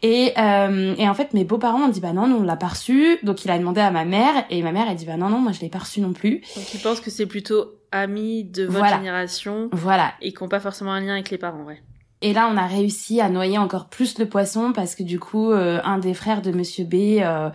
et, 0.02 0.32
euh, 0.38 0.94
et 0.96 1.08
en 1.08 1.14
fait 1.14 1.34
mes 1.34 1.44
beaux-parents 1.44 1.82
ont 1.82 1.88
dit 1.88 2.00
bah 2.00 2.14
non 2.14 2.26
nous 2.26 2.36
on 2.36 2.42
l'a 2.42 2.56
pas 2.56 2.68
reçu 2.68 3.18
donc 3.22 3.44
il 3.44 3.50
a 3.50 3.58
demandé 3.58 3.80
à 3.82 3.90
ma 3.90 4.04
mère 4.04 4.46
et 4.48 4.62
ma 4.62 4.72
mère 4.72 4.88
a 4.88 4.94
dit 4.94 5.04
bah 5.04 5.18
non 5.18 5.28
non 5.28 5.38
moi 5.38 5.52
je 5.52 5.60
l'ai 5.60 5.68
pas 5.68 5.80
reçu 5.80 6.00
non 6.00 6.12
plus. 6.12 6.40
Donc 6.56 6.74
ils 6.74 6.80
pensent 6.80 7.00
que 7.00 7.10
c'est 7.10 7.26
plutôt 7.26 7.66
amis 7.92 8.44
de 8.44 8.64
votre 8.64 8.88
génération. 8.88 9.68
Voilà. 9.72 10.14
Et 10.22 10.32
qui 10.32 10.42
n'ont 10.42 10.48
pas 10.48 10.60
forcément 10.60 10.92
un 10.92 11.00
lien 11.00 11.12
avec 11.12 11.30
les 11.30 11.38
parents 11.38 11.62
ouais. 11.64 11.82
Et 12.22 12.32
là, 12.32 12.48
on 12.52 12.56
a 12.56 12.68
réussi 12.68 13.20
à 13.20 13.28
noyer 13.28 13.58
encore 13.58 13.86
plus 13.86 14.18
le 14.18 14.28
poisson 14.28 14.72
parce 14.72 14.94
que 14.94 15.02
du 15.02 15.18
coup, 15.18 15.50
euh, 15.50 15.80
un 15.82 15.98
des 15.98 16.14
frères 16.14 16.40
de 16.40 16.52
Monsieur 16.52 16.84
B 16.84 16.94
euh, 16.94 17.18
euh, 17.20 17.50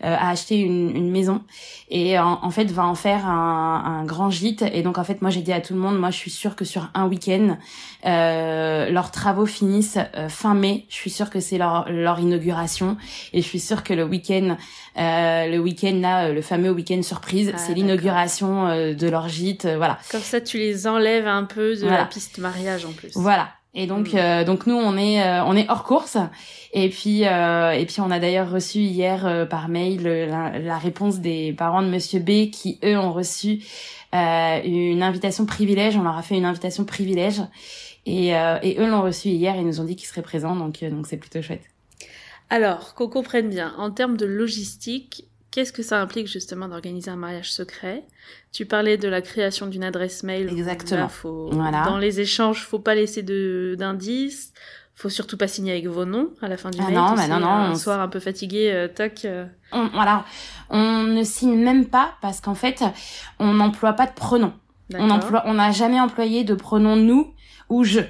a 0.00 0.30
acheté 0.30 0.56
une, 0.56 0.94
une 0.94 1.10
maison 1.10 1.42
et 1.90 2.16
en, 2.18 2.50
fait 2.50 2.70
va 2.70 2.86
en 2.86 2.94
faire 2.94 3.26
un, 3.26 3.82
un, 3.84 4.04
grand 4.04 4.30
gîte. 4.30 4.62
Et 4.72 4.82
donc 4.82 4.98
en 4.98 5.04
fait, 5.04 5.20
moi 5.20 5.30
j'ai 5.30 5.42
dit 5.42 5.52
à 5.52 5.60
tout 5.60 5.74
le 5.74 5.80
monde, 5.80 5.98
moi 5.98 6.10
je 6.10 6.16
suis 6.16 6.30
sûre 6.30 6.54
que 6.54 6.64
sur 6.64 6.90
un 6.94 7.08
week-end, 7.08 7.58
leurs 8.04 9.10
travaux 9.10 9.46
finissent 9.46 9.98
fin 10.28 10.54
mai. 10.54 10.86
Je 10.88 10.94
suis 10.94 11.10
sûre 11.10 11.28
que 11.28 11.40
c'est 11.40 11.58
leur, 11.58 11.90
leur 11.90 12.20
inauguration 12.20 12.96
et 13.32 13.42
je 13.42 13.46
suis 13.46 13.60
sûre 13.60 13.82
que 13.82 13.94
le 13.94 14.04
week-end, 14.04 14.56
le 14.96 15.58
week-end 15.58 15.98
là, 16.00 16.30
le 16.30 16.42
fameux 16.42 16.70
week-end 16.70 17.02
surprise, 17.02 17.52
ah, 17.52 17.58
c'est 17.58 17.74
l'inauguration 17.74 18.68
de 18.94 19.08
leur 19.08 19.28
gîte. 19.28 19.66
voilà. 19.66 19.98
Comme 20.10 20.20
ça, 20.20 20.40
tu 20.40 20.58
les 20.58 20.86
enlèves 20.86 21.26
un 21.26 21.44
peu 21.44 21.74
de 21.74 21.86
la 21.86 22.04
piste 22.04 22.38
mariage 22.38 22.84
en 22.84 22.92
plus. 22.92 23.10
Voilà. 23.14 23.48
Et 23.74 23.86
donc, 23.86 24.12
mm. 24.12 24.16
euh, 24.16 24.44
donc 24.44 24.66
nous, 24.66 24.76
on 24.76 24.96
est, 24.96 25.22
euh, 25.22 25.44
on 25.44 25.56
est 25.56 25.68
hors 25.68 25.82
course. 25.82 26.16
Et 26.72 26.88
puis, 26.88 27.26
euh, 27.26 27.72
et 27.72 27.84
puis, 27.86 28.00
on 28.00 28.10
a 28.10 28.18
d'ailleurs 28.18 28.50
reçu 28.50 28.78
hier 28.78 29.46
par 29.48 29.68
mail 29.68 30.02
la, 30.02 30.58
la, 30.58 30.78
réponse 30.78 31.20
des 31.20 31.52
parents 31.52 31.82
de 31.82 31.88
Monsieur 31.88 32.20
B, 32.20 32.50
qui 32.50 32.78
eux 32.84 32.98
ont 32.98 33.12
reçu 33.12 33.62
une 34.12 35.02
invitation 35.02 35.46
privilège. 35.46 35.96
On 35.96 36.02
leur 36.02 36.16
a 36.16 36.22
fait 36.22 36.36
une 36.36 36.44
invitation 36.44 36.84
privilège, 36.84 37.42
et, 38.06 38.28
et 38.28 38.76
eux 38.78 38.88
l'ont 38.88 39.02
reçu 39.02 39.28
hier. 39.28 39.56
et 39.56 39.62
nous 39.62 39.80
ont 39.80 39.84
dit 39.84 39.94
qu'ils 39.96 40.08
seraient 40.08 40.22
présents. 40.22 40.56
Donc, 40.56 40.82
donc 40.84 41.06
c'est 41.06 41.16
plutôt 41.16 41.42
chouette. 41.42 41.62
Alors, 42.50 42.94
qu'on 42.94 43.08
comprenne 43.08 43.48
bien, 43.48 43.72
en 43.78 43.90
termes 43.90 44.16
de 44.16 44.26
logistique, 44.26 45.28
Qu'est-ce 45.54 45.72
que 45.72 45.84
ça 45.84 46.00
implique 46.00 46.26
justement 46.26 46.66
d'organiser 46.66 47.12
un 47.12 47.16
mariage 47.16 47.52
secret? 47.52 48.02
Tu 48.50 48.66
parlais 48.66 48.96
de 48.96 49.06
la 49.06 49.22
création 49.22 49.68
d'une 49.68 49.84
adresse 49.84 50.24
mail. 50.24 50.48
Exactement. 50.50 51.08
voilà. 51.52 51.84
Dans 51.84 51.98
les 51.98 52.18
échanges, 52.18 52.64
faut 52.64 52.80
pas 52.80 52.96
laisser 52.96 53.22
d'indices. 53.22 54.52
Faut 54.96 55.08
surtout 55.08 55.36
pas 55.36 55.46
signer 55.46 55.70
avec 55.70 55.86
vos 55.86 56.06
noms 56.06 56.30
à 56.42 56.48
la 56.48 56.56
fin 56.56 56.70
du 56.70 56.78
ah 56.80 56.86
mail. 56.86 56.94
Non, 56.94 57.14
bah 57.14 57.28
non, 57.28 57.38
non. 57.38 57.46
Un 57.46 57.76
soir 57.76 58.00
un 58.00 58.08
peu 58.08 58.18
fatigué, 58.18 58.72
euh, 58.72 58.88
toc. 58.88 59.26
Euh. 59.26 59.46
On, 59.70 59.96
alors, 59.96 60.24
on 60.70 61.04
ne 61.04 61.22
signe 61.22 61.56
même 61.56 61.86
pas 61.86 62.14
parce 62.20 62.40
qu'en 62.40 62.56
fait, 62.56 62.82
on 63.38 63.52
n'emploie 63.52 63.92
pas 63.92 64.06
de 64.06 64.12
pronom. 64.12 64.54
On 64.92 65.08
emploie, 65.08 65.44
on 65.46 65.54
n'a 65.54 65.70
jamais 65.70 66.00
employé 66.00 66.42
de 66.42 66.54
pronom 66.54 66.96
nous 66.96 67.32
ou 67.68 67.84
je 67.84 68.00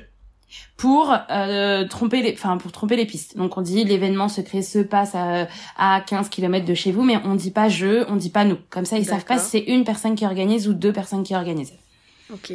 pour 0.77 1.15
euh, 1.31 1.87
tromper 1.87 2.23
les 2.23 2.33
enfin 2.33 2.57
pour 2.57 2.73
tromper 2.73 2.97
les 2.97 3.07
pistes. 3.07 3.37
Donc 3.37 3.57
on 3.57 3.63
dit 3.63 3.85
l'événement 3.85 4.29
secret 4.29 4.63
se 4.63 4.81
passe 4.81 5.15
à, 5.15 5.47
à 5.77 6.01
15 6.01 6.29
km 6.29 6.67
de 6.67 6.75
chez 6.75 6.91
vous 6.91 7.03
mais 7.03 7.19
on 7.25 7.35
dit 7.35 7.53
pas 7.53 7.69
je, 7.69 8.05
on 8.11 8.17
dit 8.17 8.31
pas 8.31 8.45
nous. 8.45 8.59
Comme 8.71 8.85
ça 8.85 8.99
ils 8.99 9.05
savent 9.05 9.25
pas 9.25 9.39
si 9.39 9.51
c'est 9.51 9.73
une 9.73 9.85
personne 9.85 10.15
qui 10.15 10.27
organise 10.27 10.69
ou 10.69 10.75
deux 10.75 10.93
personnes 10.93 11.23
qui 11.23 11.35
organisent. 11.35 11.75
OK. 12.33 12.53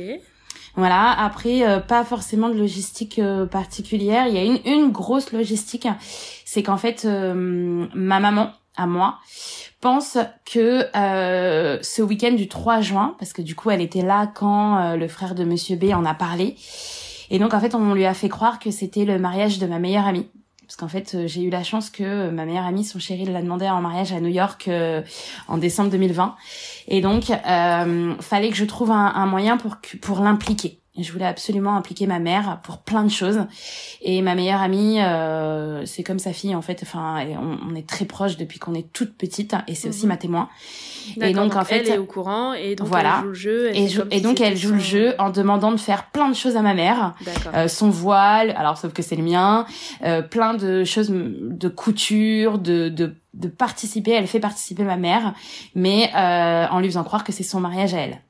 Voilà, 0.76 1.12
après 1.12 1.68
euh, 1.68 1.80
pas 1.80 2.04
forcément 2.04 2.50
de 2.50 2.56
logistique 2.56 3.20
euh, 3.20 3.46
particulière, 3.46 4.28
il 4.28 4.36
y 4.36 4.38
a 4.38 4.44
une 4.44 4.60
une 4.66 4.92
grosse 4.92 5.32
logistique, 5.32 5.88
c'est 6.46 6.64
qu'en 6.64 6.78
fait 6.78 7.06
ma 7.06 8.20
maman 8.20 8.52
à 8.76 8.86
moi 8.86 9.20
pense 9.82 10.18
que 10.46 10.86
ce 10.94 12.02
week-end 12.02 12.34
du 12.34 12.50
3 12.50 12.82
juin 12.82 13.16
parce 13.18 13.32
que 13.32 13.42
du 13.42 13.56
coup 13.56 13.72
elle 13.72 13.82
était 13.82 14.02
là 14.02 14.28
quand 14.28 14.96
le 14.98 15.08
frère 15.08 15.36
de 15.36 15.46
monsieur 15.46 15.78
B 15.78 15.86
en 15.94 16.04
a 16.04 16.14
parlé 16.14 16.58
et 17.30 17.40
donc 17.40 17.54
en 17.54 17.60
fait, 17.60 17.76
on 17.76 17.94
lui 17.94 18.06
a 18.06 18.14
fait 18.14 18.30
croire 18.30 18.60
que 18.60 18.72
c'était 18.72 19.06
le 19.06 19.20
mariage 19.20 19.60
de 19.60 19.68
ma 19.68 19.80
meilleure 19.80 20.08
amie. 20.08 20.28
Parce 20.70 20.76
qu'en 20.76 20.88
fait, 20.88 21.16
euh, 21.16 21.28
j'ai 21.28 21.42
eu 21.42 21.50
la 21.50 21.64
chance 21.64 21.90
que 21.90 22.04
euh, 22.04 22.32
ma 22.32 22.46
meilleure 22.46 22.66
amie, 22.66 22.84
son 22.84 23.00
chéri, 23.00 23.26
l'a 23.26 23.42
demandé 23.42 23.68
en 23.68 23.82
mariage 23.82 24.14
à 24.14 24.20
New 24.20 24.30
York 24.30 24.68
euh, 24.68 25.02
en 25.48 25.58
décembre 25.58 25.90
2020. 25.90 26.36
Et 26.90 27.02
donc, 27.02 27.32
euh, 27.32 28.14
fallait 28.20 28.50
que 28.50 28.56
je 28.56 28.66
trouve 28.66 28.92
un, 28.92 29.14
un 29.16 29.26
moyen 29.26 29.58
pour 29.58 29.78
pour 30.00 30.20
l'impliquer 30.20 30.79
je 31.04 31.12
voulais 31.12 31.26
absolument 31.26 31.76
impliquer 31.76 32.08
ma 32.08 32.20
mère 32.20 32.60
pour 32.64 32.80
plein 32.80 33.04
de 33.04 33.12
choses. 33.12 33.46
Et 34.02 34.22
ma 34.22 34.36
meilleure 34.36 34.62
amie, 34.62 35.00
euh, 35.02 35.86
c'est 35.86 36.04
comme 36.04 36.20
sa 36.20 36.34
fille 36.34 36.56
en 36.56 36.62
fait. 36.62 36.80
Enfin, 36.84 37.26
on, 37.68 37.76
est 37.76 37.88
très 37.88 38.06
proches 38.06 38.38
depuis 38.38 38.60
qu'on 38.60 38.74
est 38.74 38.92
toute 38.92 39.18
petite, 39.18 39.56
et 39.68 39.76
c'est 39.76 39.90
aussi 39.90 40.04
mhm. 40.04 40.10
ma 40.10 40.18
témoin. 40.18 40.50
Et 41.22 41.34
donc, 41.34 41.56
en 41.56 41.64
fait, 41.64 41.88
elle 41.88 41.96
est 41.96 41.98
au 41.98 42.06
courant 42.06 42.54
et 42.54 42.76
donc 42.76 42.88
voilà. 42.88 43.18
elle 43.18 43.22
joue 43.22 43.28
le 43.28 43.34
jeu. 43.34 43.72
Et, 43.74 44.18
et 44.18 44.22
donc 44.22 44.42
elle 44.42 44.58
joue 44.58 44.74
le 44.74 44.80
jeu 44.80 45.16
en 45.18 45.30
demandant 45.30 45.72
de 45.72 45.80
faire 45.80 46.12
plein 46.12 46.30
de 46.30 46.36
choses 46.36 46.56
à 46.56 46.62
ma 46.62 46.74
mère. 46.74 47.16
Euh, 47.54 47.68
son 47.68 47.90
voile, 47.90 48.52
alors 48.52 48.78
sauf 48.78 48.94
que 48.94 49.02
c'est 49.02 49.16
le 49.16 49.24
mien. 49.24 49.66
Euh, 50.04 50.22
plein 50.22 50.54
de 50.54 50.84
choses 50.84 51.10
de 51.12 51.68
couture, 51.68 52.58
de, 52.60 52.90
de 52.90 53.16
de 53.34 53.48
participer. 53.48 54.12
Elle 54.12 54.28
fait 54.28 54.40
participer 54.40 54.84
ma 54.84 54.98
mère, 54.98 55.34
mais 55.76 56.12
euh, 56.16 56.68
en 56.70 56.80
lui 56.80 56.88
faisant 56.88 57.04
croire 57.04 57.24
que 57.24 57.32
c'est 57.32 57.44
son 57.44 57.60
mariage 57.60 57.94
à 57.94 58.00
elle. 58.00 58.22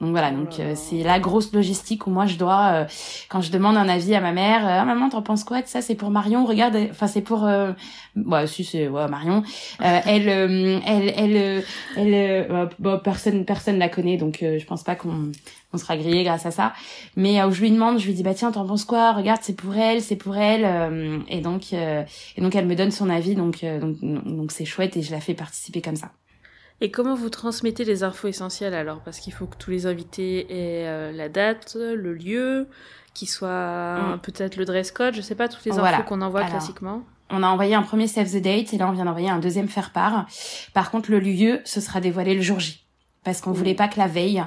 Donc 0.00 0.10
voilà, 0.10 0.30
donc 0.30 0.60
euh, 0.60 0.74
c'est 0.76 1.02
la 1.02 1.18
grosse 1.18 1.52
logistique 1.52 2.06
où 2.06 2.10
moi 2.10 2.26
je 2.26 2.36
dois, 2.36 2.70
euh, 2.72 2.84
quand 3.28 3.40
je 3.40 3.50
demande 3.50 3.76
un 3.76 3.88
avis 3.88 4.14
à 4.14 4.20
ma 4.20 4.30
mère, 4.30 4.64
euh, 4.64 4.78
ah 4.80 4.84
maman 4.84 5.08
t'en 5.08 5.22
penses 5.22 5.42
quoi 5.42 5.60
de 5.60 5.66
ça? 5.66 5.82
C'est 5.82 5.96
pour 5.96 6.10
Marion, 6.10 6.44
regarde, 6.44 6.76
enfin 6.90 7.08
c'est 7.08 7.20
pour, 7.20 7.44
euh... 7.44 7.72
bah 8.14 8.46
si 8.46 8.62
c'est 8.62 8.86
ouais, 8.86 9.08
Marion, 9.08 9.42
elle, 9.80 10.28
elle, 10.28 11.12
elle, 11.16 11.64
elle, 11.96 12.68
bon, 12.78 13.00
personne, 13.02 13.44
personne 13.44 13.80
la 13.80 13.88
connaît, 13.88 14.16
donc 14.16 14.38
je 14.40 14.64
pense 14.66 14.84
pas 14.84 14.94
qu'on 14.94 15.32
on 15.72 15.78
sera 15.78 15.96
grillé 15.96 16.22
grâce 16.22 16.46
à 16.46 16.52
ça. 16.52 16.74
Mais 17.16 17.42
où 17.42 17.50
je 17.50 17.60
lui 17.60 17.72
demande, 17.72 17.98
je 17.98 18.06
lui 18.06 18.14
dis 18.14 18.22
bah 18.22 18.34
tiens 18.34 18.52
t'en 18.52 18.66
penses 18.66 18.84
quoi? 18.84 19.12
Regarde 19.12 19.40
c'est 19.42 19.56
pour 19.56 19.74
elle, 19.74 20.00
c'est 20.00 20.16
pour 20.16 20.36
elle, 20.36 21.24
et 21.28 21.40
donc 21.40 21.72
et 21.72 22.40
donc 22.40 22.54
elle 22.54 22.66
me 22.66 22.76
donne 22.76 22.92
son 22.92 23.10
avis, 23.10 23.34
donc 23.34 23.64
donc 23.64 23.96
donc 24.00 24.52
c'est 24.52 24.64
chouette 24.64 24.96
et 24.96 25.02
je 25.02 25.10
la 25.10 25.20
fais 25.20 25.34
participer 25.34 25.82
comme 25.82 25.96
ça. 25.96 26.12
Et 26.80 26.90
comment 26.90 27.14
vous 27.14 27.30
transmettez 27.30 27.84
les 27.84 28.04
infos 28.04 28.28
essentielles 28.28 28.74
alors? 28.74 29.00
Parce 29.00 29.18
qu'il 29.18 29.32
faut 29.32 29.46
que 29.46 29.56
tous 29.56 29.70
les 29.70 29.86
invités 29.86 30.46
aient 30.50 30.86
euh, 30.86 31.12
la 31.12 31.28
date, 31.28 31.76
le 31.76 32.14
lieu, 32.14 32.68
qu'il 33.14 33.28
soit 33.28 33.98
mm. 33.98 34.20
peut-être 34.22 34.56
le 34.56 34.64
dress 34.64 34.92
code, 34.92 35.14
je 35.14 35.20
sais 35.20 35.34
pas, 35.34 35.48
toutes 35.48 35.64
les 35.64 35.78
infos 35.78 36.02
qu'on 36.04 36.22
envoie 36.22 36.44
classiquement. 36.44 37.02
On 37.30 37.42
a 37.42 37.48
envoyé 37.48 37.74
un 37.74 37.82
premier 37.82 38.06
save 38.06 38.30
the 38.30 38.42
date 38.42 38.72
et 38.72 38.78
là 38.78 38.88
on 38.88 38.92
vient 38.92 39.04
d'envoyer 39.04 39.28
un 39.28 39.38
deuxième 39.38 39.68
faire 39.68 39.90
part. 39.90 40.26
Par 40.72 40.90
contre 40.90 41.10
le 41.10 41.18
lieu, 41.18 41.60
ce 41.64 41.80
sera 41.80 42.00
dévoilé 42.00 42.34
le 42.34 42.40
jour 42.40 42.58
J 42.58 42.84
parce 43.24 43.42
qu'on 43.42 43.50
mm. 43.50 43.54
voulait 43.54 43.74
pas 43.74 43.88
que 43.88 43.98
la 43.98 44.06
veille 44.06 44.42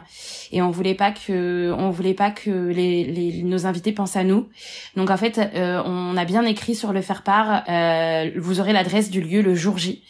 et 0.52 0.62
on 0.62 0.72
voulait 0.72 0.96
pas 0.96 1.12
que 1.12 1.72
on 1.78 1.92
voulait 1.92 2.16
pas 2.16 2.32
que 2.32 2.50
les, 2.50 3.04
les 3.04 3.44
nos 3.44 3.68
invités 3.68 3.92
pensent 3.92 4.16
à 4.16 4.24
nous. 4.24 4.50
Donc 4.96 5.12
en 5.12 5.18
fait, 5.18 5.38
euh, 5.38 5.84
on 5.86 6.18
a 6.18 6.26
bien 6.26 6.44
écrit 6.46 6.74
sur 6.74 6.94
le 6.94 7.02
faire 7.02 7.22
part 7.22 7.64
euh, 7.70 8.32
vous 8.38 8.60
aurez 8.60 8.74
l'adresse 8.74 9.12
du 9.12 9.22
lieu 9.22 9.42
le 9.42 9.54
jour 9.54 9.78
J. 9.78 10.02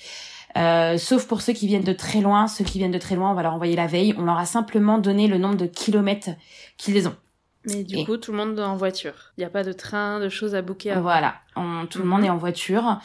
Euh, 0.57 0.97
sauf 0.97 1.27
pour 1.27 1.41
ceux 1.41 1.53
qui 1.53 1.67
viennent 1.67 1.83
de 1.83 1.93
très 1.93 2.21
loin. 2.21 2.47
Ceux 2.47 2.63
qui 2.63 2.77
viennent 2.77 2.91
de 2.91 2.97
très 2.97 3.15
loin, 3.15 3.31
on 3.31 3.33
va 3.33 3.43
leur 3.43 3.53
envoyer 3.53 3.75
la 3.75 3.87
veille. 3.87 4.13
On 4.17 4.23
leur 4.23 4.37
a 4.37 4.45
simplement 4.45 4.97
donné 4.97 5.27
le 5.27 5.37
nombre 5.37 5.55
de 5.55 5.65
kilomètres 5.65 6.29
qu'ils 6.77 7.07
ont. 7.07 7.15
Mais 7.65 7.83
du 7.83 8.05
coup, 8.05 8.17
tout 8.17 8.31
le 8.31 8.37
monde 8.37 8.59
en 8.59 8.75
voiture. 8.75 9.33
Il 9.37 9.41
n'y 9.41 9.45
a 9.45 9.49
pas 9.49 9.63
de 9.63 9.71
train, 9.71 10.19
de 10.19 10.29
choses 10.29 10.55
à 10.55 10.61
booker. 10.61 10.95
Voilà, 11.01 11.35
tout 11.55 11.99
le 11.99 12.05
monde 12.05 12.21
mhm. 12.21 12.27
est 12.27 12.29
en 12.29 12.37
voiture. 12.37 12.99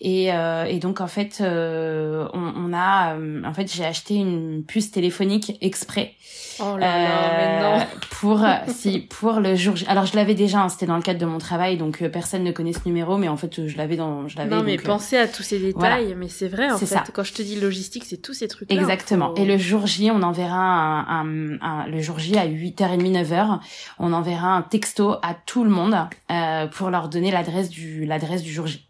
Et, 0.00 0.32
euh, 0.32 0.64
et 0.64 0.78
donc 0.78 1.00
en 1.00 1.06
fait, 1.06 1.38
euh, 1.40 2.28
on, 2.32 2.52
on, 2.56 2.72
a, 2.72 3.14
euh, 3.14 3.42
en 3.44 3.52
fait, 3.52 3.72
j'ai 3.72 3.84
acheté 3.84 4.14
une 4.14 4.64
puce 4.66 4.90
téléphonique 4.90 5.56
exprès. 5.60 6.14
Oh 6.58 6.76
là 6.78 6.98
là, 6.98 7.32
mais 7.36 7.78
non. 7.78 7.86
pour 8.12 8.42
si 8.68 9.00
pour 9.00 9.40
le 9.40 9.56
jour 9.56 9.74
alors 9.88 10.06
je 10.06 10.16
l'avais 10.16 10.34
déjà 10.34 10.60
hein, 10.60 10.70
c'était 10.70 10.86
dans 10.86 10.96
le 10.96 11.02
cadre 11.02 11.20
de 11.20 11.26
mon 11.26 11.36
travail 11.36 11.76
donc 11.76 12.02
personne 12.08 12.44
ne 12.44 12.50
connaît 12.50 12.72
ce 12.72 12.80
numéro 12.86 13.18
mais 13.18 13.28
en 13.28 13.36
fait 13.36 13.66
je 13.66 13.76
l'avais 13.76 13.96
dans 13.96 14.26
je 14.26 14.38
l'avais 14.38 14.56
non 14.56 14.62
mais 14.62 14.78
pensez 14.78 15.18
à 15.18 15.28
tous 15.28 15.42
ces 15.42 15.58
détails 15.58 16.14
mais 16.16 16.28
c'est 16.28 16.48
vrai 16.48 16.70
en 16.70 16.78
fait 16.78 16.86
ça. 16.86 17.04
quand 17.12 17.24
je 17.24 17.34
te 17.34 17.42
dis 17.42 17.60
logistique 17.60 18.04
c'est 18.06 18.16
tous 18.16 18.32
ces 18.32 18.48
trucs 18.48 18.72
là 18.72 18.80
exactement 18.80 19.34
et 19.34 19.44
le 19.44 19.58
jour 19.58 19.86
J 19.86 20.10
on 20.10 20.22
enverra 20.22 20.56
un, 20.56 21.60
un, 21.60 21.86
le 21.88 22.00
jour 22.00 22.18
J 22.18 22.38
à 22.38 22.46
8h30 22.46 23.22
9h 23.22 23.58
on 23.98 24.14
enverra 24.14 24.54
un 24.54 24.62
texto 24.62 25.16
à 25.20 25.34
tout 25.44 25.62
le 25.62 25.70
monde 25.70 25.94
euh, 26.30 26.66
pour 26.68 26.88
leur 26.88 27.10
donner 27.10 27.30
l'adresse 27.30 27.68
du 27.68 27.85
l'adresse 28.04 28.42
du 28.42 28.52
jour 28.52 28.66
J. 28.66 28.86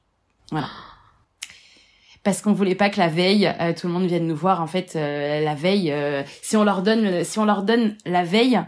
Voilà. 0.51 0.69
Parce 2.27 2.43
qu'on 2.43 2.53
voulait 2.53 2.75
pas 2.75 2.91
que 2.91 2.99
la 2.99 3.07
veille 3.07 3.47
euh, 3.61 3.73
tout 3.73 3.87
le 3.87 3.93
monde 3.93 4.07
vienne 4.07 4.27
nous 4.27 4.35
voir 4.35 4.61
en 4.61 4.67
fait 4.67 4.95
euh, 4.97 5.45
la 5.45 5.55
veille 5.55 5.93
euh, 5.93 6.25
si 6.43 6.57
on 6.57 6.65
leur 6.65 6.83
donne 6.83 7.23
si 7.23 7.39
on 7.39 7.45
leur 7.45 7.63
donne 7.63 7.97
la 8.05 8.25
veille 8.25 8.61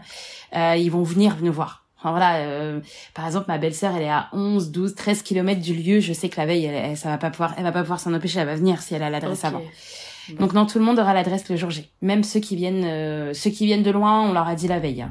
ils 0.53 0.89
vont 0.89 1.03
venir 1.03 1.35
nous 1.41 1.51
voir. 1.51 1.83
Enfin, 1.97 2.11
voilà 2.11 2.79
par 3.13 3.25
exemple 3.25 3.47
ma 3.49 3.57
belle-sœur 3.57 3.97
elle 3.97 4.03
est 4.03 4.09
à 4.09 4.29
11 4.31 4.71
12 4.71 4.95
13 4.95 5.23
kilomètres 5.23 5.59
du 5.59 5.73
lieu 5.73 5.99
je 5.99 6.13
sais 6.13 6.29
que 6.29 6.39
la 6.39 6.45
veille 6.45 6.65
elle, 6.65 6.95
ça 6.95 7.09
va 7.09 7.17
pas 7.17 7.29
pouvoir 7.29 7.53
elle 7.57 7.65
va 7.65 7.73
pas 7.73 7.81
pouvoir 7.81 7.99
s'en 7.99 8.13
empêcher 8.13 8.39
elle 8.39 8.47
va 8.47 8.55
venir 8.55 8.81
si 8.81 8.95
elle 8.95 9.03
a 9.03 9.09
l'adresse 9.09 9.43
avant. 9.43 9.61
Donc 10.39 10.53
non 10.53 10.65
tout 10.65 10.79
le 10.79 10.85
monde 10.85 10.97
aura 10.97 11.13
l'adresse 11.13 11.49
le 11.49 11.57
jour 11.57 11.69
J. 11.69 11.89
Même 12.01 12.23
ceux 12.23 12.39
qui 12.39 12.55
viennent 12.55 13.33
ceux 13.33 13.49
qui 13.49 13.65
viennent 13.65 13.83
de 13.83 13.91
loin 13.91 14.21
on 14.21 14.31
leur 14.31 14.47
a 14.47 14.55
dit 14.55 14.69
la 14.69 14.79
veille 14.79 15.05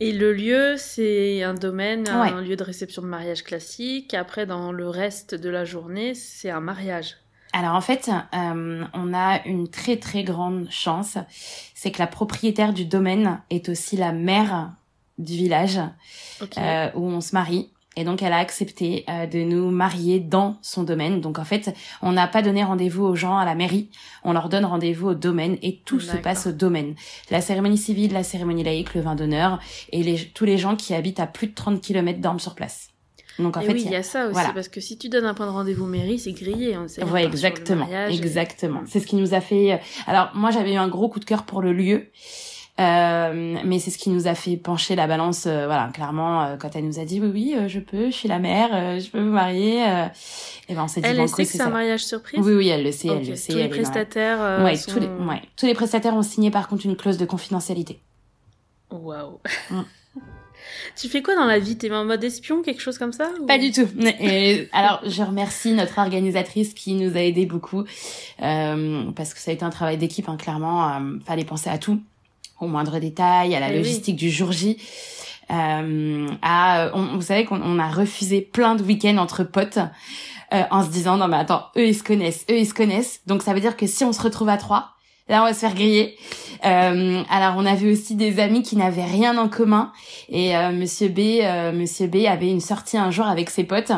et 0.00 0.12
le 0.12 0.32
lieu, 0.32 0.76
c'est 0.76 1.42
un 1.42 1.54
domaine, 1.54 2.08
un 2.08 2.40
lieu 2.40 2.56
de 2.56 2.62
réception 2.62 3.02
de 3.02 3.08
mariage 3.08 3.42
classique. 3.42 4.14
Après, 4.14 4.46
dans 4.46 4.72
le 4.72 4.88
reste 4.88 5.34
de 5.34 5.50
la 5.50 5.64
journée, 5.64 6.14
c'est 6.14 6.50
un 6.50 6.60
mariage. 6.60 7.16
Alors 7.52 7.74
en 7.74 7.80
fait, 7.80 8.10
euh, 8.34 8.84
on 8.92 9.14
a 9.14 9.44
une 9.46 9.68
très 9.68 9.96
très 9.96 10.22
grande 10.22 10.68
chance, 10.70 11.16
c'est 11.74 11.90
que 11.90 11.98
la 11.98 12.06
propriétaire 12.06 12.72
du 12.72 12.84
domaine 12.84 13.40
est 13.50 13.68
aussi 13.68 13.96
la 13.96 14.12
mère 14.12 14.72
du 15.16 15.32
village 15.32 15.80
euh, 16.58 16.90
où 16.94 17.06
on 17.08 17.20
se 17.20 17.34
marie. 17.34 17.70
Et 17.98 18.04
donc, 18.04 18.22
elle 18.22 18.32
a 18.32 18.38
accepté 18.38 19.04
euh, 19.08 19.26
de 19.26 19.40
nous 19.40 19.72
marier 19.72 20.20
dans 20.20 20.56
son 20.62 20.84
domaine. 20.84 21.20
Donc, 21.20 21.40
en 21.40 21.44
fait, 21.44 21.74
on 22.00 22.12
n'a 22.12 22.28
pas 22.28 22.42
donné 22.42 22.62
rendez-vous 22.62 23.02
aux 23.02 23.16
gens 23.16 23.36
à 23.36 23.44
la 23.44 23.56
mairie. 23.56 23.90
On 24.22 24.32
leur 24.32 24.48
donne 24.48 24.64
rendez-vous 24.64 25.08
au 25.08 25.14
domaine 25.14 25.58
et 25.62 25.80
tout 25.84 25.98
se 25.98 26.16
passe 26.16 26.46
au 26.46 26.52
domaine. 26.52 26.94
La 27.32 27.40
cérémonie 27.40 27.76
civile, 27.76 28.12
la 28.12 28.22
cérémonie 28.22 28.62
laïque, 28.62 28.94
le 28.94 29.00
vin 29.00 29.16
d'honneur 29.16 29.58
et 29.90 30.04
les, 30.04 30.16
tous 30.32 30.44
les 30.44 30.58
gens 30.58 30.76
qui 30.76 30.94
habitent 30.94 31.18
à 31.18 31.26
plus 31.26 31.48
de 31.48 31.54
30 31.54 31.80
km 31.80 32.20
dorment 32.20 32.38
sur 32.38 32.54
place. 32.54 32.90
Donc 33.40 33.56
en 33.56 33.62
fait, 33.62 33.72
oui, 33.72 33.82
il 33.84 33.90
y, 33.90 33.96
a 33.96 34.02
ça 34.04 34.26
aussi 34.26 34.52
parce 34.54 34.68
que 34.68 34.80
si 34.80 34.96
tu 34.96 35.08
donnes 35.08 35.24
un 35.24 35.34
point 35.34 35.46
de 35.46 35.52
rendez-vous 35.52 35.86
mairie, 35.86 36.20
c'est 36.20 36.32
grillé. 36.32 36.74
Hein, 36.74 36.86
ouais, 37.12 37.24
exactement, 37.24 37.88
exactement. 38.08 38.82
C'est 38.86 39.00
ce 39.00 39.06
qui 39.06 39.16
nous 39.16 39.34
a 39.34 39.40
fait. 39.40 39.72
Euh, 39.72 39.76
alors 40.06 40.30
moi, 40.34 40.50
j'avais 40.50 40.74
eu 40.74 40.76
un 40.76 40.88
gros 40.88 41.08
coup 41.08 41.20
de 41.20 41.24
cœur 41.24 41.44
pour 41.44 41.62
le 41.62 41.72
lieu. 41.72 42.10
Euh, 42.80 43.56
mais 43.64 43.78
c'est 43.80 43.90
ce 43.90 43.98
qui 43.98 44.10
nous 44.10 44.28
a 44.28 44.34
fait 44.34 44.56
pencher 44.56 44.94
la 44.94 45.06
balance, 45.06 45.46
euh, 45.46 45.66
voilà, 45.66 45.90
clairement, 45.92 46.44
euh, 46.44 46.56
quand 46.56 46.76
elle 46.76 46.86
nous 46.86 47.00
a 47.00 47.04
dit 47.04 47.20
oui, 47.20 47.30
oui, 47.32 47.68
je 47.68 47.80
peux, 47.80 48.06
je 48.06 48.14
suis 48.14 48.28
la 48.28 48.38
mère, 48.38 49.00
je 49.00 49.10
peux 49.10 49.20
vous 49.20 49.32
marier. 49.32 49.82
et 50.68 50.74
ben 50.74 50.84
on 50.84 50.88
s'est 50.88 51.00
dit 51.00 51.08
elle 51.08 51.28
sait 51.28 51.44
que 51.44 51.50
c'est 51.50 51.60
un 51.60 51.70
mariage 51.70 52.04
surprise. 52.04 52.40
Oui, 52.40 52.54
oui, 52.54 52.68
elle 52.68 52.84
le 52.84 52.92
sait, 52.92 53.08
elle 53.08 53.28
le 53.28 53.36
sait. 53.36 53.52
Tous 53.52 53.58
les 53.58 53.68
prestataires. 53.68 54.62
Ouais, 54.64 54.78
tous 54.78 55.00
les, 55.00 55.06
ouais, 55.06 55.42
tous 55.56 55.66
les 55.66 55.74
prestataires 55.74 56.14
ont 56.14 56.22
signé 56.22 56.50
par 56.50 56.68
contre 56.68 56.86
une 56.86 56.96
clause 56.96 57.18
de 57.18 57.26
confidentialité. 57.26 58.00
Waouh. 58.90 59.40
Mm. 59.70 59.80
Tu 60.96 61.08
fais 61.08 61.22
quoi 61.22 61.34
dans 61.34 61.44
la 61.44 61.58
vie? 61.58 61.76
T'es 61.76 61.90
en 61.90 62.04
mode 62.04 62.22
espion, 62.24 62.62
quelque 62.62 62.80
chose 62.80 62.98
comme 62.98 63.12
ça 63.12 63.30
Pas 63.46 63.58
du 63.58 63.70
tout. 63.70 63.88
Et 64.20 64.68
alors, 64.72 65.00
je 65.06 65.22
remercie 65.22 65.72
notre 65.72 65.98
organisatrice 65.98 66.74
qui 66.74 66.94
nous 66.94 67.16
a 67.16 67.20
aidé 67.20 67.46
beaucoup 67.46 67.84
euh, 68.42 69.10
parce 69.12 69.34
que 69.34 69.40
ça 69.40 69.50
a 69.50 69.54
été 69.54 69.64
un 69.64 69.70
travail 69.70 69.96
d'équipe. 69.98 70.28
Hein, 70.28 70.36
clairement, 70.36 70.88
euh, 70.88 71.18
fallait 71.24 71.44
penser 71.44 71.70
à 71.70 71.78
tout, 71.78 72.00
au 72.60 72.66
moindre 72.66 72.98
détail, 72.98 73.54
à 73.54 73.60
la 73.60 73.72
eh 73.72 73.76
logistique 73.76 74.16
du 74.16 74.30
jour 74.30 74.52
J. 74.52 74.76
Euh, 75.50 76.28
à, 76.42 76.90
on, 76.94 77.16
vous 77.16 77.22
savez 77.22 77.44
qu'on 77.44 77.78
a 77.78 77.88
refusé 77.88 78.40
plein 78.40 78.74
de 78.74 78.82
week-ends 78.82 79.18
entre 79.18 79.44
potes. 79.44 79.78
Euh, 80.54 80.62
en 80.70 80.82
se 80.82 80.88
disant 80.88 81.18
non 81.18 81.28
mais 81.28 81.36
attends 81.36 81.66
eux 81.76 81.88
ils 81.88 81.94
se 81.94 82.02
connaissent 82.02 82.46
eux 82.50 82.56
ils 82.56 82.64
se 82.64 82.72
connaissent 82.72 83.20
donc 83.26 83.42
ça 83.42 83.52
veut 83.52 83.60
dire 83.60 83.76
que 83.76 83.86
si 83.86 84.02
on 84.02 84.14
se 84.14 84.22
retrouve 84.22 84.48
à 84.48 84.56
trois 84.56 84.94
Là, 85.28 85.42
on 85.42 85.44
va 85.44 85.52
se 85.52 85.58
faire 85.58 85.74
griller. 85.74 86.16
Euh, 86.64 87.22
alors, 87.28 87.54
on 87.56 87.66
avait 87.66 87.90
aussi 87.92 88.14
des 88.14 88.40
amis 88.40 88.62
qui 88.62 88.76
n'avaient 88.76 89.04
rien 89.04 89.36
en 89.36 89.48
commun. 89.48 89.92
Et 90.30 90.56
euh, 90.56 90.72
Monsieur 90.72 91.08
B, 91.08 91.18
euh, 91.42 91.72
Monsieur 91.72 92.06
B 92.06 92.24
avait 92.26 92.50
une 92.50 92.60
sortie 92.60 92.96
un 92.96 93.10
jour 93.10 93.26
avec 93.26 93.50
ses 93.50 93.64
potes, 93.64 93.92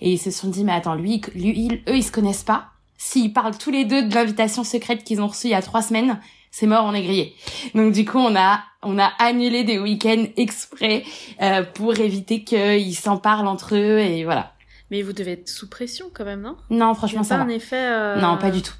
et 0.00 0.12
ils 0.12 0.18
se 0.18 0.30
sont 0.30 0.48
dit 0.48 0.64
mais 0.64 0.72
attends, 0.72 0.94
lui, 0.94 1.20
lui, 1.34 1.82
eux, 1.88 1.96
ils 1.96 2.02
se 2.02 2.12
connaissent 2.12 2.44
pas. 2.44 2.68
S'ils 2.96 3.32
parlent 3.32 3.56
tous 3.56 3.70
les 3.70 3.84
deux 3.84 4.08
de 4.08 4.14
l'invitation 4.14 4.64
secrète 4.64 5.04
qu'ils 5.04 5.20
ont 5.20 5.26
reçue 5.26 5.48
il 5.48 5.50
y 5.50 5.54
a 5.54 5.62
trois 5.62 5.82
semaines, 5.82 6.18
c'est 6.50 6.66
mort, 6.66 6.84
on 6.84 6.94
est 6.94 7.02
grillé. 7.02 7.34
Donc 7.74 7.92
du 7.92 8.04
coup, 8.04 8.18
on 8.18 8.36
a 8.36 8.60
on 8.82 8.98
a 8.98 9.12
annulé 9.18 9.64
des 9.64 9.78
week-ends 9.78 10.24
exprès 10.36 11.04
euh, 11.42 11.62
pour 11.62 11.98
éviter 11.98 12.44
qu'ils 12.44 12.96
s'en 12.96 13.18
parlent 13.18 13.46
entre 13.46 13.76
eux 13.76 13.98
et 13.98 14.24
voilà. 14.24 14.54
Mais 14.90 15.02
vous 15.02 15.12
devez 15.12 15.32
être 15.32 15.48
sous 15.48 15.68
pression 15.68 16.06
quand 16.12 16.24
même, 16.24 16.40
non? 16.40 16.56
Non, 16.70 16.94
franchement, 16.94 17.22
ça 17.22 17.36
pas 17.36 17.44
un 17.44 17.48
effet. 17.48 17.76
Euh, 17.76 18.20
non, 18.20 18.38
pas 18.38 18.50
du 18.50 18.62
tout. 18.62 18.74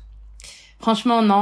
Franchement, 0.81 1.21
non, 1.21 1.37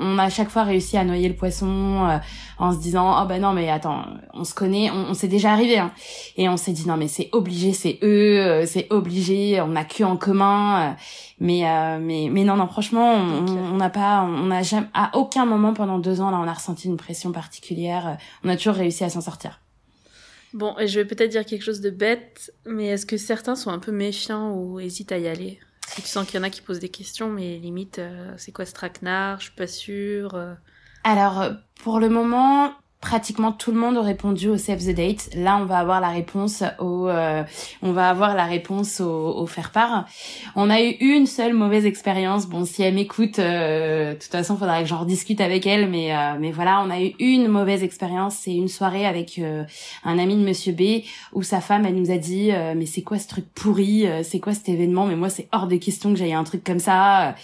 on, 0.00 0.18
a 0.18 0.24
à 0.24 0.28
chaque 0.28 0.50
fois 0.50 0.64
réussi 0.64 0.96
à 0.96 1.04
noyer 1.04 1.28
le 1.28 1.36
poisson 1.36 2.04
euh, 2.08 2.18
en 2.58 2.72
se 2.72 2.78
disant 2.78 3.22
oh 3.22 3.26
ben 3.26 3.40
non 3.40 3.52
mais 3.52 3.70
attends, 3.70 4.04
on 4.34 4.42
se 4.42 4.54
connaît, 4.54 4.90
on, 4.90 5.14
s'est 5.14 5.28
déjà 5.28 5.52
arrivé 5.52 5.78
hein. 5.78 5.92
et 6.36 6.48
on 6.48 6.56
s'est 6.56 6.72
dit 6.72 6.86
non 6.88 6.96
mais 6.96 7.06
c'est 7.06 7.28
obligé, 7.30 7.72
c'est 7.72 8.00
eux, 8.02 8.40
euh, 8.40 8.66
c'est 8.66 8.88
obligé, 8.90 9.60
on 9.60 9.76
a 9.76 9.84
que 9.84 10.02
en 10.02 10.16
commun, 10.16 10.80
euh, 10.80 10.92
mais 11.38 11.62
mais 12.00 12.28
mais 12.28 12.42
non 12.42 12.56
non 12.56 12.66
franchement 12.66 13.14
on 13.14 13.76
n'a 13.76 13.88
pas, 13.88 14.22
on 14.22 14.46
n'a 14.46 14.62
jamais 14.62 14.88
à 14.94 15.16
aucun 15.16 15.46
moment 15.46 15.72
pendant 15.72 16.00
deux 16.00 16.20
ans 16.20 16.32
là 16.32 16.38
on 16.42 16.48
a 16.48 16.52
ressenti 16.52 16.88
une 16.88 16.96
pression 16.96 17.30
particulière, 17.30 18.18
on 18.42 18.48
a 18.48 18.56
toujours 18.56 18.74
réussi 18.74 19.04
à 19.04 19.10
s'en 19.10 19.20
sortir. 19.20 19.60
Bon, 20.54 20.76
et 20.80 20.88
je 20.88 20.98
vais 20.98 21.06
peut-être 21.06 21.30
dire 21.30 21.46
quelque 21.46 21.62
chose 21.62 21.80
de 21.80 21.90
bête, 21.90 22.52
mais 22.66 22.86
est-ce 22.86 23.06
que 23.06 23.16
certains 23.16 23.54
sont 23.54 23.70
un 23.70 23.78
peu 23.78 23.92
méfiants 23.92 24.52
ou 24.52 24.80
hésitent 24.80 25.12
à 25.12 25.18
y 25.18 25.28
aller? 25.28 25.60
Tu 25.96 26.02
sens 26.02 26.26
qu'il 26.26 26.38
y 26.38 26.40
en 26.40 26.44
a 26.44 26.50
qui 26.50 26.60
posent 26.60 26.80
des 26.80 26.88
questions, 26.88 27.30
mais 27.30 27.58
limite, 27.58 27.98
euh, 27.98 28.32
c'est 28.36 28.52
quoi 28.52 28.66
ce 28.66 28.72
traquenard? 28.72 29.40
Je 29.40 29.44
suis 29.46 29.54
pas 29.54 29.66
sûre. 29.66 30.34
Euh. 30.34 30.54
Alors, 31.04 31.50
pour 31.82 32.00
le 32.00 32.08
moment, 32.08 32.74
pratiquement 33.00 33.50
tout 33.50 33.72
le 33.72 33.78
monde 33.78 33.96
a 33.96 34.02
répondu 34.02 34.48
au 34.48 34.58
Save 34.58 34.84
the 34.84 34.94
Date. 34.94 35.30
Là, 35.34 35.56
on 35.56 35.64
va 35.64 35.78
avoir 35.78 36.00
la 36.00 36.10
réponse 36.10 36.62
au, 36.78 37.08
euh, 37.08 37.42
on 37.82 37.92
va 37.92 38.10
avoir 38.10 38.34
la 38.34 38.44
réponse 38.44 39.00
au, 39.00 39.38
au, 39.38 39.46
faire 39.46 39.70
part. 39.70 40.06
On 40.54 40.68
a 40.68 40.82
eu 40.82 40.96
une 41.00 41.26
seule 41.26 41.54
mauvaise 41.54 41.86
expérience. 41.86 42.46
Bon, 42.46 42.66
si 42.66 42.82
elle 42.82 42.94
m'écoute, 42.94 43.38
euh, 43.38 44.10
de 44.10 44.18
toute 44.18 44.30
façon, 44.30 44.56
faudrait 44.56 44.82
que 44.82 44.88
j'en 44.88 45.00
rediscute 45.00 45.40
avec 45.40 45.66
elle. 45.66 45.88
Mais, 45.88 46.14
euh, 46.14 46.34
mais 46.38 46.50
voilà, 46.50 46.82
on 46.86 46.90
a 46.90 47.00
eu 47.00 47.14
une 47.18 47.48
mauvaise 47.48 47.82
expérience. 47.82 48.36
C'est 48.36 48.54
une 48.54 48.68
soirée 48.68 49.06
avec 49.06 49.40
un 50.04 50.18
ami 50.18 50.36
de 50.36 50.42
Monsieur 50.42 50.72
B 50.72 51.02
où 51.32 51.42
sa 51.42 51.60
femme, 51.60 51.86
elle 51.86 51.94
nous 51.94 52.10
a 52.10 52.18
dit, 52.18 52.50
mais 52.76 52.86
c'est 52.86 53.02
quoi 53.02 53.18
ce 53.18 53.28
truc 53.28 53.46
pourri? 53.54 54.06
C'est 54.22 54.40
quoi 54.40 54.52
cet 54.52 54.68
événement? 54.68 55.06
Mais 55.06 55.16
moi, 55.16 55.30
c'est 55.30 55.48
hors 55.52 55.66
de 55.66 55.76
question 55.76 56.12
que 56.12 56.18
j'aille 56.18 56.34
un 56.34 56.44
truc 56.44 56.64
comme 56.64 56.78
ça. 56.78 57.34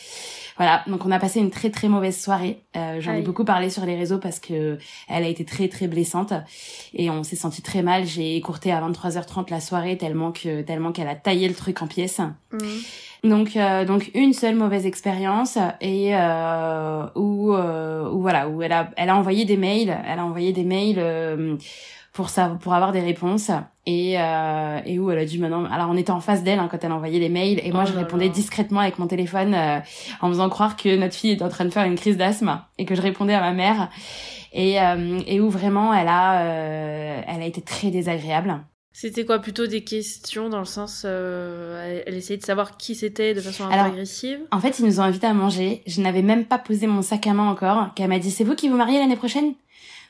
Voilà, 0.57 0.83
donc 0.87 1.05
on 1.05 1.11
a 1.11 1.19
passé 1.19 1.41
une 1.41 1.51
très 1.51 1.71
très 1.71 1.89
mauvaise 1.89 2.19
soirée. 2.19 2.63
Euh, 2.77 3.01
J'en 3.01 3.13
ai 3.13 3.23
beaucoup 3.23 3.45
parlé 3.45 3.71
sur 3.71 3.85
les 3.85 3.95
réseaux 3.95 4.19
parce 4.19 4.41
que 4.41 4.79
elle 5.09 5.25
a 5.25 5.29
été 5.29 5.45
très 5.45 5.69
très 5.69 5.87
blessante 5.87 6.33
et 6.95 7.11
on 7.11 7.23
s'est 7.23 7.37
senti 7.37 7.63
très 7.63 7.83
mal. 7.83 8.07
J'ai 8.07 8.37
écourté 8.37 8.73
à 8.73 8.81
23h30 8.81 9.51
la 9.51 9.61
soirée 9.61 9.99
tellement 9.99 10.33
que 10.33 10.63
tellement 10.63 10.93
qu'elle 10.93 11.09
a 11.09 11.15
taillé 11.15 11.49
le 11.49 11.55
truc 11.55 11.83
en 11.83 11.87
pièces. 11.87 12.21
Mmh. 12.53 12.59
Donc 13.25 13.57
euh, 13.57 13.85
donc 13.85 14.11
une 14.15 14.33
seule 14.33 14.55
mauvaise 14.55 14.87
expérience 14.87 15.59
et 15.81 16.15
euh, 16.15 17.07
où, 17.15 17.53
euh, 17.53 18.11
où 18.11 18.21
voilà 18.21 18.49
où 18.49 18.63
elle 18.63 18.73
a 18.73 18.91
elle 18.97 19.11
a 19.11 19.17
envoyé 19.17 19.45
des 19.45 19.57
mails, 19.57 19.97
elle 20.07 20.19
a 20.19 20.25
envoyé 20.25 20.53
des 20.53 20.65
mails 20.65 20.99
euh, 20.99 21.57
pour 22.17 22.31
ça 22.31 22.57
pour 22.61 22.75
avoir 22.75 22.93
des 22.93 23.01
réponses. 23.01 23.51
Et 23.89 24.19
euh, 24.19 24.81
et 24.85 24.99
où 24.99 25.13
elle 25.13 25.19
a 25.19 25.25
dû 25.25 25.39
maintenant 25.39 25.65
alors 25.67 25.89
on 25.91 25.97
était 25.97 26.11
en 26.11 26.19
face 26.21 26.43
d'elle 26.43 26.59
hein, 26.59 26.67
quand 26.69 26.83
elle 26.83 26.91
envoyait 26.91 27.21
les 27.21 27.29
mails. 27.29 27.61
Et 27.63 27.71
moi 27.71 27.85
oh 27.87 27.89
je 27.93 27.97
répondais 27.97 28.29
discrètement 28.29 28.81
avec 28.81 28.99
mon 28.99 29.07
téléphone 29.07 29.55
euh, 29.55 29.79
en 30.21 30.29
faisant 30.29 30.49
croire 30.49 30.77
que 30.77 30.97
notre 30.97 31.15
fille 31.15 31.31
était 31.31 31.45
en 31.45 31.49
train 31.49 31.67
de 31.67 31.71
faire 31.71 31.85
une 31.85 31.95
crise 31.95 32.17
d'asthme 32.17 32.61
et 32.79 32.85
que 32.85 32.97
je 32.97 33.03
répondais 33.03 33.35
à 33.35 33.41
ma 33.41 33.53
mère. 33.53 33.91
Et 34.53 34.81
euh, 34.81 35.21
et 35.27 35.41
où 35.41 35.51
vraiment 35.51 35.95
elle 35.95 36.09
a 36.09 36.41
euh, 36.41 37.21
elle 37.29 37.43
a 37.43 37.47
été 37.47 37.61
très 37.61 37.91
désagréable. 37.91 38.61
C'était 38.93 39.27
quoi 39.27 39.41
plutôt 39.41 39.67
des 39.67 39.85
questions 39.85 40.49
dans 40.49 40.59
le 40.59 40.65
sens 40.65 41.03
euh, 41.05 42.03
elle 42.07 42.15
essayait 42.15 42.39
de 42.39 42.45
savoir 42.45 42.79
qui 42.79 42.95
c'était 42.95 43.35
de 43.35 43.43
façon 43.43 43.65
un 43.65 43.69
peu 43.69 43.91
agressive? 43.91 44.39
en 44.51 44.59
fait 44.59 44.79
ils 44.79 44.87
nous 44.87 45.01
ont 45.01 45.05
invités 45.05 45.27
à 45.27 45.35
manger. 45.35 45.83
Je 45.87 46.01
n'avais 46.01 46.23
même 46.23 46.47
pas 46.47 46.59
posé 46.59 46.87
mon 46.87 47.03
sac 47.03 47.27
à 47.27 47.35
main 47.35 47.49
encore 47.49 47.93
qu'elle 47.95 48.09
m'a 48.09 48.19
dit 48.19 48.31
c'est 48.31 48.43
vous 48.43 48.55
qui 48.55 48.71
vous 48.71 48.77
mariez 48.79 48.99
l'année 48.99 49.17
prochaine? 49.17 49.53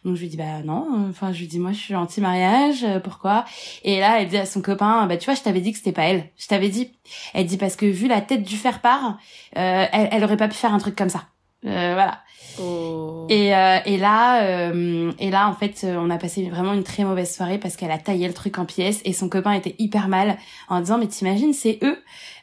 Donc 0.04 0.16
je 0.16 0.22
lui 0.22 0.28
dis 0.28 0.36
bah 0.36 0.62
non, 0.64 1.06
enfin 1.10 1.32
je 1.32 1.40
lui 1.40 1.46
dis 1.46 1.58
moi 1.58 1.72
je 1.72 1.78
suis 1.78 1.94
anti-mariage, 1.94 2.84
euh, 2.84 3.00
pourquoi? 3.00 3.44
Et 3.84 4.00
là 4.00 4.20
elle 4.20 4.28
dit 4.28 4.36
à 4.36 4.46
son 4.46 4.62
copain 4.62 5.06
bah 5.06 5.16
tu 5.16 5.24
vois 5.26 5.34
je 5.34 5.42
t'avais 5.42 5.60
dit 5.60 5.72
que 5.72 5.78
c'était 5.78 5.92
pas 5.92 6.04
elle, 6.04 6.30
je 6.36 6.46
t'avais 6.46 6.68
dit. 6.68 6.92
Elle 7.34 7.46
dit 7.46 7.56
parce 7.56 7.76
que 7.76 7.86
vu 7.86 8.08
la 8.08 8.20
tête 8.20 8.42
du 8.42 8.56
faire 8.56 8.80
part, 8.80 9.18
euh, 9.56 9.86
elle, 9.92 10.08
elle 10.12 10.24
aurait 10.24 10.36
pas 10.36 10.48
pu 10.48 10.54
faire 10.54 10.74
un 10.74 10.78
truc 10.78 10.96
comme 10.96 11.08
ça. 11.08 11.24
Euh, 11.64 11.94
voilà. 11.94 12.20
Oh. 12.60 13.26
Et, 13.28 13.54
euh, 13.54 13.78
et 13.84 13.98
là, 13.98 14.44
euh, 14.44 15.12
et 15.18 15.30
là, 15.30 15.48
en 15.48 15.52
fait, 15.52 15.84
on 15.88 16.10
a 16.10 16.16
passé 16.16 16.48
vraiment 16.48 16.72
une 16.72 16.84
très 16.84 17.04
mauvaise 17.04 17.34
soirée 17.34 17.58
parce 17.58 17.76
qu'elle 17.76 17.90
a 17.90 17.98
taillé 17.98 18.28
le 18.28 18.34
truc 18.34 18.58
en 18.58 18.64
pièces 18.64 19.00
et 19.04 19.12
son 19.12 19.28
copain 19.28 19.52
était 19.52 19.74
hyper 19.78 20.08
mal 20.08 20.38
en 20.68 20.80
disant 20.80 20.98
mais 20.98 21.06
t'imagines 21.06 21.52
c'est 21.52 21.78
eux. 21.82 21.98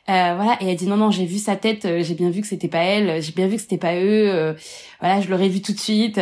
Euh, 0.10 0.36
voilà 0.36 0.58
et 0.60 0.68
elle 0.68 0.76
dit 0.76 0.86
non 0.86 0.97
non 0.97 1.12
j'ai 1.12 1.26
vu 1.26 1.38
sa 1.38 1.56
tête 1.56 1.88
j'ai 2.01 2.14
bien 2.14 2.30
vu 2.30 2.41
que 2.41 2.47
c'était 2.47 2.68
pas 2.68 2.84
elle 2.84 3.22
j'ai 3.24 3.32
bien 3.32 3.47
vu 3.47 3.56
que 3.56 3.62
c'était 3.62 3.78
pas 3.78 3.95
eux 3.95 4.54
voilà 4.99 5.22
je 5.22 5.30
l'aurais 5.30 5.47
vu 5.47 5.62
tout 5.62 5.72
de 5.72 5.80
suite 5.80 6.20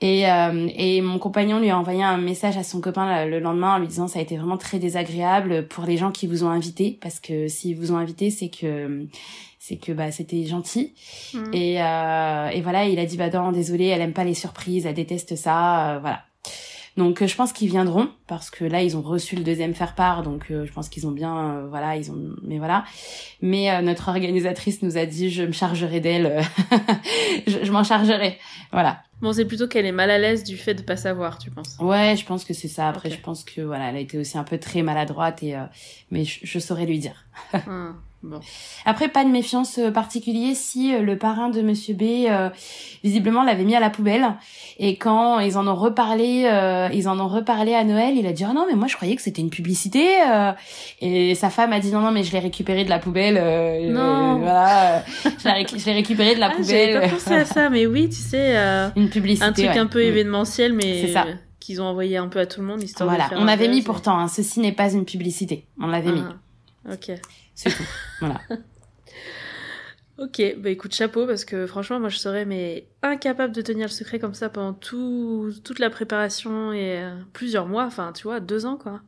Et, 0.00 0.30
euh, 0.30 0.68
et 0.76 1.00
mon 1.00 1.18
compagnon 1.18 1.58
lui 1.58 1.70
a 1.70 1.78
envoyé 1.78 2.04
un 2.04 2.18
message 2.18 2.56
à 2.56 2.62
son 2.62 2.80
copain 2.80 3.26
le, 3.26 3.40
lendemain 3.40 3.74
en 3.74 3.78
lui 3.78 3.88
disant 3.88 4.06
ça 4.06 4.20
a 4.20 4.22
été 4.22 4.36
vraiment 4.36 4.56
très 4.56 4.78
désagréable 4.78 5.66
pour 5.66 5.84
les 5.84 5.96
gens 5.96 6.12
qui 6.12 6.26
vous 6.28 6.44
ont 6.44 6.50
invité. 6.50 6.98
Parce 7.00 7.18
que 7.18 7.48
s'ils 7.48 7.76
vous 7.76 7.90
ont 7.92 7.96
invité 7.96 8.30
c'est 8.30 8.48
que 8.48 9.06
c'est 9.58 9.76
que 9.76 9.92
bah 9.92 10.12
c'était 10.12 10.44
gentil. 10.44 10.94
Mm. 11.34 11.44
et 11.52 11.82
euh, 11.82 12.48
et 12.48 12.60
voilà 12.60 12.86
il 12.86 12.98
a 12.98 13.06
dit 13.06 13.16
bah 13.16 13.28
non 13.28 13.50
désolé 13.50 13.86
elle 13.86 14.00
aime 14.00 14.12
pas 14.12 14.24
les 14.24 14.34
surprises 14.34 14.86
elle 14.86 14.94
déteste 14.94 15.34
ça 15.34 15.96
euh, 15.96 15.98
voilà 15.98 16.22
donc 16.98 17.22
euh, 17.22 17.26
je 17.26 17.36
pense 17.36 17.52
qu'ils 17.52 17.70
viendront 17.70 18.10
parce 18.26 18.50
que 18.50 18.64
là 18.64 18.82
ils 18.82 18.96
ont 18.96 19.02
reçu 19.02 19.36
le 19.36 19.42
deuxième 19.44 19.72
faire 19.72 19.94
part 19.94 20.22
donc 20.22 20.50
euh, 20.50 20.66
je 20.66 20.72
pense 20.72 20.88
qu'ils 20.88 21.06
ont 21.06 21.12
bien 21.12 21.38
euh, 21.38 21.66
voilà 21.70 21.96
ils 21.96 22.10
ont 22.10 22.18
mais 22.42 22.58
voilà. 22.58 22.84
Mais 23.40 23.70
euh, 23.70 23.80
notre 23.80 24.08
organisatrice 24.08 24.82
nous 24.82 24.98
a 24.98 25.06
dit 25.06 25.30
je 25.30 25.44
me 25.44 25.52
chargerai 25.52 26.00
d'elle 26.00 26.42
je, 27.46 27.64
je 27.64 27.72
m'en 27.72 27.84
chargerai. 27.84 28.36
Voilà. 28.72 29.02
Bon, 29.20 29.32
c'est 29.32 29.46
plutôt 29.46 29.66
qu'elle 29.66 29.86
est 29.86 29.92
mal 29.92 30.10
à 30.10 30.18
l'aise 30.18 30.44
du 30.44 30.56
fait 30.56 30.74
de 30.74 30.82
pas 30.82 30.96
savoir, 30.96 31.38
tu 31.38 31.50
penses. 31.50 31.76
ouais 31.80 32.16
je 32.16 32.26
pense 32.26 32.44
que 32.44 32.52
c'est 32.52 32.68
ça. 32.68 32.88
Après 32.88 33.10
je 33.10 33.20
pense 33.20 33.44
que 33.44 33.60
voilà 33.60 33.88
elle 33.90 33.96
a 33.96 34.00
été 34.00 34.18
aussi 34.18 34.36
un 34.36 34.44
peu 34.44 34.58
très 34.58 34.82
maladroite 34.82 35.42
et 35.42 35.56
euh, 35.56 35.64
mais 36.10 36.24
je, 36.24 36.40
je 36.42 36.58
saurais 36.58 36.84
lui 36.84 36.98
dire. 36.98 37.24
Ah, 37.52 37.92
bon. 38.22 38.40
Après, 38.84 39.08
pas 39.08 39.24
de 39.24 39.28
méfiance 39.30 39.78
euh, 39.78 39.90
particulier 39.90 40.54
si 40.54 40.94
euh, 40.94 41.00
le 41.02 41.16
parrain 41.18 41.48
de 41.50 41.60
Monsieur 41.62 41.94
B, 41.94 42.02
euh, 42.28 42.50
visiblement, 43.04 43.42
l'avait 43.42 43.64
mis 43.64 43.74
à 43.76 43.80
la 43.80 43.90
poubelle. 43.90 44.34
Et 44.78 44.96
quand 44.96 45.38
ils 45.40 45.56
en 45.58 45.66
ont 45.66 45.74
reparlé, 45.74 46.44
euh, 46.46 46.88
ils 46.92 47.08
en 47.08 47.18
ont 47.20 47.28
reparlé 47.28 47.74
à 47.74 47.84
Noël, 47.84 48.16
il 48.16 48.26
a 48.26 48.32
dit, 48.32 48.44
oh 48.48 48.52
non, 48.54 48.66
mais 48.68 48.74
moi, 48.76 48.86
je 48.88 48.96
croyais 48.96 49.16
que 49.16 49.22
c'était 49.22 49.42
une 49.42 49.50
publicité. 49.50 50.06
euh. 50.28 50.52
Et 51.00 51.34
sa 51.34 51.50
femme 51.50 51.72
a 51.72 51.80
dit, 51.80 51.90
non, 51.90 52.00
non, 52.00 52.10
mais 52.12 52.22
je 52.24 52.32
l'ai 52.32 52.38
récupéré 52.40 52.84
de 52.84 52.90
la 52.90 52.98
poubelle. 52.98 53.38
euh, 53.40 53.90
Non. 53.92 54.38
voilà, 54.38 55.04
je 55.24 55.44
l'ai 55.48 55.64
récu- 55.64 55.84
récupéré 55.92 56.34
de 56.34 56.40
la 56.40 56.48
Ah, 56.52 56.56
poubelle. 56.56 57.00
pas 57.00 57.08
pensé 57.08 57.34
à 57.34 57.44
ça, 57.44 57.70
mais 57.70 57.86
oui, 57.86 58.08
tu 58.08 58.16
sais, 58.16 58.56
euh, 58.56 58.88
une 58.96 59.10
publicité. 59.10 59.46
un 59.46 59.52
truc 59.52 59.66
ouais. 59.66 59.78
un 59.78 59.86
peu 59.86 59.98
Mm. 60.00 60.08
événementiel, 60.08 60.72
mais 60.72 61.02
C'est 61.06 61.12
ça. 61.12 61.26
qu'ils 61.60 61.80
ont 61.82 61.86
envoyé 61.86 62.16
un 62.16 62.28
peu 62.28 62.38
à 62.40 62.46
tout 62.46 62.60
le 62.60 62.66
monde, 62.66 62.82
histoire 62.82 63.08
Voilà, 63.08 63.24
de 63.24 63.28
faire 63.30 63.38
on 63.38 63.42
un 63.42 63.48
avait 63.48 63.68
mis 63.68 63.82
pourtant, 63.82 64.18
hein, 64.18 64.28
ceci 64.28 64.60
n'est 64.60 64.72
pas 64.72 64.92
une 64.92 65.04
publicité. 65.04 65.64
On 65.80 65.86
l'avait 65.88 66.12
mis, 66.12 66.22
Ah, 66.88 66.92
Ok. 66.94 67.10
C'est 67.58 67.70
tout. 67.70 67.88
Voilà. 68.20 68.40
Ok, 70.18 70.42
bah 70.58 70.70
écoute, 70.70 70.92
chapeau, 70.96 71.28
parce 71.28 71.44
que 71.44 71.68
franchement, 71.68 72.00
moi 72.00 72.08
je 72.08 72.18
serais 72.18 72.44
mais 72.44 72.88
incapable 73.02 73.54
de 73.54 73.62
tenir 73.62 73.86
le 73.86 73.92
secret 73.92 74.18
comme 74.18 74.34
ça 74.34 74.48
pendant 74.48 74.72
tout, 74.72 75.52
toute 75.62 75.78
la 75.78 75.90
préparation 75.90 76.72
et 76.72 76.98
euh, 76.98 77.14
plusieurs 77.32 77.66
mois, 77.66 77.84
enfin 77.84 78.12
tu 78.12 78.24
vois, 78.24 78.40
deux 78.40 78.66
ans 78.66 78.76
quoi. 78.76 79.00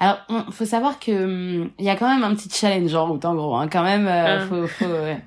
Alors, 0.00 0.20
on, 0.30 0.50
faut 0.50 0.64
savoir 0.64 1.00
que 1.00 1.10
hum, 1.12 1.70
il 1.78 1.84
y 1.84 1.90
a 1.90 1.96
quand 1.96 2.08
même 2.08 2.24
un 2.24 2.34
petit 2.34 2.48
challenge 2.48 2.94
en 2.94 3.08
route, 3.12 3.26
en 3.26 3.34
gros. 3.34 3.56
Hein, 3.56 3.68
quand 3.68 3.82
même, 3.82 4.06
euh, 4.06 4.38
Ah. 4.38 4.46
faut, 4.46 4.66
faut, 4.66 4.86
ouais. 4.86 5.20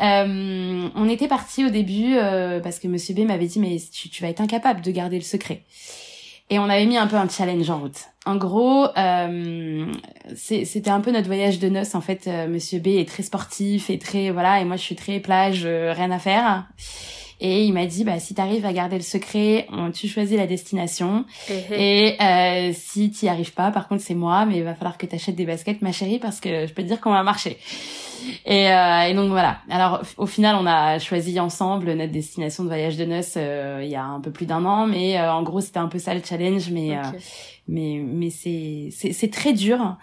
Euh, 0.00 0.88
on 0.94 1.08
était 1.08 1.28
parti 1.28 1.66
au 1.66 1.68
début 1.70 2.16
parce 2.62 2.78
que 2.78 2.88
Monsieur 2.88 3.14
B 3.14 3.26
m'avait 3.26 3.46
dit 3.46 3.58
mais 3.58 3.76
tu, 3.92 4.08
tu 4.08 4.22
vas 4.22 4.30
être 4.30 4.40
incapable 4.40 4.80
de 4.80 4.90
garder 4.90 5.16
le 5.16 5.24
secret. 5.24 5.64
Et 6.48 6.58
on 6.60 6.68
avait 6.68 6.86
mis 6.86 6.96
un 6.96 7.08
peu 7.08 7.16
un 7.16 7.28
challenge 7.28 7.68
en 7.70 7.80
route. 7.80 7.98
En 8.24 8.36
gros, 8.36 8.86
euh, 8.96 9.92
c'était 10.36 10.90
un 10.90 11.00
peu 11.00 11.10
notre 11.10 11.26
voyage 11.26 11.58
de 11.58 11.68
noces. 11.68 11.94
En 11.94 12.00
fait, 12.00 12.26
euh, 12.26 12.46
Monsieur 12.46 12.78
B 12.78 12.88
est 12.88 13.08
très 13.08 13.24
sportif 13.24 13.90
et 13.90 13.98
très 13.98 14.30
voilà, 14.30 14.60
et 14.60 14.64
moi 14.64 14.76
je 14.76 14.82
suis 14.82 14.96
très 14.96 15.18
plage, 15.18 15.62
euh, 15.64 15.92
rien 15.92 16.10
à 16.10 16.18
faire. 16.18 16.66
Et 17.40 17.64
il 17.64 17.72
m'a 17.72 17.86
dit 17.86 18.04
bah 18.04 18.18
si 18.18 18.34
t'arrives 18.34 18.64
à 18.64 18.72
garder 18.72 18.96
le 18.96 19.02
secret, 19.02 19.66
on, 19.70 19.90
tu 19.90 20.08
choisis 20.08 20.36
la 20.36 20.46
destination. 20.46 21.24
Eh, 21.50 21.64
eh. 21.70 21.74
Et 21.78 22.22
euh, 22.22 22.72
si 22.72 23.10
t'y 23.10 23.28
arrives 23.28 23.52
pas, 23.52 23.70
par 23.72 23.88
contre 23.88 24.02
c'est 24.02 24.14
moi, 24.14 24.46
mais 24.46 24.58
il 24.58 24.64
va 24.64 24.74
falloir 24.74 24.98
que 24.98 25.06
t'achètes 25.06 25.36
des 25.36 25.46
baskets, 25.46 25.82
ma 25.82 25.92
chérie, 25.92 26.18
parce 26.18 26.40
que 26.40 26.66
je 26.66 26.72
peux 26.72 26.82
te 26.82 26.88
dire 26.88 27.00
qu'on 27.00 27.12
va 27.12 27.22
marcher. 27.22 27.58
Et, 28.44 28.70
euh, 28.72 29.02
et 29.02 29.14
donc 29.14 29.30
voilà. 29.30 29.60
Alors 29.70 30.02
au 30.16 30.26
final, 30.26 30.56
on 30.58 30.66
a 30.66 30.98
choisi 30.98 31.38
ensemble 31.40 31.92
notre 31.92 32.12
destination 32.12 32.64
de 32.64 32.68
voyage 32.68 32.96
de 32.96 33.04
noces 33.04 33.34
euh, 33.36 33.80
il 33.82 33.88
y 33.88 33.96
a 33.96 34.04
un 34.04 34.20
peu 34.20 34.30
plus 34.30 34.46
d'un 34.46 34.64
an, 34.64 34.86
mais 34.86 35.18
euh, 35.18 35.32
en 35.32 35.42
gros 35.42 35.60
c'était 35.60 35.78
un 35.78 35.88
peu 35.88 35.98
ça 35.98 36.14
le 36.14 36.22
challenge, 36.22 36.70
mais 36.70 36.96
euh, 36.96 37.00
Ok. 37.00 37.20
mais 37.68 38.02
mais 38.04 38.30
c'est 38.30 38.88
c'est 38.92 39.12
c'est 39.12 39.30
très 39.30 39.52
dur. 39.52 39.96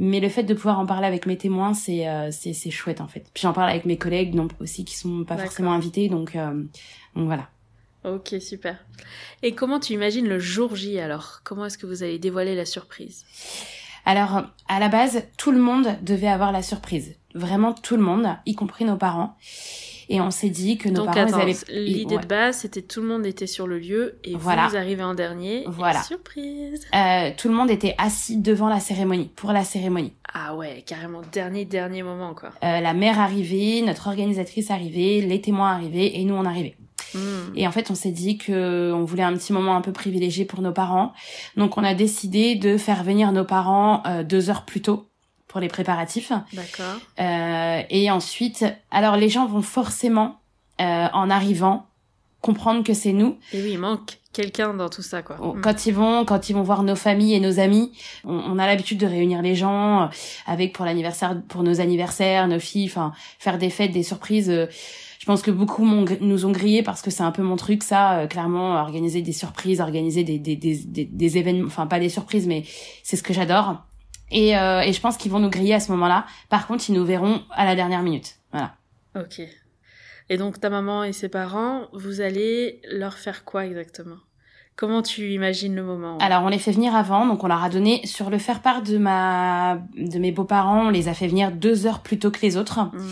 Mais 0.00 0.20
le 0.20 0.28
fait 0.28 0.44
de 0.44 0.54
pouvoir 0.54 0.78
en 0.78 0.86
parler 0.86 1.08
avec 1.08 1.26
mes 1.26 1.36
témoins, 1.36 1.74
c'est 1.74 2.08
euh, 2.08 2.30
c'est 2.30 2.52
c'est 2.52 2.70
chouette 2.70 3.00
en 3.00 3.08
fait. 3.08 3.26
Puis 3.34 3.42
j'en 3.42 3.52
parle 3.52 3.68
avec 3.70 3.84
mes 3.84 3.96
collègues 3.98 4.34
non 4.34 4.46
aussi 4.60 4.84
qui 4.84 4.96
sont 4.96 5.24
pas 5.24 5.36
forcément 5.36 5.72
invités, 5.72 6.08
donc 6.08 6.36
euh, 6.36 6.62
donc 7.16 7.26
voilà. 7.26 7.48
Ok, 8.04 8.36
super. 8.40 8.76
Et 9.42 9.56
comment 9.56 9.80
tu 9.80 9.92
imagines 9.92 10.28
le 10.28 10.38
jour 10.38 10.76
J 10.76 11.00
alors? 11.00 11.40
Comment 11.42 11.66
est-ce 11.66 11.76
que 11.76 11.86
vous 11.86 12.04
allez 12.04 12.20
dévoiler 12.20 12.54
la 12.54 12.64
surprise? 12.64 13.24
Alors, 14.04 14.44
à 14.68 14.78
la 14.78 14.88
base, 14.88 15.24
tout 15.36 15.50
le 15.50 15.58
monde 15.58 15.88
devait 16.02 16.28
avoir 16.28 16.52
la 16.52 16.62
surprise. 16.62 17.16
Vraiment 17.34 17.72
tout 17.72 17.96
le 17.96 18.02
monde, 18.02 18.26
y 18.46 18.54
compris 18.54 18.84
nos 18.84 18.96
parents. 18.96 19.36
Et 20.10 20.22
on 20.22 20.30
s'est 20.30 20.48
dit 20.48 20.78
que 20.78 20.88
nos 20.88 21.04
Donc 21.04 21.14
parents, 21.14 21.34
avaient... 21.34 21.54
l'idée 21.68 22.16
ouais. 22.16 22.22
de 22.22 22.26
base, 22.26 22.58
c'était 22.58 22.80
tout 22.80 23.02
le 23.02 23.08
monde 23.08 23.26
était 23.26 23.46
sur 23.46 23.66
le 23.66 23.78
lieu 23.78 24.18
et 24.24 24.36
Voilà. 24.36 24.66
vous 24.68 24.76
arrivez 24.76 25.02
en 25.02 25.14
dernier. 25.14 25.64
et 25.64 25.68
Voilà. 25.68 26.02
surprise 26.02 26.86
Euh, 26.94 27.30
tout 27.36 27.48
le 27.48 27.54
monde 27.54 27.70
était 27.70 27.94
assis 27.98 28.38
devant 28.38 28.68
la 28.68 28.80
cérémonie, 28.80 29.30
pour 29.36 29.52
la 29.52 29.64
cérémonie. 29.64 30.14
Ah 30.32 30.56
ouais, 30.56 30.82
carrément 30.86 31.20
dernier 31.30 31.66
dernier 31.66 32.02
moment 32.02 32.32
quoi. 32.32 32.50
Euh, 32.64 32.80
la 32.80 32.94
mère 32.94 33.20
arrivait, 33.20 33.82
notre 33.84 34.06
organisatrice 34.08 34.70
arrivait, 34.70 35.20
les 35.20 35.40
témoins 35.42 35.72
arrivaient 35.72 36.16
et 36.18 36.24
nous 36.24 36.34
on 36.34 36.46
arrivait. 36.46 36.76
Hmm. 37.14 37.52
Et 37.54 37.66
en 37.66 37.70
fait, 37.72 37.90
on 37.90 37.94
s'est 37.94 38.10
dit 38.10 38.36
que 38.36 38.92
on 38.92 39.04
voulait 39.04 39.22
un 39.22 39.32
petit 39.34 39.52
moment 39.52 39.76
un 39.76 39.80
peu 39.80 39.92
privilégié 39.92 40.44
pour 40.44 40.60
nos 40.60 40.72
parents. 40.72 41.12
Donc, 41.56 41.78
on 41.78 41.84
a 41.84 41.94
décidé 41.94 42.54
de 42.54 42.76
faire 42.76 43.02
venir 43.02 43.32
nos 43.32 43.44
parents 43.44 44.02
euh, 44.06 44.22
deux 44.24 44.50
heures 44.50 44.66
plus 44.66 44.82
tôt 44.82 45.07
pour 45.48 45.60
les 45.60 45.68
préparatifs. 45.68 46.32
D'accord. 46.52 47.00
Euh, 47.18 47.82
et 47.90 48.10
ensuite, 48.10 48.64
alors 48.90 49.16
les 49.16 49.28
gens 49.28 49.46
vont 49.46 49.62
forcément, 49.62 50.40
euh, 50.80 51.06
en 51.12 51.30
arrivant, 51.30 51.86
comprendre 52.40 52.84
que 52.84 52.94
c'est 52.94 53.12
nous. 53.12 53.36
Et 53.52 53.60
oui, 53.62 53.70
il 53.72 53.78
manque 53.78 54.18
quelqu'un 54.32 54.72
dans 54.74 54.88
tout 54.88 55.02
ça 55.02 55.22
quoi. 55.22 55.36
Hmm. 55.36 55.60
Quand 55.60 55.86
ils 55.86 55.94
vont, 55.94 56.24
quand 56.24 56.48
ils 56.48 56.52
vont 56.52 56.62
voir 56.62 56.84
nos 56.84 56.94
familles 56.94 57.34
et 57.34 57.40
nos 57.40 57.58
amis, 57.58 57.90
on, 58.24 58.34
on 58.34 58.58
a 58.60 58.66
l'habitude 58.66 58.98
de 58.98 59.06
réunir 59.06 59.42
les 59.42 59.56
gens 59.56 60.02
euh, 60.02 60.06
avec 60.46 60.72
pour 60.72 60.84
l'anniversaire, 60.84 61.36
pour 61.48 61.64
nos 61.64 61.80
anniversaires, 61.80 62.46
nos 62.46 62.60
filles, 62.60 62.86
enfin 62.86 63.12
faire 63.40 63.58
des 63.58 63.70
fêtes, 63.70 63.90
des 63.90 64.04
surprises. 64.04 64.50
euh, 64.50 64.66
je 65.18 65.26
pense 65.26 65.42
que 65.42 65.50
beaucoup 65.50 65.84
nous 65.84 66.46
ont 66.46 66.52
grillé 66.52 66.82
parce 66.84 67.02
que 67.02 67.10
c'est 67.10 67.24
un 67.24 67.32
peu 67.32 67.42
mon 67.42 67.56
truc, 67.56 67.82
ça. 67.82 68.20
euh, 68.20 68.26
clairement, 68.28 68.76
organiser 68.80 69.20
des 69.20 69.32
surprises, 69.32 69.80
organiser 69.80 70.22
des 70.22 70.38
des 70.38 70.54
des 70.54 70.76
des, 70.76 71.04
des 71.06 71.38
événements, 71.38 71.66
enfin 71.66 71.86
pas 71.88 71.98
des 71.98 72.08
surprises, 72.08 72.46
mais 72.46 72.62
c'est 73.02 73.16
ce 73.16 73.22
que 73.24 73.34
j'adore. 73.34 73.82
Et, 74.30 74.56
euh, 74.56 74.80
et 74.80 74.92
je 74.92 75.00
pense 75.00 75.16
qu'ils 75.16 75.30
vont 75.30 75.38
nous 75.38 75.50
griller 75.50 75.74
à 75.74 75.80
ce 75.80 75.90
moment-là. 75.92 76.26
Par 76.48 76.66
contre, 76.66 76.88
ils 76.88 76.94
nous 76.94 77.04
verront 77.04 77.42
à 77.50 77.64
la 77.64 77.74
dernière 77.74 78.02
minute. 78.02 78.36
Voilà. 78.52 78.74
Ok. 79.16 79.40
Et 80.30 80.36
donc 80.36 80.60
ta 80.60 80.68
maman 80.68 81.04
et 81.04 81.12
ses 81.12 81.28
parents, 81.28 81.86
vous 81.92 82.20
allez 82.20 82.80
leur 82.90 83.14
faire 83.14 83.44
quoi 83.44 83.64
exactement? 83.64 84.16
Comment 84.76 85.02
tu 85.02 85.32
imagines 85.32 85.74
le 85.74 85.82
moment? 85.82 86.18
Alors 86.18 86.44
on 86.44 86.48
les 86.48 86.58
fait 86.58 86.70
venir 86.70 86.94
avant, 86.94 87.26
donc 87.26 87.42
on 87.42 87.48
leur 87.48 87.64
a 87.64 87.68
donné 87.68 88.06
sur 88.06 88.30
le 88.30 88.38
faire 88.38 88.60
part 88.62 88.82
de 88.82 88.96
ma 88.96 89.80
de 89.96 90.18
mes 90.18 90.30
beaux-parents, 90.30 90.86
on 90.86 90.90
les 90.90 91.08
a 91.08 91.14
fait 91.14 91.26
venir 91.26 91.50
deux 91.50 91.86
heures 91.86 92.00
plus 92.00 92.18
tôt 92.18 92.30
que 92.30 92.40
les 92.42 92.56
autres. 92.56 92.78
Mhm. 92.92 93.02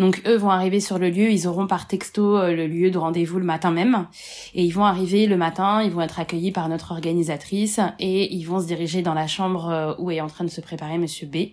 Donc 0.00 0.22
eux 0.26 0.36
vont 0.36 0.50
arriver 0.50 0.80
sur 0.80 0.98
le 0.98 1.10
lieu, 1.10 1.30
ils 1.30 1.46
auront 1.46 1.66
par 1.66 1.86
texto 1.86 2.38
euh, 2.38 2.52
le 2.52 2.66
lieu 2.66 2.90
de 2.90 2.96
rendez-vous 2.98 3.38
le 3.38 3.44
matin 3.44 3.70
même, 3.70 4.06
et 4.54 4.64
ils 4.64 4.72
vont 4.72 4.84
arriver 4.84 5.26
le 5.26 5.36
matin, 5.36 5.82
ils 5.82 5.90
vont 5.90 6.00
être 6.00 6.18
accueillis 6.18 6.52
par 6.52 6.68
notre 6.70 6.92
organisatrice 6.92 7.80
et 7.98 8.34
ils 8.34 8.44
vont 8.44 8.60
se 8.60 8.66
diriger 8.66 9.02
dans 9.02 9.12
la 9.12 9.26
chambre 9.26 9.68
euh, 9.68 9.94
où 9.98 10.10
est 10.10 10.22
en 10.22 10.26
train 10.26 10.44
de 10.44 10.50
se 10.50 10.62
préparer 10.62 10.96
Monsieur 10.96 11.26
B. 11.26 11.50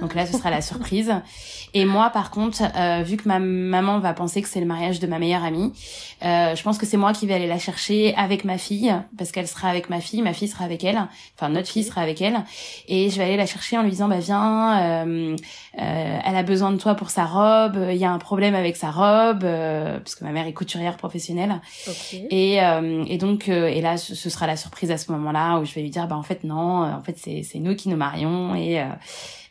Donc 0.00 0.14
là 0.14 0.24
ce 0.24 0.38
sera 0.38 0.50
la 0.50 0.62
surprise. 0.62 1.12
Et 1.74 1.84
moi 1.84 2.10
par 2.10 2.30
contre, 2.30 2.62
euh, 2.76 3.02
vu 3.02 3.16
que 3.16 3.28
ma 3.28 3.40
maman 3.40 3.98
va 3.98 4.14
penser 4.14 4.40
que 4.40 4.48
c'est 4.48 4.60
le 4.60 4.66
mariage 4.66 5.00
de 5.00 5.08
ma 5.08 5.18
meilleure 5.18 5.42
amie, 5.42 5.72
euh, 6.24 6.54
je 6.54 6.62
pense 6.62 6.78
que 6.78 6.86
c'est 6.86 6.96
moi 6.96 7.12
qui 7.12 7.26
vais 7.26 7.34
aller 7.34 7.48
la 7.48 7.58
chercher 7.58 8.14
avec 8.14 8.44
ma 8.44 8.56
fille 8.56 8.94
parce 9.18 9.32
qu'elle 9.32 9.48
sera 9.48 9.68
avec 9.68 9.90
ma 9.90 10.00
fille, 10.00 10.22
ma 10.22 10.32
fille 10.32 10.46
sera 10.46 10.64
avec 10.64 10.84
elle, 10.84 11.02
enfin 11.36 11.48
notre 11.48 11.68
fille 11.68 11.82
sera 11.82 12.02
avec 12.02 12.22
elle, 12.22 12.44
et 12.86 13.10
je 13.10 13.16
vais 13.18 13.24
aller 13.24 13.36
la 13.36 13.46
chercher 13.46 13.76
en 13.76 13.82
lui 13.82 13.90
disant 13.90 14.06
bah 14.06 14.20
viens, 14.20 15.06
euh, 15.76 16.18
elle 16.24 16.36
a 16.36 16.42
besoin 16.44 16.70
de 16.70 16.76
toi 16.76 16.94
pour 16.94 17.10
sa 17.10 17.24
robe, 17.24 17.63
il 17.74 17.96
y 17.96 18.04
a 18.04 18.10
un 18.10 18.18
problème 18.18 18.54
avec 18.54 18.76
sa 18.76 18.90
robe 18.90 19.44
euh, 19.44 19.98
parce 19.98 20.14
que 20.14 20.24
ma 20.24 20.32
mère 20.32 20.46
est 20.46 20.52
couturière 20.52 20.96
professionnelle 20.96 21.60
Ok. 21.86 22.14
et, 22.30 22.62
euh, 22.62 23.04
et 23.06 23.18
donc 23.18 23.48
euh, 23.48 23.66
et 23.66 23.80
là 23.80 23.96
ce, 23.96 24.14
sera 24.14 24.46
la 24.46 24.56
surprise 24.56 24.90
à 24.90 24.98
ce 24.98 25.10
moment-là 25.12 25.58
où 25.58 25.64
je 25.64 25.74
vais 25.74 25.82
lui 25.82 25.90
dire 25.90 26.06
bah 26.06 26.16
en 26.16 26.22
fait 26.22 26.44
non, 26.44 26.82
en 26.84 27.02
fait 27.02 27.16
c'est 27.18 27.42
c'est 27.42 27.58
nous 27.58 27.74
qui 27.74 27.88
nous 27.88 27.96
marions 27.96 28.54
et 28.54 28.80
euh, 28.80 28.84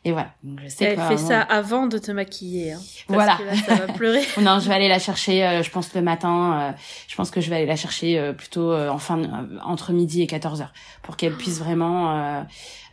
et 0.05 0.11
voilà. 0.11 0.29
Donc 0.43 0.59
je 0.63 0.67
sais 0.69 0.85
Elle 0.85 0.97
fait 0.97 1.15
vraiment- 1.15 1.27
ça 1.27 1.41
avant 1.41 1.87
de 1.87 1.97
te 1.97 2.11
maquiller. 2.11 2.73
Hein, 2.73 2.79
parce 3.07 3.15
Voilà. 3.15 3.37
que 3.37 3.43
là, 3.43 3.55
ça 3.55 3.85
va 3.85 3.93
pleurer. 3.93 4.21
non, 4.41 4.59
je 4.59 4.67
vais 4.67 4.75
aller 4.75 4.89
la 4.89 4.99
chercher, 4.99 5.45
euh, 5.45 5.63
je 5.63 5.69
pense 5.69 5.93
le 5.93 6.01
matin. 6.01 6.59
euh, 6.59 6.71
je 7.07 7.15
pense 7.15 7.31
que 7.31 7.41
je 7.41 7.49
vais 7.49 7.57
aller 7.57 7.65
la 7.65 7.75
chercher 7.75 8.17
euh, 8.19 8.33
plutôt 8.33 8.71
euh, 8.71 8.89
en 8.89 8.97
fin 8.97 9.17
de- 9.17 9.25
euh, 9.27 9.59
entre 9.63 9.91
midi 9.93 10.21
et 10.21 10.27
14 10.27 10.61
heures 10.61 10.73
pour 11.03 11.15
qu'elle 11.17 11.33
puisse 11.35 11.59
vraiment 11.59 12.11
euh, 12.11 12.41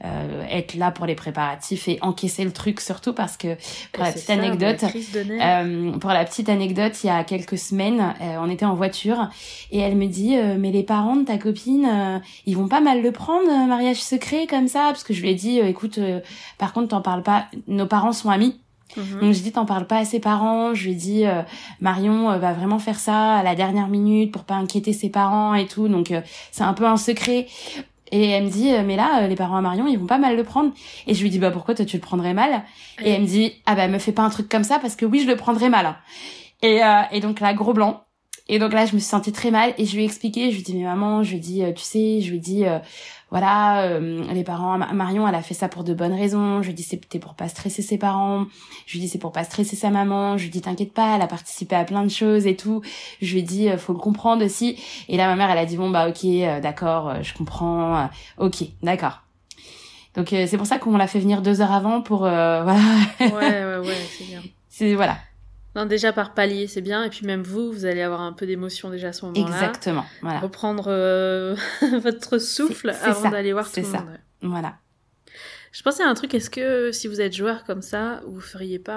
euh, 0.04 0.44
être 0.50 0.74
là 0.74 0.90
pour 0.90 1.04
les 1.06 1.14
préparatifs 1.14 1.86
et 1.88 1.98
encaisser 2.00 2.44
le 2.44 2.52
truc 2.52 2.80
surtout 2.80 3.12
parce 3.12 3.36
que 3.36 3.56
pour 3.92 4.02
la 4.04 4.10
Et 4.10 4.12
petite 4.14 4.26
ça, 4.26 4.32
anecdote, 4.32 4.84
la 5.28 5.60
euh, 5.62 5.92
pour 5.98 6.10
la 6.10 6.24
petite 6.24 6.48
anecdote, 6.48 6.92
il 7.04 7.08
y 7.08 7.10
a 7.10 7.22
quelques 7.24 7.58
semaines, 7.58 8.14
euh, 8.20 8.36
on 8.40 8.48
était 8.50 8.64
en 8.64 8.74
voiture 8.74 9.28
et 9.70 9.78
elle 9.78 9.96
me 9.96 10.06
dit 10.06 10.36
euh, 10.36 10.56
mais 10.58 10.70
les 10.70 10.82
parents 10.84 11.16
de 11.16 11.24
ta 11.24 11.36
copine, 11.38 11.86
euh, 11.86 12.18
ils 12.46 12.56
vont 12.56 12.68
pas 12.68 12.80
mal 12.80 13.02
le 13.02 13.12
prendre 13.12 13.46
mariage 13.66 14.00
secret 14.02 14.46
comme 14.46 14.68
ça 14.68 14.84
parce 14.86 15.04
que 15.04 15.12
je 15.12 15.20
lui 15.20 15.30
ai 15.30 15.34
dit 15.34 15.60
euh, 15.60 15.66
écoute 15.68 15.98
euh, 15.98 16.20
par 16.56 16.72
contre 16.72 16.88
t'en 17.00 17.10
parles 17.10 17.22
pas, 17.22 17.46
nos 17.66 17.86
parents 17.86 18.12
sont 18.12 18.30
amis 18.30 18.60
Mhm. 18.96 19.20
Donc 19.20 19.32
je 19.32 19.40
dis 19.40 19.52
t'en 19.52 19.66
parles 19.66 19.86
pas 19.86 19.98
à 19.98 20.04
ses 20.04 20.20
parents. 20.20 20.74
Je 20.74 20.88
lui 20.88 20.94
dis 20.94 21.26
euh, 21.26 21.42
Marion 21.80 22.30
euh, 22.30 22.38
va 22.38 22.52
vraiment 22.52 22.78
faire 22.78 22.98
ça 22.98 23.36
à 23.36 23.42
la 23.42 23.54
dernière 23.54 23.88
minute 23.88 24.32
pour 24.32 24.44
pas 24.44 24.54
inquiéter 24.54 24.92
ses 24.92 25.10
parents 25.10 25.54
et 25.54 25.66
tout. 25.66 25.88
Donc 25.88 26.10
euh, 26.10 26.20
c'est 26.50 26.64
un 26.64 26.74
peu 26.74 26.86
un 26.86 26.96
secret. 26.96 27.46
Et 28.12 28.30
elle 28.30 28.44
me 28.44 28.50
dit 28.50 28.72
mais 28.84 28.96
là 28.96 29.26
les 29.28 29.36
parents 29.36 29.56
à 29.56 29.60
Marion 29.60 29.86
ils 29.86 29.98
vont 29.98 30.06
pas 30.06 30.18
mal 30.18 30.36
le 30.36 30.42
prendre. 30.42 30.72
Et 31.06 31.14
je 31.14 31.22
lui 31.22 31.30
dis 31.30 31.38
bah 31.38 31.50
pourquoi 31.50 31.74
toi 31.74 31.84
tu 31.84 31.96
le 31.96 32.02
prendrais 32.02 32.34
mal? 32.34 32.64
Et 33.04 33.10
elle 33.10 33.22
me 33.22 33.26
dit 33.26 33.52
ah 33.66 33.76
bah 33.76 33.86
me 33.86 33.98
fais 33.98 34.12
pas 34.12 34.22
un 34.22 34.30
truc 34.30 34.48
comme 34.48 34.64
ça 34.64 34.78
parce 34.80 34.96
que 34.96 35.06
oui 35.06 35.20
je 35.20 35.28
le 35.28 35.36
prendrais 35.36 35.68
mal. 35.68 35.94
Et, 36.62 36.80
et 37.12 37.20
donc 37.20 37.38
là 37.38 37.54
gros 37.54 37.72
blanc. 37.72 38.02
Et 38.48 38.58
donc 38.58 38.72
là 38.72 38.84
je 38.84 38.94
me 38.94 38.98
suis 38.98 39.08
sentie 39.08 39.30
très 39.30 39.52
mal 39.52 39.74
et 39.78 39.86
je 39.86 39.94
lui 39.94 40.02
ai 40.02 40.06
expliqué. 40.06 40.50
Je 40.50 40.56
lui 40.56 40.64
dis 40.64 40.74
mais 40.74 40.86
maman 40.86 41.22
je 41.22 41.30
lui 41.30 41.38
dis 41.38 41.62
tu 41.76 41.84
sais 41.84 42.20
je 42.20 42.32
lui 42.32 42.40
dis 42.40 42.64
voilà, 43.30 43.84
euh, 43.84 44.24
les 44.32 44.42
parents, 44.42 44.76
Marion, 44.76 45.26
elle 45.28 45.34
a 45.34 45.42
fait 45.42 45.54
ça 45.54 45.68
pour 45.68 45.84
de 45.84 45.94
bonnes 45.94 46.12
raisons. 46.12 46.62
Je 46.62 46.68
lui 46.68 46.74
dis 46.74 46.82
c'était 46.82 47.20
pour 47.20 47.34
pas 47.34 47.48
stresser 47.48 47.80
ses 47.80 47.96
parents. 47.96 48.46
Je 48.86 48.94
lui 48.94 49.00
dis 49.00 49.08
c'est 49.08 49.18
pour 49.18 49.30
pas 49.30 49.44
stresser 49.44 49.76
sa 49.76 49.90
maman. 49.90 50.36
Je 50.36 50.44
lui 50.44 50.50
dis 50.50 50.60
t'inquiète 50.60 50.92
pas, 50.92 51.14
elle 51.14 51.22
a 51.22 51.28
participé 51.28 51.76
à 51.76 51.84
plein 51.84 52.02
de 52.02 52.10
choses 52.10 52.46
et 52.46 52.56
tout. 52.56 52.82
Je 53.22 53.34
lui 53.34 53.42
dis 53.44 53.68
euh, 53.68 53.78
faut 53.78 53.92
le 53.92 54.00
comprendre 54.00 54.44
aussi. 54.44 54.76
Et 55.08 55.16
là 55.16 55.28
ma 55.28 55.36
mère 55.36 55.50
elle 55.50 55.58
a 55.58 55.66
dit 55.66 55.76
bon 55.76 55.90
bah 55.90 56.08
ok 56.08 56.24
euh, 56.24 56.60
d'accord, 56.60 57.22
je 57.22 57.32
comprends. 57.34 58.08
ok 58.38 58.64
d'accord. 58.82 59.22
Donc 60.16 60.28
c'est 60.30 60.56
pour 60.56 60.66
ça 60.66 60.78
qu'on 60.78 60.96
l'a 60.96 61.06
fait 61.06 61.20
venir 61.20 61.40
deux 61.40 61.60
heures 61.60 61.72
avant 61.72 62.02
pour 62.02 62.18
voilà. 62.20 62.74
ouais 63.20 63.28
ouais 63.30 63.78
ouais 63.78 63.96
c'est 64.18 64.24
bien. 64.24 64.42
C'est 64.68 64.94
voilà. 64.94 65.16
Non, 65.76 65.86
déjà 65.86 66.12
par 66.12 66.34
palier, 66.34 66.66
c'est 66.66 66.80
bien. 66.80 67.04
Et 67.04 67.10
puis 67.10 67.26
même 67.26 67.42
vous, 67.42 67.72
vous 67.72 67.84
allez 67.84 68.02
avoir 68.02 68.20
un 68.22 68.32
peu 68.32 68.46
d'émotion 68.46 68.90
déjà 68.90 69.08
à 69.08 69.12
ce 69.12 69.24
moment-là. 69.26 69.46
Exactement. 69.46 70.04
Voilà. 70.20 70.40
Reprendre 70.40 70.86
euh, 70.88 71.54
votre 72.02 72.38
souffle 72.38 72.90
avant 73.02 73.30
d'aller 73.30 73.52
voir 73.52 73.70
tout 73.70 73.80
le 73.80 73.86
monde. 73.86 74.18
Voilà. 74.42 74.76
Je 75.72 75.82
pensais 75.82 76.02
à 76.02 76.08
un 76.08 76.14
truc. 76.14 76.34
Est-ce 76.34 76.50
que 76.50 76.90
si 76.90 77.06
vous 77.06 77.20
êtes 77.20 77.34
joueur 77.34 77.64
comme 77.64 77.82
ça, 77.82 78.20
vous 78.26 78.40
feriez 78.40 78.80
pas 78.80 78.96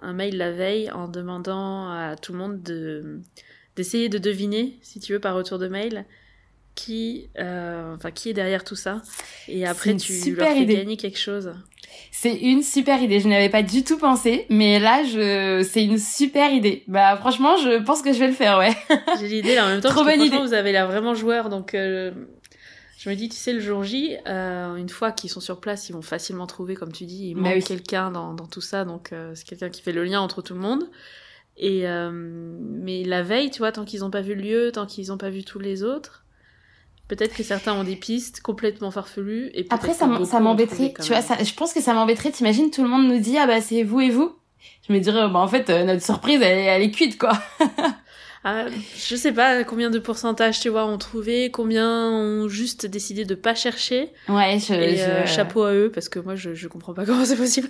un, 0.00 0.12
mail 0.14 0.38
la 0.38 0.52
veille 0.52 0.90
en 0.90 1.08
demandant 1.08 1.90
à 1.90 2.16
tout 2.16 2.32
le 2.32 2.38
monde 2.38 2.62
de 2.62 3.20
d'essayer 3.76 4.08
de 4.08 4.18
deviner, 4.18 4.78
si 4.82 5.00
tu 5.00 5.14
veux, 5.14 5.18
par 5.18 5.34
retour 5.34 5.58
de 5.58 5.66
mail, 5.66 6.04
qui, 6.76 7.28
euh, 7.40 7.96
enfin, 7.96 8.12
qui 8.12 8.30
est 8.30 8.32
derrière 8.32 8.62
tout 8.62 8.76
ça? 8.76 9.02
Et 9.48 9.66
après, 9.66 9.96
tu 9.96 10.34
leur 10.36 10.48
fais 10.48 10.64
gagner 10.64 10.96
quelque 10.96 11.18
chose? 11.18 11.52
C'est 12.10 12.34
une 12.34 12.62
super 12.62 13.02
idée. 13.02 13.20
Je 13.20 13.28
n'avais 13.28 13.48
pas 13.48 13.62
du 13.62 13.84
tout 13.84 13.98
pensé, 13.98 14.46
mais 14.48 14.78
là, 14.78 15.02
je, 15.04 15.62
c'est 15.68 15.84
une 15.84 15.98
super 15.98 16.52
idée. 16.52 16.84
Bah, 16.86 17.16
franchement, 17.16 17.56
je 17.56 17.82
pense 17.82 18.02
que 18.02 18.12
je 18.12 18.18
vais 18.18 18.28
le 18.28 18.32
faire, 18.32 18.58
ouais. 18.58 18.74
J'ai 19.20 19.28
l'idée 19.28 19.54
là 19.54 19.64
en 19.64 19.68
même 19.68 19.80
temps. 19.80 19.90
Trop 19.90 20.04
bonne 20.04 20.20
idée. 20.20 20.38
Vous 20.38 20.54
avez 20.54 20.72
l'air 20.72 20.86
vraiment 20.86 21.14
joueur, 21.14 21.48
donc 21.48 21.74
euh, 21.74 22.12
je 22.98 23.10
me 23.10 23.14
dis, 23.14 23.28
tu 23.28 23.36
sais, 23.36 23.52
le 23.52 23.60
jour 23.60 23.84
J, 23.84 24.16
euh, 24.26 24.76
une 24.76 24.88
fois 24.88 25.12
qu'ils 25.12 25.30
sont 25.30 25.40
sur 25.40 25.60
place, 25.60 25.88
ils 25.88 25.92
vont 25.92 26.02
facilement 26.02 26.46
trouver, 26.46 26.74
comme 26.74 26.92
tu 26.92 27.04
dis, 27.04 27.30
il 27.30 27.34
bah 27.34 27.54
manque 27.54 27.64
quelqu'un 27.64 28.10
dans, 28.10 28.34
dans 28.34 28.46
tout 28.46 28.60
ça, 28.60 28.84
donc 28.84 29.12
euh, 29.12 29.32
c'est 29.34 29.46
quelqu'un 29.46 29.68
qui 29.68 29.82
fait 29.82 29.92
le 29.92 30.04
lien 30.04 30.20
entre 30.20 30.40
tout 30.42 30.54
le 30.54 30.60
monde. 30.60 30.88
Et 31.56 31.84
mais 31.86 33.04
la 33.04 33.22
veille, 33.22 33.50
tu 33.50 33.58
vois, 33.58 33.70
tant 33.70 33.84
qu'ils 33.84 34.00
n'ont 34.00 34.10
pas 34.10 34.22
vu 34.22 34.34
le 34.34 34.42
lieu, 34.42 34.72
tant 34.72 34.86
qu'ils 34.86 35.08
n'ont 35.08 35.18
pas 35.18 35.30
vu 35.30 35.44
tous 35.44 35.60
les 35.60 35.84
autres, 35.84 36.23
Peut-être 37.08 37.36
que 37.36 37.42
certains 37.42 37.74
ont 37.74 37.84
des 37.84 37.96
pistes 37.96 38.40
complètement 38.40 38.90
farfelues. 38.90 39.50
Et 39.54 39.66
Après, 39.70 39.92
ça, 39.92 40.06
m'embêterait. 40.06 40.94
Tu 41.02 41.08
vois, 41.08 41.20
ça, 41.20 41.36
je 41.42 41.52
pense 41.52 41.74
que 41.74 41.82
ça 41.82 41.92
m'embêterait. 41.92 42.30
T'imagines, 42.30 42.70
tout 42.70 42.82
le 42.82 42.88
monde 42.88 43.06
nous 43.06 43.18
dit, 43.18 43.36
ah 43.36 43.46
bah 43.46 43.60
c'est 43.60 43.82
vous 43.82 44.00
et 44.00 44.10
vous. 44.10 44.34
Je 44.88 44.92
me 44.92 44.98
dirais, 45.00 45.28
bah 45.28 45.38
en 45.38 45.48
fait, 45.48 45.68
euh, 45.70 45.84
notre 45.84 46.02
surprise, 46.02 46.40
elle, 46.42 46.58
elle 46.58 46.82
est 46.82 46.90
cuite, 46.90 47.18
quoi. 47.18 47.32
ah, 48.44 48.64
je 48.96 49.16
sais 49.16 49.32
pas 49.32 49.64
combien 49.64 49.90
de 49.90 49.98
pourcentage, 49.98 50.60
tu 50.60 50.70
vois, 50.70 50.86
ont 50.86 50.96
trouvé, 50.96 51.50
combien 51.50 52.10
ont 52.10 52.48
juste 52.48 52.86
décidé 52.86 53.26
de 53.26 53.34
pas 53.34 53.54
chercher. 53.54 54.10
Ouais, 54.28 54.58
je, 54.58 54.72
et, 54.72 55.02
euh, 55.02 55.26
chapeau 55.26 55.64
à 55.64 55.72
eux, 55.72 55.90
parce 55.92 56.08
que 56.08 56.18
moi, 56.18 56.36
je, 56.36 56.54
je 56.54 56.68
comprends 56.68 56.94
pas 56.94 57.04
comment 57.06 57.24
c'est 57.24 57.36
possible. 57.36 57.68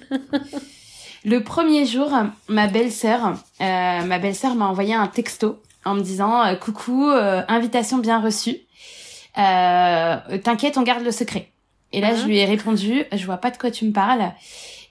Le 1.24 1.42
premier 1.42 1.86
jour, 1.86 2.12
ma 2.48 2.66
belle-sœur, 2.66 3.34
euh, 3.60 4.04
ma 4.04 4.18
belle-sœur 4.18 4.54
m'a 4.54 4.66
envoyé 4.66 4.94
un 4.94 5.06
texto 5.06 5.62
en 5.84 5.94
me 5.94 6.02
disant, 6.02 6.42
coucou, 6.60 7.10
invitation 7.48 7.98
bien 7.98 8.20
reçue 8.20 8.58
t'inquiète, 9.34 10.78
on 10.78 10.82
garde 10.82 11.04
le 11.04 11.10
secret. 11.10 11.48
Et 11.92 12.00
là, 12.00 12.14
je 12.14 12.22
uh-huh. 12.22 12.26
lui 12.26 12.38
ai 12.38 12.44
répondu, 12.44 13.04
je 13.12 13.24
vois 13.24 13.36
pas 13.36 13.50
de 13.50 13.56
quoi 13.56 13.70
tu 13.70 13.84
me 13.84 13.92
parles. 13.92 14.32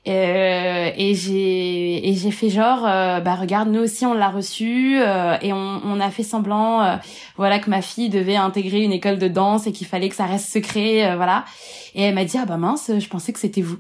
Euh, 0.05 0.91
et 0.97 1.15
j'ai 1.15 2.09
et 2.09 2.13
j'ai 2.13 2.31
fait 2.31 2.49
genre 2.49 2.85
euh, 2.85 3.21
bah 3.21 3.35
regarde 3.35 3.69
nous 3.69 3.79
aussi 3.79 4.05
on 4.05 4.13
l'a 4.13 4.27
reçu 4.27 4.99
euh, 4.99 5.37
et 5.41 5.53
on, 5.53 5.79
on 5.85 5.97
a 6.01 6.09
fait 6.09 6.23
semblant 6.23 6.83
euh, 6.83 6.95
voilà 7.37 7.57
que 7.57 7.69
ma 7.69 7.81
fille 7.81 8.09
devait 8.09 8.35
intégrer 8.35 8.81
une 8.81 8.91
école 8.91 9.17
de 9.17 9.29
danse 9.29 9.65
et 9.65 9.71
qu'il 9.71 9.87
fallait 9.87 10.09
que 10.09 10.15
ça 10.15 10.25
reste 10.25 10.51
secret 10.51 11.15
voilà 11.15 11.45
et 11.95 12.01
elle 12.01 12.15
m'a 12.15 12.25
dit 12.25 12.37
ah 12.37 12.45
bah 12.45 12.57
mince 12.57 12.91
je 12.99 13.07
pensais 13.07 13.31
que 13.31 13.39
c'était 13.39 13.61
vous 13.61 13.77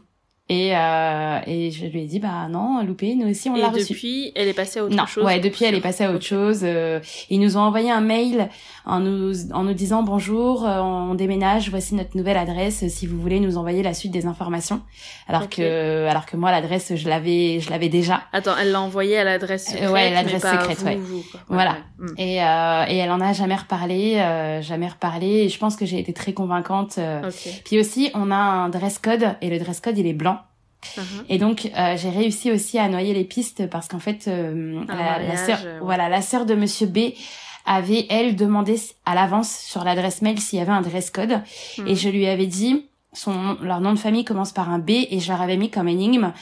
et, 0.49 0.75
euh, 0.75 1.39
et 1.47 1.71
je 1.71 1.85
lui 1.85 2.01
ai 2.01 2.05
dit, 2.05 2.19
bah 2.19 2.49
non, 2.49 2.83
loupé, 2.83 3.15
nous 3.15 3.29
aussi 3.29 3.49
on 3.49 3.55
l'a 3.55 3.69
reçu. 3.69 3.93
Et 3.93 3.95
depuis, 3.95 4.31
elle 4.35 4.49
est 4.49 4.53
passée 4.53 4.79
à 4.79 4.83
autre 4.83 5.07
chose 5.07 5.23
Ouais, 5.23 5.39
depuis 5.39 5.63
elle 5.63 5.75
est 5.75 5.81
passée 5.81 6.03
à 6.03 6.11
autre 6.11 6.25
chose. 6.25 6.59
Euh, 6.63 6.99
ils 7.29 7.39
nous 7.39 7.55
ont 7.55 7.61
envoyé 7.61 7.89
un 7.89 8.01
mail 8.01 8.49
en 8.85 8.99
nous, 8.99 9.53
en 9.53 9.63
nous 9.63 9.73
disant 9.73 10.03
bonjour, 10.03 10.67
euh, 10.67 10.81
on 10.81 11.15
déménage, 11.15 11.69
voici 11.69 11.95
notre 11.95 12.17
nouvelle 12.17 12.35
adresse, 12.35 12.85
si 12.89 13.07
vous 13.07 13.21
voulez 13.21 13.39
nous 13.39 13.57
envoyer 13.57 13.83
la 13.83 13.93
suite 13.93 14.11
des 14.11 14.25
informations. 14.25 14.81
Alors 15.29 15.47
que, 15.47 16.07
alors 16.07 16.25
que 16.25 16.35
moi 16.35 16.51
l'adresse 16.51 16.93
je 16.93 17.07
l'avais, 17.07 17.61
je 17.61 17.69
l'avais 17.69 17.87
déjà. 17.87 18.23
Attends, 18.33 18.57
elle 18.61 18.73
l'a 18.73 18.81
envoyé 18.81 19.17
à 19.17 19.23
l'adresse 19.23 19.67
secrète. 19.67 19.91
ouais, 19.91 20.11
l'adresse 20.11 20.41
secrète, 20.41 20.83
ouais. 20.83 20.99
voilà. 21.47 21.77
Hmm. 21.99 22.07
Et 22.17 22.35
et 22.35 22.97
elle 22.97 23.11
en 23.11 23.21
a 23.21 23.31
jamais 23.31 23.55
reparlé, 23.55 24.15
jamais 24.61 24.89
reparlé. 24.89 25.45
Et 25.45 25.49
je 25.49 25.57
pense 25.57 25.77
que 25.77 25.85
j'ai 25.85 25.99
été 25.99 26.11
très 26.11 26.33
convaincante. 26.33 26.99
Puis 27.63 27.79
aussi, 27.79 28.11
on 28.13 28.29
a 28.29 28.35
un 28.35 28.67
dress 28.67 28.99
code 28.99 29.35
et 29.41 29.49
le 29.49 29.57
dress 29.57 29.79
code 29.79 29.97
il 29.97 30.05
est 30.05 30.13
blanc. 30.13 30.33
Uh-huh. 30.97 31.25
Et 31.29 31.37
donc 31.37 31.71
euh, 31.77 31.97
j'ai 31.97 32.09
réussi 32.09 32.51
aussi 32.51 32.79
à 32.79 32.87
noyer 32.87 33.13
les 33.13 33.23
pistes 33.23 33.67
parce 33.69 33.87
qu'en 33.87 33.99
fait 33.99 34.27
euh, 34.27 34.81
la, 34.87 35.37
sœur, 35.37 35.59
voilà, 35.81 36.09
la 36.09 36.21
sœur 36.21 36.45
de 36.45 36.55
Monsieur 36.55 36.87
B 36.87 37.13
avait 37.65 38.05
elle 38.09 38.35
demandé 38.35 38.79
à 39.05 39.15
l'avance 39.15 39.49
sur 39.49 39.83
l'adresse 39.83 40.21
mail 40.21 40.39
s'il 40.39 40.59
y 40.59 40.61
avait 40.61 40.71
un 40.71 40.81
dress 40.81 41.09
code. 41.09 41.41
Hmm. 41.77 41.87
et 41.87 41.95
je 41.95 42.09
lui 42.09 42.27
avais 42.27 42.47
dit 42.47 42.85
son 43.13 43.57
leur 43.61 43.79
nom 43.79 43.93
de 43.93 43.99
famille 43.99 44.25
commence 44.25 44.51
par 44.51 44.69
un 44.69 44.79
B 44.79 44.89
et 44.89 45.19
je 45.19 45.31
leur 45.31 45.41
avais 45.41 45.57
mis 45.57 45.69
comme 45.69 45.87
énigme 45.87 46.33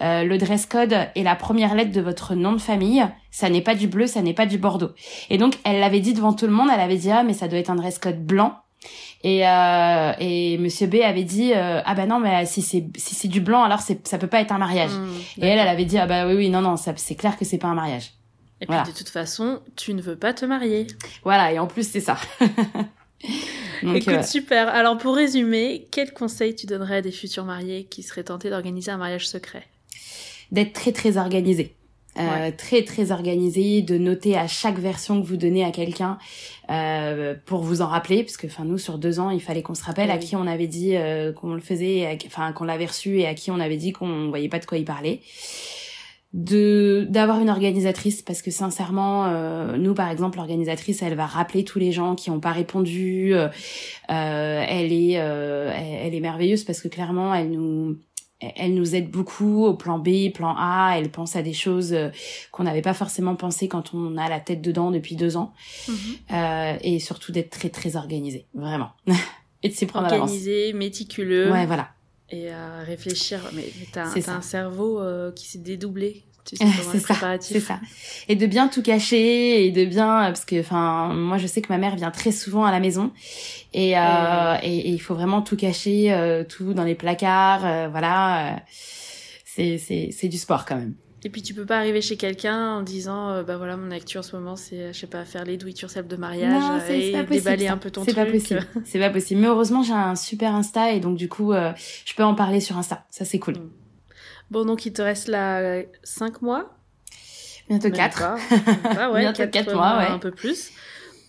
euh, 0.00 0.24
le 0.24 0.38
dress 0.38 0.66
code 0.66 0.92
est 0.92 1.22
la 1.22 1.34
première 1.34 1.74
lettre 1.74 1.92
de 1.92 2.00
votre 2.00 2.34
nom 2.34 2.52
de 2.52 2.58
famille. 2.58 3.04
Ça 3.30 3.50
n'est 3.50 3.60
pas 3.60 3.74
du 3.74 3.88
bleu 3.88 4.06
ça 4.06 4.22
n'est 4.22 4.34
pas 4.34 4.46
du 4.46 4.58
bordeaux. 4.58 4.90
Et 5.28 5.38
donc 5.38 5.58
elle 5.64 5.80
l'avait 5.80 6.00
dit 6.00 6.14
devant 6.14 6.32
tout 6.32 6.46
le 6.46 6.52
monde. 6.52 6.68
Elle 6.72 6.80
avait 6.80 6.96
dit 6.96 7.10
ah 7.10 7.22
mais 7.22 7.34
ça 7.34 7.48
doit 7.48 7.58
être 7.58 7.70
un 7.70 7.76
dress 7.76 7.98
code 7.98 8.24
blanc 8.24 8.54
et, 9.22 9.46
euh, 9.46 10.12
et 10.18 10.56
Monsieur 10.58 10.86
B 10.86 10.96
avait 11.04 11.24
dit 11.24 11.52
euh, 11.52 11.82
ah 11.84 11.94
bah 11.94 12.06
non 12.06 12.20
mais 12.20 12.46
si 12.46 12.62
c'est 12.62 12.86
si 12.96 13.14
c'est 13.14 13.28
du 13.28 13.40
blanc 13.40 13.62
alors 13.62 13.80
c'est 13.80 14.06
ça 14.08 14.16
peut 14.18 14.26
pas 14.26 14.40
être 14.40 14.52
un 14.52 14.58
mariage. 14.58 14.92
Mmh, 14.92 15.42
et 15.42 15.46
elle 15.46 15.58
elle 15.58 15.68
avait 15.68 15.84
dit 15.84 15.98
ah 15.98 16.06
bah 16.06 16.26
oui 16.26 16.34
oui 16.34 16.48
non 16.50 16.62
non 16.62 16.76
ça 16.76 16.94
c'est 16.96 17.16
clair 17.16 17.36
que 17.36 17.44
c'est 17.44 17.58
pas 17.58 17.68
un 17.68 17.74
mariage. 17.74 18.12
Et 18.62 18.66
puis 18.66 18.76
de 18.76 18.96
toute 18.96 19.08
façon 19.08 19.60
tu 19.76 19.94
ne 19.94 20.00
veux 20.00 20.16
pas 20.16 20.32
te 20.32 20.44
marier. 20.44 20.86
Voilà 21.22 21.52
et 21.52 21.58
en 21.58 21.66
plus 21.66 21.88
c'est 21.88 22.00
ça. 22.00 22.16
Donc, 23.82 23.96
Écoute 23.96 24.14
euh, 24.14 24.22
super. 24.22 24.68
Alors 24.68 24.96
pour 24.98 25.14
résumer, 25.14 25.86
quel 25.90 26.12
conseil 26.12 26.54
tu 26.54 26.66
donnerais 26.66 26.96
à 26.96 27.02
des 27.02 27.12
futurs 27.12 27.44
mariés 27.44 27.84
qui 27.84 28.02
seraient 28.02 28.24
tentés 28.24 28.50
d'organiser 28.50 28.90
un 28.90 28.96
mariage 28.96 29.28
secret? 29.28 29.66
D'être 30.52 30.72
très 30.72 30.92
très 30.92 31.16
organisé. 31.16 31.74
Euh, 32.18 32.50
très 32.56 32.82
très 32.82 33.12
organisé, 33.12 33.82
de 33.82 33.96
noter 33.96 34.36
à 34.36 34.48
chaque 34.48 34.78
version 34.78 35.22
que 35.22 35.26
vous 35.26 35.36
donnez 35.36 35.64
à 35.64 35.70
quelqu'un 35.70 36.18
euh, 36.68 37.34
pour 37.46 37.60
vous 37.60 37.82
en 37.82 37.86
rappeler, 37.86 38.24
parce 38.24 38.36
que 38.36 38.48
enfin 38.48 38.64
nous 38.64 38.78
sur 38.78 38.98
deux 38.98 39.20
ans 39.20 39.30
il 39.30 39.40
fallait 39.40 39.62
qu'on 39.62 39.76
se 39.76 39.84
rappelle 39.84 40.10
à 40.10 40.18
qui 40.18 40.34
on 40.34 40.46
avait 40.48 40.66
dit 40.66 40.96
euh, 40.96 41.32
qu'on 41.32 41.54
le 41.54 41.60
faisait, 41.60 42.18
enfin 42.26 42.52
qu'on 42.52 42.64
l'avait 42.64 42.86
reçu 42.86 43.20
et 43.20 43.26
à 43.28 43.34
qui 43.34 43.52
on 43.52 43.60
avait 43.60 43.76
dit 43.76 43.92
qu'on 43.92 44.28
voyait 44.28 44.48
pas 44.48 44.58
de 44.58 44.66
quoi 44.66 44.76
il 44.76 44.84
parlait. 44.84 45.20
De 46.32 47.06
d'avoir 47.08 47.40
une 47.40 47.50
organisatrice 47.50 48.22
parce 48.22 48.42
que 48.42 48.50
sincèrement 48.52 49.26
euh, 49.26 49.76
nous 49.76 49.94
par 49.94 50.08
exemple 50.10 50.38
l'organisatrice 50.38 51.02
elle 51.02 51.14
va 51.14 51.26
rappeler 51.26 51.64
tous 51.64 51.80
les 51.80 51.90
gens 51.90 52.14
qui 52.14 52.30
ont 52.30 52.38
pas 52.38 52.52
répondu 52.52 53.34
elle 54.08 54.92
est 54.92 55.12
elle 55.12 56.14
est 56.14 56.20
merveilleuse 56.20 56.62
parce 56.62 56.80
que 56.80 56.86
clairement 56.86 57.34
elle 57.34 57.50
nous 57.50 57.98
elle 58.40 58.74
nous 58.74 58.94
aide 58.94 59.10
beaucoup 59.10 59.64
au 59.64 59.74
plan 59.74 59.98
B, 59.98 60.32
plan 60.32 60.54
A. 60.56 60.94
Elle 60.96 61.10
pense 61.10 61.36
à 61.36 61.42
des 61.42 61.52
choses 61.52 61.92
euh, 61.92 62.08
qu'on 62.52 62.64
n'avait 62.64 62.82
pas 62.82 62.94
forcément 62.94 63.36
pensé 63.36 63.68
quand 63.68 63.94
on 63.94 64.16
a 64.16 64.28
la 64.28 64.40
tête 64.40 64.62
dedans 64.62 64.90
depuis 64.90 65.16
deux 65.16 65.36
ans. 65.36 65.52
Mhm. 65.88 65.94
Euh, 66.32 66.76
et 66.82 66.98
surtout 66.98 67.32
d'être 67.32 67.50
très 67.50 67.68
très 67.68 67.96
organisé, 67.96 68.46
vraiment. 68.54 68.90
et 69.62 69.68
de 69.68 69.74
s'y 69.74 69.86
prendre 69.86 70.06
Organisé, 70.06 70.72
méticuleux. 70.72 71.50
Ouais, 71.52 71.66
voilà. 71.66 71.90
Et 72.30 72.50
à 72.50 72.80
réfléchir. 72.80 73.40
Mais, 73.52 73.70
t'as 73.92 74.06
un 74.06 74.40
cerveau 74.40 75.00
euh, 75.00 75.32
qui 75.32 75.46
s'est 75.46 75.58
dédoublé 75.58 76.24
c'est 76.44 76.98
ça, 76.98 77.36
c'est 77.40 77.60
ça. 77.60 77.80
Et 78.28 78.36
de 78.36 78.46
bien 78.46 78.68
tout 78.68 78.82
cacher 78.82 79.64
et 79.64 79.70
de 79.70 79.84
bien 79.84 80.22
parce 80.26 80.44
que 80.44 80.60
enfin 80.60 81.12
moi 81.14 81.38
je 81.38 81.46
sais 81.46 81.60
que 81.60 81.72
ma 81.72 81.78
mère 81.78 81.96
vient 81.96 82.10
très 82.10 82.32
souvent 82.32 82.64
à 82.64 82.70
la 82.70 82.80
maison 82.80 83.12
et 83.72 83.98
euh, 83.98 84.56
et, 84.62 84.90
il 84.90 85.00
faut 85.00 85.14
vraiment 85.14 85.42
tout 85.42 85.56
cacher 85.56 86.12
euh, 86.12 86.44
tout 86.44 86.74
dans 86.74 86.84
les 86.84 86.94
placards 86.94 87.64
euh, 87.64 87.88
voilà 87.88 88.54
euh, 88.54 88.56
c'est 89.44 89.78
c'est 89.78 90.10
c'est 90.12 90.28
du 90.28 90.38
sport 90.38 90.64
quand 90.64 90.76
même. 90.76 90.94
Et 91.22 91.28
puis 91.28 91.42
tu 91.42 91.52
peux 91.52 91.66
pas 91.66 91.76
arriver 91.76 92.00
chez 92.00 92.16
quelqu'un 92.16 92.76
en 92.76 92.82
disant 92.82 93.42
bah 93.42 93.58
voilà 93.58 93.76
mon 93.76 93.90
actu 93.90 94.16
en 94.16 94.22
ce 94.22 94.34
moment 94.34 94.56
c'est 94.56 94.94
je 94.94 94.98
sais 94.98 95.06
pas 95.06 95.26
faire 95.26 95.44
les 95.44 95.58
do 95.58 95.66
it 95.66 95.78
yourself 95.78 96.06
de 96.06 96.16
mariage 96.16 96.62
non, 96.62 96.78
et 96.88 97.12
pas 97.12 97.24
déballer 97.24 97.68
un 97.68 97.76
peu 97.76 97.90
ton 97.90 98.00
truc. 98.02 98.14
C'est 98.14 98.24
pas 98.24 98.30
possible. 98.30 98.66
c'est 98.86 98.98
pas 98.98 99.10
possible. 99.10 99.42
Mais 99.42 99.48
heureusement 99.48 99.82
j'ai 99.82 99.92
un 99.92 100.16
super 100.16 100.54
Insta 100.54 100.92
et 100.92 101.00
donc 101.00 101.18
du 101.18 101.28
coup 101.28 101.52
je 101.52 102.14
peux 102.14 102.24
en 102.24 102.34
parler 102.34 102.60
sur 102.60 102.78
Insta. 102.78 103.04
Ça 103.10 103.26
c'est 103.26 103.38
cool. 103.38 103.58
Mm. 103.58 103.70
Bon, 104.50 104.64
donc 104.64 104.86
il 104.86 104.92
te 104.92 105.02
reste 105.02 105.28
là 105.28 105.82
5 106.02 106.42
mois 106.42 106.76
Bientôt 107.68 107.90
4. 107.90 108.22
Ah 108.98 109.10
ouais, 109.12 109.20
Bientôt 109.20 109.46
4 109.46 109.74
mois, 109.74 109.98
ouais. 109.98 110.06
un 110.06 110.18
peu 110.18 110.32
plus. 110.32 110.72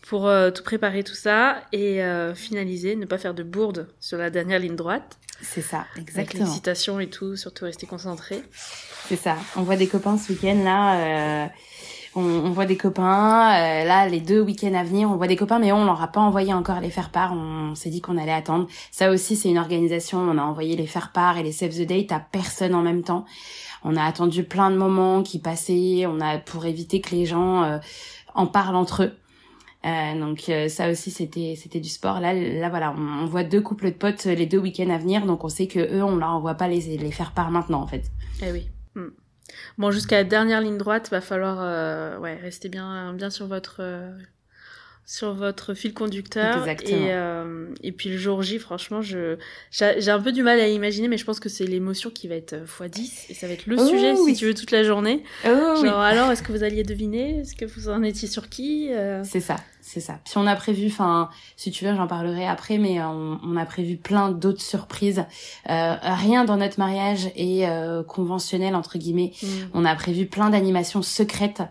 Pour 0.07 0.27
euh, 0.27 0.49
tout 0.49 0.63
préparer 0.63 1.03
tout 1.03 1.13
ça 1.13 1.61
et 1.71 2.03
euh, 2.03 2.33
finaliser, 2.33 2.95
ne 2.95 3.05
pas 3.05 3.19
faire 3.19 3.35
de 3.35 3.43
bourde 3.43 3.87
sur 3.99 4.17
la 4.17 4.31
dernière 4.31 4.57
ligne 4.59 4.75
droite. 4.75 5.19
C'est 5.43 5.61
ça, 5.61 5.85
exactement. 5.95 6.23
Avec 6.23 6.33
l'excitation 6.33 6.99
et 6.99 7.09
tout, 7.09 7.35
surtout 7.35 7.65
rester 7.65 7.85
concentré. 7.85 8.43
C'est 9.07 9.15
ça. 9.15 9.37
On 9.55 9.61
voit 9.61 9.75
des 9.75 9.87
copains 9.87 10.17
ce 10.17 10.33
week-end 10.33 10.63
là. 10.63 11.45
Euh, 11.45 11.47
on, 12.15 12.21
on, 12.21 12.51
voit 12.51 12.65
des 12.65 12.77
copains. 12.77 13.53
Euh, 13.53 13.83
là, 13.85 14.07
les 14.07 14.19
deux 14.19 14.41
week-ends 14.41 14.73
à 14.73 14.83
venir, 14.83 15.09
on 15.09 15.15
voit 15.15 15.27
des 15.27 15.35
copains, 15.35 15.59
mais 15.59 15.71
on 15.71 15.85
leur 15.85 16.01
a 16.01 16.07
pas 16.07 16.19
envoyé 16.19 16.53
encore 16.53 16.79
les 16.79 16.89
faire 16.89 17.09
part. 17.09 17.33
On, 17.33 17.75
s'est 17.75 17.89
dit 17.89 18.01
qu'on 18.01 18.17
allait 18.17 18.33
attendre. 18.33 18.67
Ça 18.91 19.11
aussi, 19.11 19.35
c'est 19.35 19.49
une 19.49 19.57
organisation. 19.57 20.19
On 20.19 20.37
a 20.37 20.43
envoyé 20.43 20.75
les 20.75 20.87
faire 20.87 21.11
part 21.11 21.37
et 21.37 21.43
les 21.43 21.51
save 21.51 21.71
the 21.71 21.87
date 21.87 22.11
à 22.11 22.19
personne 22.19 22.75
en 22.75 22.81
même 22.81 23.03
temps. 23.03 23.25
On 23.83 23.95
a 23.95 24.03
attendu 24.03 24.43
plein 24.43 24.71
de 24.71 24.77
moments 24.77 25.23
qui 25.23 25.39
passaient. 25.39 26.05
On 26.05 26.19
a 26.19 26.37
pour 26.37 26.65
éviter 26.65 27.01
que 27.01 27.15
les 27.15 27.25
gens 27.25 27.63
euh, 27.63 27.77
en 28.35 28.47
parlent 28.47 28.75
entre 28.75 29.03
eux. 29.03 29.13
Euh, 29.83 30.19
donc 30.19 30.47
euh, 30.49 30.67
ça 30.69 30.91
aussi 30.91 31.09
c'était 31.09 31.55
c'était 31.57 31.79
du 31.79 31.89
sport. 31.89 32.19
Là 32.19 32.33
là 32.33 32.69
voilà, 32.69 32.93
on, 32.95 33.25
voit 33.25 33.43
deux 33.43 33.61
couples 33.61 33.85
de 33.85 33.95
potes 33.95 34.25
les 34.25 34.45
deux 34.45 34.59
week-ends 34.59 34.91
à 34.91 34.99
venir, 34.99 35.25
donc 35.25 35.43
on 35.43 35.49
sait 35.49 35.65
que 35.65 35.79
eux 35.79 36.03
on 36.03 36.17
leur 36.17 36.29
envoie 36.29 36.53
pas 36.53 36.67
les 36.67 36.97
les 36.97 37.11
faire 37.11 37.31
part 37.31 37.49
maintenant 37.49 37.81
en 37.81 37.87
fait. 37.87 38.11
Eh 38.43 38.51
oui. 38.51 38.67
Hmm. 38.93 39.09
Bon, 39.77 39.91
jusqu'à 39.91 40.17
la 40.17 40.23
dernière 40.23 40.61
ligne 40.61 40.77
droite, 40.77 41.09
va 41.09 41.21
falloir 41.21 41.57
euh, 41.61 42.17
ouais, 42.19 42.35
rester 42.35 42.69
bien, 42.69 43.13
bien 43.13 43.29
sur 43.29 43.47
votre, 43.47 43.77
euh, 43.79 44.17
sur 45.11 45.33
votre 45.33 45.73
fil 45.73 45.93
conducteur. 45.93 46.59
Exactement. 46.59 46.97
Et, 46.97 47.09
euh, 47.11 47.65
et 47.83 47.91
puis 47.91 48.07
le 48.07 48.17
jour 48.17 48.41
J, 48.43 48.59
franchement, 48.59 49.01
je, 49.01 49.35
j'ai 49.69 50.09
un 50.09 50.21
peu 50.21 50.31
du 50.31 50.41
mal 50.41 50.57
à 50.61 50.69
imaginer, 50.69 51.09
mais 51.09 51.17
je 51.17 51.25
pense 51.25 51.41
que 51.41 51.49
c'est 51.49 51.65
l'émotion 51.65 52.09
qui 52.09 52.29
va 52.29 52.35
être 52.35 52.55
x10 52.55 53.25
et 53.27 53.33
ça 53.33 53.47
va 53.47 53.53
être 53.53 53.65
le 53.65 53.75
oh 53.77 53.85
sujet, 53.85 54.15
si 54.15 54.33
tu 54.35 54.45
veux, 54.45 54.53
toute 54.53 54.71
la 54.71 54.83
journée. 54.83 55.23
Oh 55.45 55.49
Genre, 55.83 55.99
alors, 55.99 56.31
est-ce 56.31 56.41
que 56.41 56.53
vous 56.53 56.63
alliez 56.63 56.83
deviner? 56.83 57.39
Est-ce 57.39 57.55
que 57.55 57.65
vous 57.65 57.89
en 57.89 58.03
étiez 58.03 58.29
sur 58.29 58.47
qui 58.47 58.89
C'est 59.23 59.41
ça 59.41 59.57
c'est 59.81 59.99
ça. 59.99 60.19
Puis 60.23 60.35
on 60.37 60.47
a 60.47 60.55
prévu, 60.55 60.87
enfin, 60.87 61.29
si 61.57 61.71
tu 61.71 61.83
veux, 61.85 61.93
j'en 61.95 62.07
parlerai 62.07 62.47
après, 62.47 62.77
mais 62.77 63.01
on, 63.01 63.39
on 63.43 63.57
a 63.57 63.65
prévu 63.65 63.97
plein 63.97 64.31
d'autres 64.31 64.61
surprises. 64.61 65.25
Euh, 65.69 65.95
rien 66.01 66.45
dans 66.45 66.55
notre 66.55 66.79
mariage 66.79 67.25
est 67.35 67.67
euh, 67.67 68.03
conventionnel 68.03 68.75
entre 68.75 68.97
guillemets. 68.97 69.33
Mm. 69.41 69.47
On 69.73 69.83
a 69.83 69.95
prévu 69.95 70.27
plein 70.27 70.51
d'animations 70.51 71.01
secrètes 71.01 71.63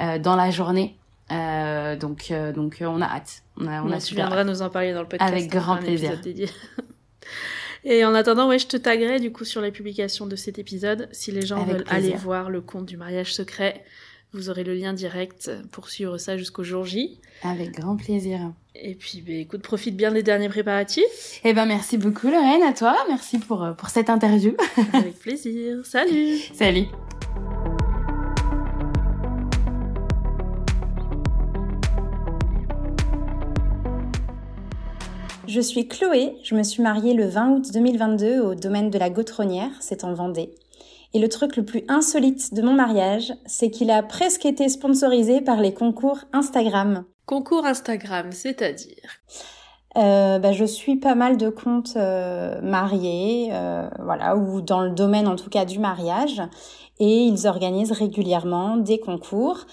euh, 0.00 0.18
dans 0.18 0.34
la 0.34 0.50
journée. 0.50 0.96
Euh, 1.30 1.96
donc, 1.96 2.30
euh, 2.30 2.52
donc 2.52 2.78
on 2.80 3.00
a 3.00 3.06
hâte. 3.06 3.42
On 3.56 3.66
a, 3.66 3.82
on, 3.82 3.90
a 3.90 4.00
tu 4.00 4.14
viendras 4.14 4.44
nous 4.44 4.62
en 4.62 4.70
parler 4.70 4.92
dans 4.92 5.02
le 5.02 5.08
podcast. 5.08 5.32
Avec 5.32 5.48
grand 5.48 5.76
plaisir. 5.76 6.18
Et 7.84 8.04
en 8.04 8.14
attendant, 8.14 8.48
ouais, 8.48 8.58
je 8.58 8.66
te 8.66 8.76
taguerai 8.76 9.20
du 9.20 9.30
coup 9.30 9.44
sur 9.44 9.60
la 9.60 9.70
publication 9.70 10.26
de 10.26 10.36
cet 10.36 10.58
épisode 10.58 11.08
si 11.12 11.30
les 11.30 11.42
gens 11.42 11.64
veulent 11.64 11.84
aller 11.88 12.12
voir 12.14 12.50
le 12.50 12.60
compte 12.60 12.86
du 12.86 12.96
mariage 12.96 13.34
secret. 13.34 13.84
Vous 14.32 14.50
aurez 14.50 14.62
le 14.62 14.74
lien 14.74 14.92
direct 14.92 15.50
pour 15.72 15.88
suivre 15.88 16.18
ça 16.18 16.36
jusqu'au 16.36 16.62
jour 16.62 16.84
J. 16.84 17.18
Avec 17.42 17.72
grand 17.72 17.96
plaisir. 17.96 18.52
Et 18.74 18.94
puis, 18.94 19.22
bah, 19.26 19.32
écoute, 19.32 19.62
profite 19.62 19.96
bien 19.96 20.12
des 20.12 20.22
derniers 20.22 20.48
préparatifs. 20.48 21.40
Eh 21.44 21.52
ben, 21.52 21.66
merci 21.66 21.96
beaucoup, 21.98 22.28
Lorraine, 22.28 22.62
à 22.62 22.72
toi. 22.72 22.96
Merci 23.08 23.38
pour, 23.38 23.64
euh, 23.64 23.72
pour 23.72 23.88
cette 23.88 24.10
interview. 24.10 24.54
Avec 24.92 25.18
plaisir. 25.18 25.78
Salut. 25.84 26.38
Salut. 26.52 26.86
Je 35.48 35.62
suis 35.62 35.88
Chloé, 35.88 36.36
je 36.42 36.54
me 36.54 36.62
suis 36.62 36.82
mariée 36.82 37.14
le 37.14 37.26
20 37.26 37.52
août 37.52 37.72
2022 37.72 38.40
au 38.40 38.54
domaine 38.54 38.90
de 38.90 38.98
la 38.98 39.08
Gautronnière, 39.08 39.70
c'est 39.80 40.04
en 40.04 40.12
Vendée. 40.12 40.54
Et 41.14 41.18
le 41.18 41.28
truc 41.30 41.56
le 41.56 41.64
plus 41.64 41.84
insolite 41.88 42.52
de 42.52 42.60
mon 42.60 42.74
mariage, 42.74 43.32
c'est 43.46 43.70
qu'il 43.70 43.90
a 43.90 44.02
presque 44.02 44.44
été 44.44 44.68
sponsorisé 44.68 45.40
par 45.40 45.62
les 45.62 45.72
concours 45.72 46.18
Instagram. 46.34 47.06
Concours 47.24 47.64
Instagram, 47.64 48.30
c'est-à-dire? 48.30 49.08
Euh, 49.96 50.38
bah, 50.38 50.52
je 50.52 50.66
suis 50.66 50.96
pas 50.96 51.14
mal 51.14 51.38
de 51.38 51.48
comptes 51.48 51.96
euh, 51.96 52.60
mariés, 52.60 53.48
euh, 53.50 53.88
voilà, 54.00 54.36
ou 54.36 54.60
dans 54.60 54.82
le 54.82 54.90
domaine 54.90 55.28
en 55.28 55.36
tout 55.36 55.48
cas 55.48 55.64
du 55.64 55.78
mariage, 55.78 56.42
et 57.00 57.22
ils 57.24 57.46
organisent 57.46 57.92
régulièrement 57.92 58.76
des 58.76 59.00
concours 59.00 59.64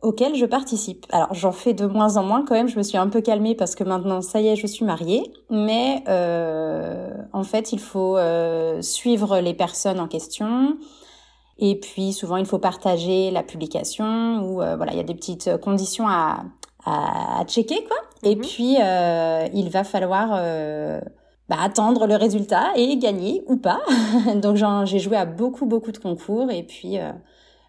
auxquels 0.00 0.36
je 0.36 0.46
participe. 0.46 1.06
Alors 1.10 1.34
j'en 1.34 1.52
fais 1.52 1.74
de 1.74 1.86
moins 1.86 2.16
en 2.16 2.22
moins 2.22 2.44
quand 2.44 2.54
même, 2.54 2.68
je 2.68 2.78
me 2.78 2.82
suis 2.82 2.98
un 2.98 3.08
peu 3.08 3.20
calmée 3.20 3.54
parce 3.54 3.74
que 3.74 3.84
maintenant 3.84 4.20
ça 4.20 4.40
y 4.40 4.48
est, 4.48 4.56
je 4.56 4.66
suis 4.66 4.84
mariée, 4.84 5.32
mais 5.50 6.04
euh, 6.08 7.10
en 7.32 7.42
fait 7.42 7.72
il 7.72 7.80
faut 7.80 8.16
euh, 8.16 8.80
suivre 8.80 9.38
les 9.40 9.54
personnes 9.54 9.98
en 9.98 10.06
question 10.06 10.76
et 11.58 11.78
puis 11.80 12.12
souvent 12.12 12.36
il 12.36 12.46
faut 12.46 12.60
partager 12.60 13.32
la 13.32 13.42
publication 13.42 14.40
ou 14.42 14.62
euh, 14.62 14.76
voilà 14.76 14.92
il 14.92 14.98
y 14.98 15.00
a 15.00 15.04
des 15.04 15.16
petites 15.16 15.56
conditions 15.58 16.06
à, 16.06 16.44
à, 16.84 17.44
checker 17.46 17.84
quoi. 17.84 17.96
Et 18.22 18.36
mhm. 18.36 18.42
puis 18.42 18.76
il 19.54 19.68
va 19.70 19.82
falloir 19.82 20.28
bah, 21.48 21.56
attendre 21.60 22.06
le 22.06 22.14
résultat 22.14 22.68
et 22.76 22.96
gagner 22.98 23.42
ou 23.48 23.56
pas. 23.56 23.80
Donc 24.36 24.56
j'ai 24.84 25.00
joué 25.00 25.16
à 25.16 25.24
beaucoup 25.24 25.66
beaucoup 25.66 25.90
de 25.90 25.98
concours 25.98 26.52
et 26.52 26.62
puis 26.62 26.98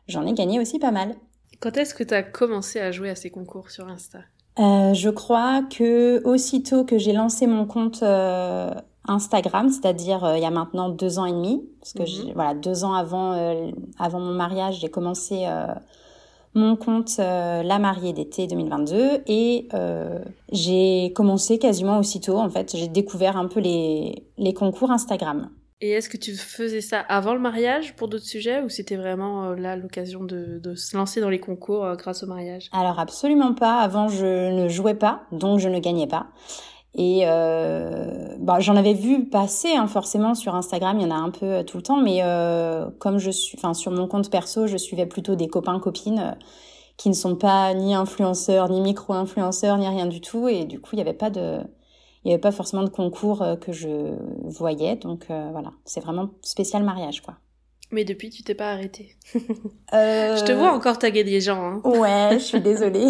j'en 0.08 0.28
ai 0.28 0.34
gagné 0.34 0.60
aussi 0.60 0.78
pas 0.78 0.92
mal. 0.92 1.16
Quand 1.60 1.76
est-ce 1.76 1.94
que 1.94 2.04
tu 2.04 2.14
as 2.14 2.24
commencé 2.24 2.80
à 2.80 2.92
jouer 2.92 3.10
à 3.10 3.16
ces 3.16 3.30
concours 3.30 3.70
sur 3.70 3.88
Insta? 3.88 4.20
Euh, 4.60 4.94
Je 4.94 5.10
crois 5.10 5.62
que 5.64 6.24
aussitôt 6.26 6.86
que 6.86 6.98
j'ai 6.98 7.12
lancé 7.12 7.48
mon 7.48 7.66
compte 7.66 8.02
euh, 8.02 8.72
Instagram, 9.08 9.70
c'est-à-dire 9.70 10.24
euh, 10.24 10.38
il 10.38 10.44
y 10.44 10.46
a 10.46 10.52
maintenant 10.52 10.90
deux 10.90 11.20
ans 11.20 11.26
et 11.26 11.34
demi, 11.34 11.64
parce 11.80 11.94
que 11.94 12.04
mhm. 12.04 12.34
voilà 12.34 12.54
deux 12.54 12.84
ans 12.84 12.94
avant 12.94 13.34
avant 13.98 14.20
mon 14.20 14.34
mariage, 14.34 14.80
j'ai 14.80 14.90
commencé 14.90 15.46
mon 16.56 16.76
compte 16.76 17.18
La 17.18 17.80
mariée 17.80 18.14
d'été 18.14 18.48
2022 18.48 19.24
et 19.28 19.68
j'ai 20.52 21.14
commencé 21.14 21.58
quasiment 21.60 22.00
aussitôt. 22.00 22.38
En 22.38 22.50
fait, 22.50 22.76
j'ai 22.76 22.88
découvert 22.88 23.38
un 23.38 23.48
peu 23.48 23.60
les 23.60 24.24
les 24.38 24.54
concours 24.54 24.92
Instagram. 24.92 25.50
Et 25.82 25.92
est-ce 25.92 26.10
que 26.10 26.18
tu 26.18 26.36
faisais 26.36 26.82
ça 26.82 27.00
avant 27.00 27.34
le 27.34 27.40
mariage 27.40 27.96
pour 27.96 28.10
d'autres 28.10 28.26
sujets 28.26 28.62
ou 28.62 28.68
c'était 28.68 28.98
vraiment 28.98 29.46
euh, 29.46 29.56
là 29.56 29.78
l'occasion 29.78 30.24
de, 30.24 30.60
se 30.76 30.98
lancer 30.98 31.22
dans 31.22 31.30
les 31.30 31.40
concours 31.40 31.86
euh, 31.86 31.96
grâce 31.96 32.22
au 32.22 32.28
mariage? 32.28 32.70
Alors 32.74 33.00
absolument 33.00 33.54
pas. 33.54 33.78
Avant 33.80 34.10
je 34.10 34.52
ne 34.52 34.68
jouais 34.68 34.96
pas, 34.96 35.24
donc 35.32 35.60
je 35.60 35.70
ne 35.70 35.80
gagnais 35.80 36.08
pas. 36.08 36.28
Et 36.96 37.22
euh, 37.24 38.36
bah, 38.40 38.60
j'en 38.60 38.76
avais 38.76 38.94
vu 38.94 39.30
passer 39.30 39.70
hein, 39.70 39.88
forcément 39.88 40.36
sur 40.36 40.56
Instagram, 40.56 41.00
il 41.00 41.04
y 41.04 41.06
en 41.06 41.16
a 41.16 41.20
un 41.20 41.30
peu 41.30 41.46
euh, 41.46 41.64
tout 41.64 41.78
le 41.78 41.84
temps, 41.84 42.02
mais 42.02 42.22
comme 43.00 43.20
je 43.20 43.32
suis, 43.32 43.58
enfin 43.58 43.74
sur 43.74 43.92
mon 43.92 44.08
compte 44.08 44.30
perso, 44.30 44.68
je 44.68 44.76
suivais 44.76 45.06
plutôt 45.06 45.36
des 45.36 45.48
copains 45.48 45.80
copines 45.80 46.36
qui 46.98 47.08
ne 47.08 47.14
sont 47.14 47.36
pas 47.38 47.74
ni 47.74 47.96
influenceurs, 47.96 48.70
ni 48.70 48.82
micro-influenceurs, 48.82 49.78
ni 49.78 49.88
rien 49.88 50.08
du 50.08 50.20
tout, 50.20 50.50
et 50.50 50.66
du 50.66 50.82
coup 50.82 50.90
il 50.94 50.96
n'y 50.98 51.04
avait 51.04 51.14
pas 51.14 51.30
de 51.30 51.60
il 52.24 52.28
n'y 52.28 52.34
avait 52.34 52.42
pas 52.42 52.52
forcément 52.52 52.84
de 52.84 52.90
concours 52.90 53.42
euh, 53.42 53.56
que 53.56 53.72
je 53.72 54.16
voyais. 54.44 54.96
Donc 54.98 55.28
euh, 55.30 55.50
voilà, 55.52 55.72
c'est 55.86 56.02
vraiment 56.02 56.32
spécial 56.42 56.84
mariage, 56.84 57.22
quoi. 57.22 57.36
Mais 57.92 58.04
depuis, 58.04 58.30
tu 58.30 58.44
t'es 58.44 58.54
pas 58.54 58.72
arrêtée. 58.72 59.16
euh... 59.94 60.38
Je 60.38 60.44
te 60.44 60.52
vois 60.52 60.72
encore 60.72 61.00
taguer 61.00 61.24
des 61.24 61.42
gens. 61.42 61.60
Hein. 61.60 61.82
Ouais, 61.84 62.34
je 62.34 62.44
suis 62.44 62.62
désolée. 62.62 63.08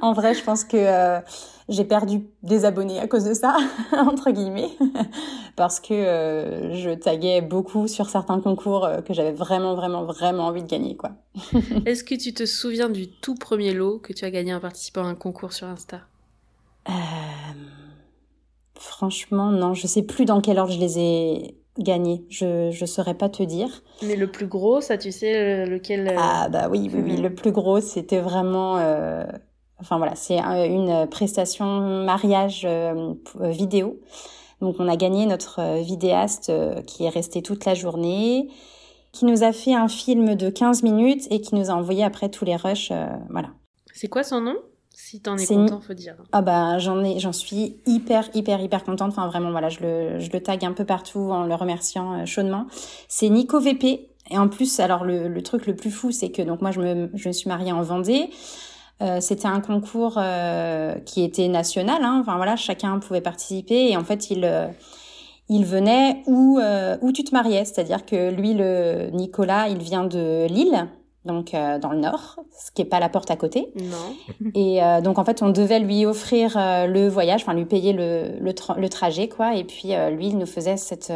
en 0.00 0.14
vrai, 0.14 0.32
je 0.32 0.42
pense 0.42 0.64
que 0.64 0.78
euh, 0.78 1.20
j'ai 1.68 1.84
perdu 1.84 2.22
des 2.42 2.64
abonnés 2.64 2.98
à 3.00 3.06
cause 3.06 3.24
de 3.24 3.34
ça, 3.34 3.54
entre 3.92 4.30
guillemets, 4.30 4.70
parce 5.56 5.80
que 5.80 6.70
je 6.72 6.94
taguais 6.94 7.42
beaucoup 7.42 7.86
sur 7.86 8.08
certains 8.08 8.40
concours 8.40 8.88
que 9.06 9.12
j'avais 9.12 9.32
vraiment, 9.32 9.74
vraiment, 9.74 10.04
vraiment 10.04 10.46
envie 10.46 10.62
de 10.62 10.68
gagner, 10.68 10.96
quoi. 10.96 11.10
Est-ce 11.84 12.02
que 12.02 12.14
tu 12.14 12.32
te 12.32 12.46
souviens 12.46 12.88
du 12.88 13.08
tout 13.10 13.34
premier 13.34 13.74
lot 13.74 13.98
que 13.98 14.14
tu 14.14 14.24
as 14.24 14.30
gagné 14.30 14.54
en 14.54 14.60
participant 14.60 15.04
à 15.04 15.08
un 15.08 15.16
concours 15.16 15.52
sur 15.52 15.66
Insta? 15.66 16.00
Franchement, 18.78 19.50
non, 19.50 19.74
je 19.74 19.86
sais 19.86 20.02
plus 20.02 20.24
dans 20.24 20.40
quel 20.40 20.58
ordre 20.58 20.72
je 20.72 20.78
les 20.78 20.98
ai 20.98 21.56
gagnés. 21.78 22.24
Je 22.28 22.70
je 22.70 22.86
saurais 22.86 23.14
pas 23.14 23.28
te 23.28 23.42
dire. 23.42 23.82
Mais 24.02 24.16
le 24.16 24.30
plus 24.30 24.46
gros, 24.46 24.80
ça, 24.80 24.98
tu 24.98 25.12
sais 25.12 25.66
lequel 25.66 26.08
euh, 26.08 26.16
Ah 26.18 26.48
bah 26.48 26.68
oui, 26.70 26.90
oui, 26.92 27.00
oui, 27.04 27.16
le 27.16 27.34
plus 27.34 27.52
gros, 27.52 27.80
c'était 27.80 28.20
vraiment. 28.20 28.78
Euh... 28.78 29.24
Enfin 29.78 29.98
voilà, 29.98 30.14
c'est 30.14 30.38
une 30.38 31.06
prestation 31.10 31.64
mariage 32.04 32.62
euh, 32.64 33.12
vidéo. 33.40 34.00
Donc 34.62 34.76
on 34.78 34.88
a 34.88 34.96
gagné 34.96 35.26
notre 35.26 35.82
vidéaste 35.82 36.48
euh, 36.48 36.80
qui 36.80 37.04
est 37.04 37.10
resté 37.10 37.42
toute 37.42 37.66
la 37.66 37.74
journée, 37.74 38.48
qui 39.12 39.26
nous 39.26 39.42
a 39.42 39.52
fait 39.52 39.74
un 39.74 39.88
film 39.88 40.34
de 40.34 40.48
15 40.48 40.82
minutes 40.82 41.26
et 41.30 41.42
qui 41.42 41.54
nous 41.54 41.70
a 41.70 41.74
envoyé 41.74 42.04
après 42.04 42.30
tous 42.30 42.46
les 42.46 42.56
rushs. 42.56 42.90
voilà. 43.28 43.50
C'est 43.92 44.08
quoi 44.08 44.22
son 44.22 44.40
nom? 44.40 44.56
Si 44.98 45.20
t'en 45.20 45.36
es 45.36 45.46
content, 45.46 45.78
faut 45.78 45.92
dire. 45.92 46.16
Ah 46.32 46.40
bah 46.40 46.78
j'en 46.78 47.04
ai, 47.04 47.18
j'en 47.18 47.34
suis 47.34 47.76
hyper 47.84 48.30
hyper 48.32 48.62
hyper 48.62 48.82
contente. 48.82 49.10
Enfin 49.10 49.26
vraiment 49.28 49.50
voilà, 49.50 49.68
je 49.68 49.80
le 49.80 50.18
je 50.20 50.30
le 50.32 50.40
tag 50.40 50.64
un 50.64 50.72
peu 50.72 50.86
partout 50.86 51.30
en 51.30 51.44
le 51.44 51.54
remerciant 51.54 52.14
euh, 52.14 52.24
chaudement. 52.24 52.66
C'est 53.06 53.28
Nico 53.28 53.60
VP 53.60 54.08
et 54.30 54.38
en 54.38 54.48
plus 54.48 54.80
alors 54.80 55.04
le, 55.04 55.28
le 55.28 55.42
truc 55.42 55.66
le 55.66 55.76
plus 55.76 55.90
fou 55.90 56.12
c'est 56.12 56.30
que 56.30 56.40
donc 56.40 56.62
moi 56.62 56.70
je 56.70 56.80
me 56.80 57.10
je 57.12 57.28
me 57.28 57.32
suis 57.34 57.46
mariée 57.46 57.72
en 57.72 57.82
Vendée. 57.82 58.30
Euh, 59.02 59.20
c'était 59.20 59.46
un 59.46 59.60
concours 59.60 60.14
euh, 60.16 60.94
qui 61.00 61.22
était 61.22 61.48
national. 61.48 62.02
Hein. 62.02 62.20
Enfin 62.22 62.36
voilà, 62.36 62.56
chacun 62.56 62.98
pouvait 62.98 63.20
participer 63.20 63.90
et 63.90 63.98
en 63.98 64.04
fait 64.04 64.30
il 64.30 64.50
il 65.50 65.66
venait 65.66 66.22
où 66.26 66.58
où 67.02 67.12
tu 67.12 67.22
te 67.22 67.34
mariais, 67.34 67.66
c'est-à-dire 67.66 68.06
que 68.06 68.30
lui 68.30 68.54
le 68.54 69.10
Nicolas, 69.12 69.68
il 69.68 69.78
vient 69.78 70.04
de 70.04 70.46
Lille, 70.46 70.88
donc 71.26 71.52
dans 71.52 71.90
le 71.90 71.98
nord, 71.98 72.36
ce 72.58 72.70
qui 72.70 72.82
est 72.82 72.86
pas 72.86 73.00
la 73.00 73.08
porte 73.08 73.30
à 73.30 73.36
côté. 73.36 73.68
Non. 73.76 74.50
Et 74.54 74.80
donc 75.02 75.18
en 75.18 75.24
fait, 75.24 75.42
on 75.42 75.50
devait 75.50 75.80
lui 75.80 76.06
offrir 76.06 76.52
le 76.56 77.08
voyage, 77.08 77.42
enfin 77.42 77.54
lui 77.54 77.66
payer 77.66 77.92
le 77.92 78.38
le, 78.40 78.52
le, 78.80 78.88
trajet 78.88 79.28
quoi, 79.28 79.54
et 79.54 79.64
puis 79.64 79.92
lui 80.12 80.28
il 80.28 80.38
nous 80.38 80.46
faisait 80.46 80.76
cette 80.76 81.12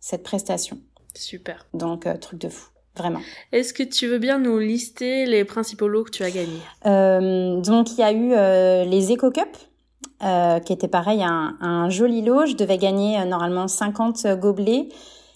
cette 0.00 0.22
prestation. 0.22 0.78
Super. 1.14 1.66
Donc 1.74 2.06
truc 2.20 2.40
de 2.40 2.48
fou. 2.48 2.70
Vraiment. 2.96 3.20
Est-ce 3.52 3.72
que 3.72 3.82
tu 3.82 4.08
veux 4.08 4.18
bien 4.18 4.38
nous 4.38 4.58
lister 4.58 5.24
les 5.26 5.44
principaux 5.44 5.88
lots 5.88 6.04
que 6.04 6.10
tu 6.10 6.24
as 6.24 6.30
gagnés? 6.30 6.60
Euh, 6.86 7.60
Donc, 7.60 7.92
il 7.92 7.98
y 7.98 8.02
a 8.02 8.12
eu 8.12 8.32
euh, 8.32 8.84
les 8.84 9.12
Eco 9.12 9.30
Cup, 9.30 9.56
euh, 10.22 10.58
qui 10.58 10.72
était 10.72 10.88
pareil, 10.88 11.22
un, 11.22 11.56
un, 11.60 11.88
joli 11.88 12.22
lot. 12.22 12.46
Je 12.46 12.56
devais 12.56 12.78
gagner 12.78 13.20
euh, 13.20 13.24
normalement 13.24 13.68
50 13.68 14.26
gobelets. 14.38 14.88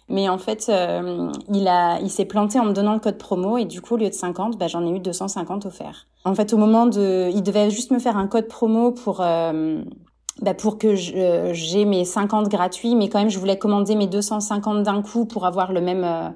Mais 0.08 0.28
en 0.28 0.38
fait, 0.38 0.66
euh, 0.68 1.30
il 1.52 1.66
a, 1.66 1.98
il 2.00 2.10
s'est 2.10 2.26
planté 2.26 2.60
en 2.60 2.66
me 2.66 2.72
donnant 2.72 2.92
le 2.92 3.00
code 3.00 3.16
promo 3.16 3.56
et 3.56 3.64
du 3.64 3.80
coup, 3.80 3.94
au 3.94 3.96
lieu 3.96 4.08
de 4.08 4.14
50, 4.14 4.58
bah, 4.58 4.66
j'en 4.68 4.86
ai 4.86 4.90
eu 4.90 5.00
250 5.00 5.66
offerts. 5.66 6.06
En 6.24 6.34
fait, 6.34 6.52
au 6.52 6.58
moment 6.58 6.86
de, 6.86 7.30
il 7.32 7.42
devait 7.42 7.70
juste 7.70 7.90
me 7.90 7.98
faire 7.98 8.16
un 8.16 8.26
code 8.26 8.48
promo 8.48 8.92
pour, 8.92 9.18
bah, 9.18 10.54
pour 10.58 10.78
que 10.78 10.94
j'ai 10.94 11.84
mes 11.84 12.04
50 12.04 12.48
gratuits, 12.48 12.94
mais 12.94 13.08
quand 13.08 13.18
même, 13.18 13.30
je 13.30 13.38
voulais 13.38 13.58
commander 13.58 13.94
mes 13.94 14.06
250 14.06 14.82
d'un 14.82 15.02
coup 15.02 15.24
pour 15.24 15.46
avoir 15.46 15.72
le 15.72 15.80
même 15.80 16.34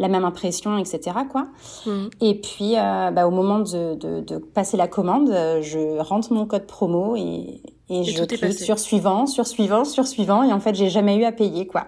la 0.00 0.08
même 0.08 0.24
impression, 0.24 0.78
etc. 0.78 1.16
Quoi. 1.30 1.46
Mmh. 1.86 2.08
Et 2.22 2.40
puis, 2.40 2.76
euh, 2.76 3.10
bah, 3.10 3.28
au 3.28 3.30
moment 3.30 3.58
de, 3.58 3.94
de, 3.94 4.20
de, 4.20 4.38
passer 4.38 4.76
la 4.76 4.88
commande, 4.88 5.30
euh, 5.30 5.60
je 5.60 5.98
rentre 6.00 6.32
mon 6.32 6.46
code 6.46 6.66
promo 6.66 7.16
et, 7.16 7.60
et, 7.90 8.04
je 8.04 8.24
clique 8.24 8.58
sur 8.58 8.78
suivant, 8.78 9.26
sur 9.26 9.46
suivant, 9.46 9.84
sur 9.84 10.06
suivant, 10.06 10.42
et 10.42 10.52
en 10.52 10.60
fait, 10.60 10.74
j'ai 10.74 10.88
jamais 10.88 11.16
eu 11.16 11.24
à 11.24 11.32
payer, 11.32 11.66
quoi. 11.66 11.86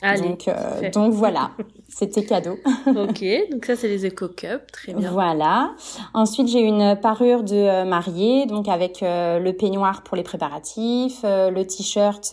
Allez, 0.00 0.28
donc, 0.28 0.46
euh, 0.46 0.90
donc 0.92 1.12
voilà, 1.12 1.50
c'était 1.88 2.24
cadeau. 2.24 2.56
ok, 2.86 3.24
donc 3.50 3.64
ça 3.64 3.74
c'est 3.74 3.88
les 3.88 4.06
Eco 4.06 4.28
Cup, 4.28 4.70
très 4.72 4.94
bien. 4.94 5.10
Voilà. 5.10 5.72
Ensuite 6.14 6.46
j'ai 6.46 6.60
une 6.60 6.94
parure 6.94 7.42
de 7.42 7.56
euh, 7.56 7.84
mariée, 7.84 8.46
donc 8.46 8.68
avec 8.68 9.02
euh, 9.02 9.40
le 9.40 9.52
peignoir 9.54 10.02
pour 10.02 10.16
les 10.16 10.22
préparatifs, 10.22 11.22
euh, 11.24 11.50
le 11.50 11.66
t-shirt 11.66 12.32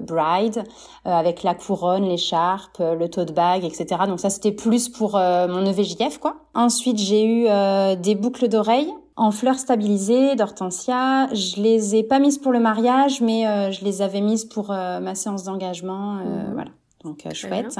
bride, 0.00 0.64
avec 1.06 1.42
la 1.42 1.54
couronne, 1.54 2.04
l'écharpe, 2.04 2.78
le 2.78 3.08
tote 3.08 3.32
bag, 3.32 3.64
etc. 3.64 4.02
Donc 4.06 4.20
ça 4.20 4.28
c'était 4.28 4.52
plus 4.52 4.90
pour 4.90 5.12
mon 5.12 5.64
EVJF 5.64 6.18
quoi. 6.18 6.36
Ensuite 6.54 6.98
j'ai 6.98 7.24
eu 7.24 7.46
des 7.96 8.14
boucles 8.14 8.48
d'oreilles 8.48 8.92
en 9.16 9.30
fleurs 9.30 9.58
stabilisées 9.58 10.36
d'hortensia. 10.36 11.28
Je 11.32 11.60
les 11.60 11.96
ai 11.96 12.02
pas 12.02 12.18
mises 12.18 12.38
pour 12.38 12.52
le 12.52 12.60
mariage, 12.60 13.20
mais 13.20 13.72
je 13.72 13.84
les 13.84 14.02
avais 14.02 14.20
mises 14.20 14.44
pour 14.44 14.68
ma 14.68 15.14
séance 15.14 15.44
d'engagement. 15.44 16.14
Mmh. 16.14 16.52
Voilà 16.52 16.70
donc 17.04 17.26
euh, 17.26 17.30
chouette. 17.34 17.78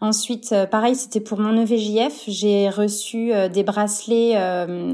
Ensuite, 0.00 0.52
euh, 0.52 0.66
pareil, 0.66 0.94
c'était 0.94 1.20
pour 1.20 1.38
mon 1.38 1.56
EVJF. 1.56 2.24
J'ai 2.26 2.68
reçu 2.68 3.32
euh, 3.32 3.48
des 3.48 3.62
bracelets 3.62 4.36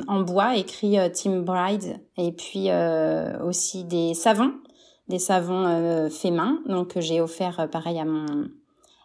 en 0.08 0.20
bois 0.22 0.56
écrit 0.56 0.96
Team 1.12 1.42
Bride 1.42 2.00
et 2.16 2.32
puis 2.32 2.68
aussi 3.44 3.84
des 3.84 4.14
savons, 4.14 4.52
des 5.08 5.18
savons 5.18 6.08
fait 6.10 6.30
main. 6.30 6.58
Donc 6.66 6.98
j'ai 6.98 7.20
offert 7.20 7.68
pareil 7.70 7.98
à 7.98 8.04
mon 8.04 8.48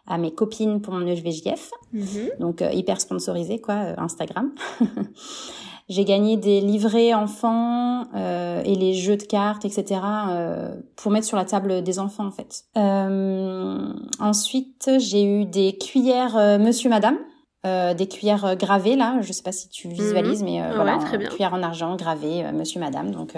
à 0.08 0.18
mes 0.18 0.32
copines 0.32 0.80
pour 0.80 0.94
mon 0.94 1.04
EVJF. 1.06 1.70
Mm-hmm. 1.92 2.38
Donc 2.38 2.62
hyper 2.72 3.00
sponsorisé 3.00 3.60
quoi, 3.60 3.94
Instagram. 3.98 4.52
J'ai 5.88 6.04
gagné 6.04 6.36
des 6.36 6.60
livrets 6.60 7.14
enfants 7.14 8.08
euh, 8.14 8.60
et 8.64 8.74
les 8.74 8.94
jeux 8.94 9.16
de 9.16 9.22
cartes, 9.22 9.64
etc. 9.64 10.00
Euh, 10.30 10.74
pour 10.96 11.12
mettre 11.12 11.26
sur 11.26 11.36
la 11.36 11.44
table 11.44 11.82
des 11.82 12.00
enfants 12.00 12.26
en 12.26 12.32
fait. 12.32 12.64
Euh, 12.76 13.92
ensuite, 14.18 14.90
j'ai 14.98 15.24
eu 15.24 15.44
des 15.44 15.78
cuillères 15.78 16.36
euh, 16.36 16.58
Monsieur 16.58 16.90
Madame. 16.90 17.18
Euh, 17.64 17.94
des 17.94 18.06
cuillères 18.06 18.54
gravées 18.56 18.94
là, 18.94 19.18
je 19.22 19.32
sais 19.32 19.42
pas 19.42 19.50
si 19.50 19.68
tu 19.68 19.88
visualises, 19.88 20.42
mhm. 20.42 20.48
mais 20.48 20.60
ah 20.60 20.72
voilà, 20.76 20.98
très 20.98 21.18
bien. 21.18 21.28
cuillères 21.28 21.54
en 21.54 21.64
argent 21.64 21.96
gravées 21.96 22.44
Monsieur 22.52 22.78
Madame, 22.78 23.10
donc 23.10 23.34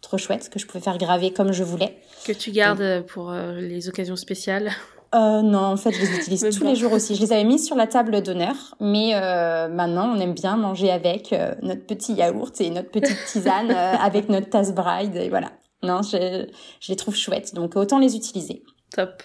trop 0.00 0.16
chouette 0.16 0.48
que 0.48 0.60
je 0.60 0.66
pouvais 0.66 0.82
faire 0.82 0.96
graver 0.96 1.32
comme 1.32 1.50
je 1.50 1.64
voulais. 1.64 1.98
Que 2.24 2.30
tu 2.30 2.52
gardes 2.52 3.04
pour 3.08 3.32
les 3.32 3.88
occasions 3.88 4.14
spéciales. 4.14 4.70
Euh, 5.14 5.40
non, 5.40 5.60
en 5.60 5.76
fait, 5.76 5.92
je 5.92 6.00
les 6.00 6.16
utilise 6.16 6.46
tous 6.56 6.64
les 6.64 6.76
jours 6.76 6.92
aussi. 6.92 7.14
Je 7.14 7.22
les 7.22 7.32
avais 7.32 7.44
mis 7.44 7.58
sur 7.58 7.76
la 7.76 7.86
table 7.86 8.22
d'honneur, 8.22 8.74
mais 8.78 9.12
euh, 9.14 9.68
maintenant, 9.68 10.12
on 10.14 10.20
aime 10.20 10.34
bien 10.34 10.56
manger 10.56 10.90
avec 10.90 11.32
euh, 11.32 11.54
notre 11.62 11.86
petit 11.86 12.12
yaourt 12.12 12.60
et 12.60 12.68
notre 12.70 12.90
petite 12.90 13.16
tisane 13.26 13.70
euh, 13.70 13.94
avec 13.94 14.28
notre 14.28 14.50
tasse 14.50 14.74
bride 14.74 15.16
et 15.16 15.30
voilà. 15.30 15.52
Non, 15.82 16.02
je, 16.02 16.46
je 16.80 16.92
les 16.92 16.96
trouve 16.96 17.16
chouettes, 17.16 17.54
donc 17.54 17.76
autant 17.76 17.98
les 17.98 18.16
utiliser. 18.16 18.62
Top. 18.94 19.22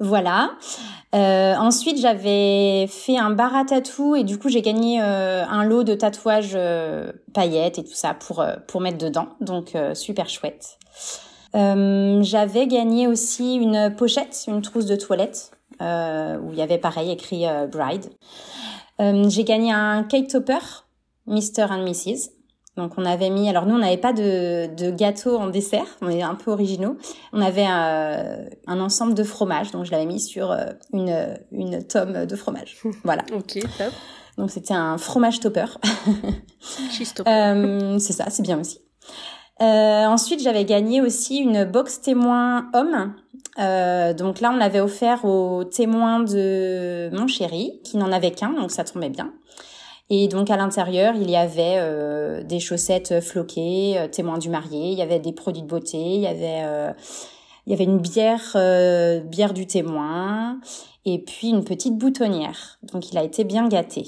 Voilà. 0.00 0.50
Euh, 1.14 1.54
ensuite, 1.54 2.00
j'avais 2.00 2.86
fait 2.88 3.16
un 3.16 3.30
bar 3.30 3.54
à 3.54 3.64
tatou 3.64 4.16
et 4.16 4.24
du 4.24 4.38
coup, 4.38 4.48
j'ai 4.48 4.62
gagné 4.62 5.00
un 5.00 5.64
lot 5.64 5.84
de 5.84 5.94
tatouages 5.94 6.58
paillettes 7.32 7.78
et 7.78 7.84
tout 7.84 7.94
ça 7.94 8.14
pour 8.14 8.44
pour 8.66 8.80
mettre 8.80 8.98
dedans. 8.98 9.28
Donc 9.40 9.72
super 9.94 10.28
chouette. 10.28 10.78
Euh, 11.56 12.22
j'avais 12.22 12.66
gagné 12.66 13.06
aussi 13.06 13.54
une 13.54 13.94
pochette, 13.96 14.44
une 14.46 14.62
trousse 14.62 14.86
de 14.86 14.96
toilette, 14.96 15.52
euh, 15.80 16.38
où 16.38 16.52
il 16.52 16.58
y 16.58 16.62
avait 16.62 16.78
pareil 16.78 17.10
écrit 17.10 17.46
euh, 17.46 17.66
Bride. 17.66 18.06
J'ai 18.98 19.44
gagné 19.44 19.72
un 19.72 20.04
cake 20.04 20.28
topper, 20.28 20.58
Mr. 21.26 21.66
and 21.70 21.82
Mrs. 21.84 22.30
Donc 22.76 22.92
on 22.98 23.06
avait 23.06 23.30
mis, 23.30 23.48
alors 23.48 23.64
nous 23.64 23.74
on 23.74 23.78
n'avait 23.78 23.96
pas 23.96 24.12
de, 24.12 24.74
de 24.74 24.90
gâteau 24.90 25.38
en 25.38 25.46
dessert, 25.46 25.86
on 26.02 26.10
est 26.10 26.22
un 26.22 26.34
peu 26.34 26.50
originaux. 26.50 26.96
On 27.32 27.40
avait 27.40 27.64
un, 27.64 28.44
un 28.66 28.80
ensemble 28.80 29.14
de 29.14 29.24
fromage, 29.24 29.70
donc 29.70 29.86
je 29.86 29.90
l'avais 29.90 30.04
mis 30.04 30.20
sur 30.20 30.54
une, 30.92 31.38
une 31.52 31.82
tome 31.86 32.26
de 32.26 32.36
fromage. 32.36 32.76
Voilà. 33.04 33.22
ok, 33.34 33.60
top. 33.78 33.92
Donc 34.36 34.50
c'était 34.50 34.74
un 34.74 34.98
fromage 34.98 35.40
topper. 35.40 35.66
Cheese 36.90 37.12
topper. 37.14 37.30
euh, 37.30 37.98
c'est 37.98 38.12
ça, 38.12 38.26
c'est 38.28 38.42
bien 38.42 38.60
aussi. 38.60 38.80
Euh, 39.62 40.06
ensuite, 40.06 40.42
j'avais 40.42 40.64
gagné 40.64 41.00
aussi 41.00 41.38
une 41.38 41.64
box 41.64 42.00
témoin 42.00 42.68
homme. 42.74 43.14
Euh, 43.58 44.12
donc 44.12 44.40
là, 44.40 44.50
on 44.52 44.56
l'avait 44.56 44.80
offert 44.80 45.24
au 45.24 45.64
témoin 45.64 46.20
de 46.20 47.08
mon 47.12 47.26
chéri, 47.26 47.80
qui 47.84 47.96
n'en 47.96 48.12
avait 48.12 48.32
qu'un, 48.32 48.52
donc 48.52 48.70
ça 48.70 48.84
tombait 48.84 49.08
bien. 49.08 49.32
Et 50.08 50.28
donc 50.28 50.50
à 50.50 50.56
l'intérieur, 50.56 51.14
il 51.16 51.28
y 51.28 51.36
avait 51.36 51.76
euh, 51.78 52.42
des 52.44 52.60
chaussettes 52.60 53.20
floquées, 53.20 53.98
euh, 53.98 54.08
témoin 54.08 54.38
du 54.38 54.48
marié. 54.48 54.92
Il 54.92 54.98
y 54.98 55.02
avait 55.02 55.18
des 55.18 55.32
produits 55.32 55.62
de 55.62 55.66
beauté. 55.66 55.98
Il 55.98 56.20
y 56.20 56.26
avait 56.26 56.62
euh, 56.64 56.92
il 57.66 57.72
y 57.72 57.74
avait 57.74 57.84
une 57.84 57.98
bière 57.98 58.56
bière 59.24 59.52
du 59.52 59.66
témoin 59.66 60.60
et 61.04 61.18
puis 61.18 61.48
une 61.48 61.64
petite 61.64 61.98
boutonnière. 61.98 62.78
Donc 62.92 63.10
il 63.10 63.18
a 63.18 63.24
été 63.24 63.42
bien 63.42 63.66
gâté. 63.66 64.06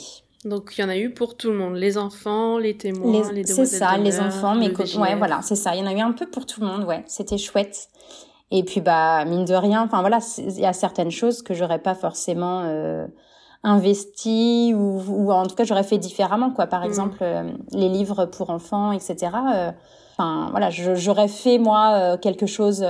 Donc 0.49 0.75
il 0.77 0.81
y 0.81 0.85
en 0.85 0.89
a 0.89 0.97
eu 0.97 1.11
pour 1.11 1.37
tout 1.37 1.51
le 1.51 1.57
monde, 1.57 1.77
les 1.77 1.99
enfants, 1.99 2.59
les 2.59 2.77
témoins, 2.77 3.31
les, 3.33 3.45
C'est 3.45 3.67
ça, 3.67 3.97
les 3.97 4.19
enfants, 4.21 4.55
mes 4.55 4.73
copains. 4.73 5.01
Ouais, 5.01 5.15
voilà, 5.17 5.41
c'est 5.43 5.57
ça. 5.57 5.75
Il 5.75 5.81
y 5.81 5.83
en 5.83 5.87
a 5.87 5.93
eu 5.93 6.01
un 6.01 6.13
peu 6.13 6.27
pour 6.27 6.47
tout 6.47 6.61
le 6.61 6.67
monde, 6.67 6.85
ouais. 6.85 7.05
C'était 7.07 7.39
chouette. 7.39 7.89
Et 8.51 8.65
puis 8.65 8.81
bah 8.81 9.25
mine 9.27 9.45
de 9.45 9.55
rien, 9.55 9.83
enfin 9.83 10.01
voilà, 10.01 10.21
il 10.39 10.59
y 10.59 10.65
a 10.65 10.73
certaines 10.73 11.11
choses 11.11 11.43
que 11.43 11.53
j'aurais 11.53 11.81
pas 11.81 11.95
forcément 11.95 12.63
euh, 12.65 13.07
investi 13.63 14.73
ou, 14.75 15.03
ou 15.07 15.33
en 15.33 15.47
tout 15.47 15.55
cas 15.55 15.65
j'aurais 15.65 15.83
fait 15.83 15.99
différemment 15.99 16.51
quoi. 16.51 16.67
Par 16.67 16.83
mm. 16.83 16.85
exemple, 16.87 17.19
euh, 17.23 17.51
les 17.73 17.89
livres 17.89 18.27
pour 18.27 18.51
enfants, 18.51 18.93
etc. 18.93 19.17
Euh, 19.55 19.71
enfin 20.17 20.49
voilà, 20.51 20.71
j'aurais 20.71 21.29
fait 21.29 21.59
moi 21.59 21.93
euh, 21.95 22.17
quelque 22.17 22.47
chose 22.47 22.85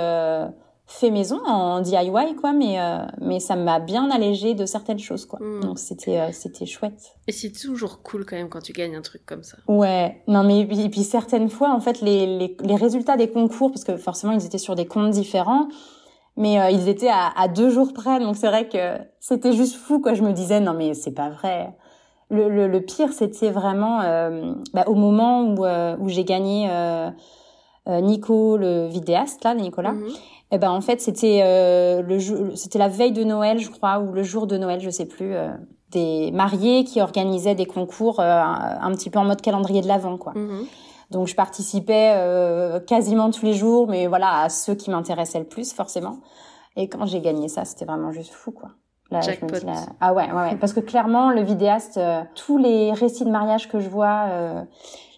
fait 0.91 1.11
maison 1.11 1.39
en 1.45 1.81
DIY 1.83 2.35
quoi 2.41 2.55
mais 2.55 2.81
euh, 2.81 3.05
mais 3.21 3.41
ça 3.41 3.57
m'a 3.57 3.79
bien 3.79 4.11
allégé 4.11 4.55
de 4.55 4.65
certaines 4.65 4.99
choses 4.99 5.27
quoi. 5.27 5.39
Mm. 5.39 5.61
donc 5.61 5.79
c'était 5.79 6.19
euh, 6.19 6.33
c'était 6.33 6.65
chouette. 6.65 7.15
Et 7.27 7.33
c'est 7.33 7.53
toujours 7.53 8.03
cool 8.03 8.25
quand 8.25 8.37
même 8.37 8.49
quand 8.49 8.63
tu 8.63 8.73
gagnes 8.73 8.97
un 8.97 9.03
truc 9.03 9.25
comme 9.27 9.43
ça. 9.43 9.59
Ouais. 9.69 10.23
Non 10.29 10.43
mais 10.45 10.61
et 10.61 10.89
puis, 10.89 11.05
certaines 11.05 11.51
fois 11.51 11.75
en 11.75 11.81
fait 11.81 12.01
les, 12.01 12.39
les, 12.39 12.57
les 12.63 12.75
résultats 12.75 13.19
des 13.19 13.29
concours 13.29 13.71
parce 13.71 13.85
que 13.85 13.99
forcément 13.99 14.33
ils 14.33 14.47
étaient 14.47 14.57
sur 14.57 14.75
des 14.77 14.87
comptes 14.87 15.11
différents 15.11 15.69
mais 16.39 16.59
euh, 16.59 16.71
ils 16.71 16.89
étaient 16.89 17.11
à, 17.11 17.33
à, 17.37 17.49
deux 17.49 17.69
jours 17.69 17.93
près. 17.93 18.19
Donc 18.19 18.37
c'est 18.37 18.49
vrai 18.49 18.67
que 18.67 18.97
c'était 19.21 19.53
juste 19.53 19.77
fou 19.77 20.01
quoi. 20.01 20.15
Je 20.15 20.23
me 20.23 20.33
disais 20.33 20.59
non 20.59 20.73
mais 20.73 20.95
c'est 20.95 21.13
pas 21.13 21.29
vrai. 21.29 21.77
Le, 22.31 22.49
le, 22.49 22.67
le 22.67 22.81
pire 22.81 23.13
c'était 23.13 23.51
vraiment 23.51 23.99
bah, 24.73 24.85
au 24.87 24.95
moment 24.95 25.43
où 25.43 25.67
où 26.03 26.09
j'ai 26.09 26.25
gagné 26.25 26.71
Nico 27.87 28.57
le 28.57 28.87
vidéaste 28.87 29.45
là 29.45 29.55
Nicolas. 29.55 29.93
Mm-hmm. 29.93 30.17
Eh 30.51 30.59
ben 30.59 30.71
en 30.71 30.81
fait 30.81 31.01
c'était 31.01 31.41
euh, 31.43 32.01
le 32.03 32.57
c'était 32.57 32.79
la 32.79 32.89
veille 32.89 33.13
de 33.13 33.23
Noël 33.23 33.59
je 33.59 33.69
crois 33.69 33.99
ou 33.99 34.13
le 34.13 34.23
jour 34.23 34.47
de 34.47 34.57
Noël 34.57 34.81
je 34.81 34.89
sais 34.89 35.05
plus 35.05 35.35
euh, 35.35 35.51
des 35.91 36.31
mariés 36.33 36.85
qui 36.85 37.03
organisaient 37.03 37.55
des 37.55 37.67
concours 37.67 38.21
euh, 38.21 38.43
un, 38.43 38.91
petit 38.93 39.11
peu 39.11 39.19
en 39.19 39.25
mode 39.25 39.43
calendrier 39.43 39.83
de 39.83 39.89
l'avant 39.89 40.17
quoi. 40.17 40.33
Mhm. 40.35 40.65
Donc 41.11 41.27
je 41.27 41.35
participais 41.35 42.15
quasiment 42.87 43.31
tous 43.31 43.45
les 43.45 43.55
jours 43.55 43.89
mais 43.89 44.07
voilà 44.07 44.41
à 44.41 44.49
ceux 44.49 44.75
qui 44.75 44.91
m'intéressaient 44.91 45.39
le 45.39 45.47
plus 45.47 45.73
forcément. 45.73 46.19
Et 46.77 46.89
quand 46.89 47.07
j'ai 47.07 47.21
gagné 47.21 47.49
ça 47.49 47.65
c'était 47.65 47.85
vraiment 47.85 48.13
juste 48.13 48.33
fou 48.33 48.51
quoi. 48.51 48.71
Là, 49.11 49.21
je 49.23 49.31
me 49.31 49.59
dis, 49.59 49.67
Ah 50.01 50.13
ouais, 50.13 50.31
ouais, 50.31 50.35
ouais, 50.35 50.57
parce 50.57 50.75
que 50.75 50.81
clairement 50.81 51.31
le 51.31 51.41
vidéaste, 51.41 51.99
tous 52.35 52.59
les 52.59 52.93
récits 52.93 53.25
de 53.25 53.31
mariage 53.31 53.67
que 53.67 53.81
je 53.81 53.89
vois, 53.89 54.27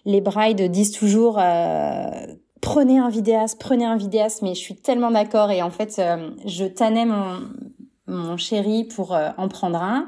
les 0.05 0.21
brides 0.21 0.71
disent 0.71 0.93
toujours 0.93 1.39
prenez 2.61 2.99
un 2.99 3.09
vidéaste, 3.09 3.59
prenez 3.59 3.85
un 3.85 3.97
vidéaste, 3.97 4.41
mais 4.41 4.53
je 4.53 4.59
suis 4.59 4.75
tellement 4.75 5.11
d'accord 5.11 5.51
et 5.51 5.61
en 5.61 5.71
fait, 5.71 5.97
euh, 5.99 6.29
je 6.45 6.65
tannais 6.65 7.05
mon, 7.05 7.41
mon 8.07 8.37
chéri 8.37 8.85
pour 8.85 9.13
euh, 9.13 9.29
en 9.37 9.47
prendre 9.47 9.81
un. 9.81 10.07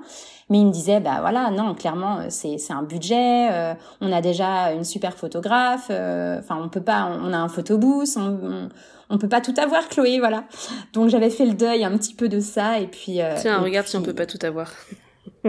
Mais 0.50 0.60
il 0.60 0.68
me 0.68 0.72
disait, 0.72 1.00
bah 1.00 1.18
voilà, 1.22 1.50
non, 1.50 1.74
clairement, 1.74 2.20
euh, 2.20 2.26
c'est 2.30 2.58
c'est 2.58 2.74
un 2.74 2.84
budget. 2.84 3.76
on 4.02 4.12
a 4.12 4.22
déjà 4.22 4.72
une 4.74 4.84
super 4.84 5.16
photographe. 5.16 5.90
Enfin, 5.90 6.60
on 6.62 6.70
peut 6.70 6.84
pas. 6.84 7.10
On 7.24 7.34
a 7.34 7.38
un 7.38 7.48
photobooth. 7.48 8.18
On, 8.18 8.70
on, 9.10 9.18
peut 9.18 9.30
pas 9.30 9.42
tout 9.42 9.54
avoir, 9.58 9.88
Chloé. 9.90 10.20
Voilà. 10.20 10.44
Donc 10.92 11.10
j'avais 11.10 11.30
fait 11.30 11.46
le 11.46 11.54
deuil 11.54 11.84
un 11.84 11.98
petit 11.98 12.14
peu 12.14 12.30
de 12.30 12.40
ça 12.40 12.80
et 12.80 12.88
puis. 12.88 13.20
Tiens, 13.38 13.60
regarde 13.60 13.88
si 13.88 13.98
on 13.98 14.04
peut 14.04 14.14
pas 14.14 14.26
tout 14.26 14.46
avoir. 14.46 14.72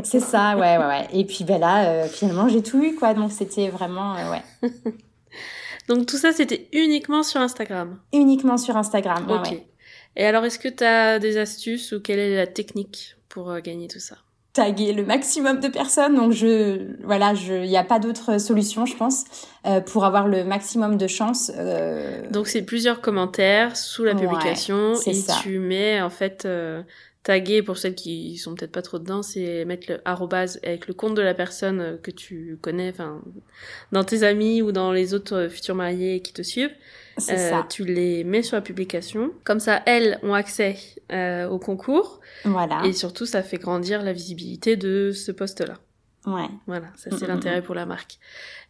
c'est 0.02 0.20
ça, 0.20 0.56
ouais, 0.56 0.78
ouais, 0.78 0.86
ouais. 0.86 1.08
Et 1.12 1.24
puis 1.24 1.44
ben 1.44 1.60
là, 1.60 2.06
finalement, 2.06 2.48
j'ai 2.48 2.62
tout 2.62 2.82
eu, 2.82 2.94
quoi. 2.94 3.14
Donc 3.14 3.32
c'était 3.32 3.68
vraiment, 3.68 4.14
ouais. 4.14 4.70
Donc 5.88 6.06
tout 6.06 6.16
ça, 6.16 6.32
c'était 6.32 6.68
uniquement 6.72 7.22
sur 7.22 7.40
Instagram. 7.40 7.98
Uniquement 8.12 8.56
sur 8.56 8.76
Instagram. 8.76 9.26
Ok. 9.28 9.60
Et 10.16 10.24
alors, 10.24 10.44
est-ce 10.44 10.58
que 10.58 10.68
tu 10.68 10.84
as 10.84 11.18
des 11.18 11.36
astuces 11.38 11.92
ou 11.92 12.00
quelle 12.00 12.18
est 12.18 12.36
la 12.36 12.46
technique 12.46 13.16
pour 13.28 13.50
euh, 13.50 13.60
gagner 13.60 13.88
tout 13.88 13.98
ça? 13.98 14.16
Taguer 14.52 14.92
le 14.92 15.04
maximum 15.04 15.58
de 15.58 15.66
personnes. 15.66 16.14
Donc 16.14 16.30
je, 16.30 17.02
voilà, 17.02 17.34
je, 17.34 17.54
il 17.54 17.68
n'y 17.68 17.76
a 17.76 17.82
pas 17.82 17.98
d'autre 17.98 18.38
solution, 18.38 18.86
je 18.86 18.96
pense, 18.96 19.24
euh, 19.66 19.80
pour 19.80 20.04
avoir 20.04 20.28
le 20.28 20.44
maximum 20.44 20.96
de 20.96 21.08
chance. 21.08 21.50
Euh... 21.56 22.30
Donc 22.30 22.46
c'est 22.46 22.62
plusieurs 22.62 23.00
commentaires 23.00 23.76
sous 23.76 24.04
la 24.04 24.14
publication 24.14 24.94
et 25.06 25.16
tu 25.42 25.58
mets 25.58 26.00
en 26.00 26.10
fait 26.10 26.44
euh, 26.44 26.82
taguer 27.24 27.62
pour 27.62 27.78
celles 27.78 27.94
qui 27.94 28.36
sont 28.36 28.54
peut-être 28.54 28.70
pas 28.70 28.82
trop 28.82 28.98
dedans, 28.98 29.22
c'est 29.22 29.64
mettre 29.64 29.90
le 29.90 30.00
arrobase 30.04 30.60
avec 30.62 30.86
le 30.86 30.94
compte 30.94 31.14
de 31.14 31.22
la 31.22 31.34
personne 31.34 31.80
euh, 31.80 31.96
que 31.96 32.10
tu 32.10 32.58
connais, 32.60 32.90
enfin, 32.90 33.22
dans 33.90 34.04
tes 34.04 34.22
amis 34.22 34.62
ou 34.62 34.70
dans 34.70 34.92
les 34.92 35.14
autres 35.14 35.34
euh, 35.34 35.48
futurs 35.48 35.74
mariés 35.74 36.20
qui 36.20 36.32
te 36.32 36.42
suivent. 36.42 36.74
C'est 37.18 37.38
euh, 37.38 37.50
ça. 37.50 37.66
Tu 37.68 37.84
les 37.84 38.24
mets 38.24 38.42
sur 38.42 38.56
la 38.56 38.62
publication. 38.62 39.32
Comme 39.44 39.60
ça, 39.60 39.82
elles 39.86 40.18
ont 40.22 40.34
accès 40.34 40.76
euh, 41.12 41.48
au 41.48 41.58
concours. 41.58 42.20
Voilà. 42.44 42.82
Et 42.84 42.92
surtout, 42.92 43.26
ça 43.26 43.42
fait 43.42 43.58
grandir 43.58 44.02
la 44.02 44.12
visibilité 44.12 44.76
de 44.76 45.12
ce 45.12 45.32
poste-là. 45.32 45.78
Ouais. 46.26 46.48
Voilà, 46.66 46.86
ça 46.96 47.10
c'est 47.16 47.26
l'intérêt 47.26 47.62
pour 47.62 47.74
la 47.74 47.84
marque. 47.84 48.18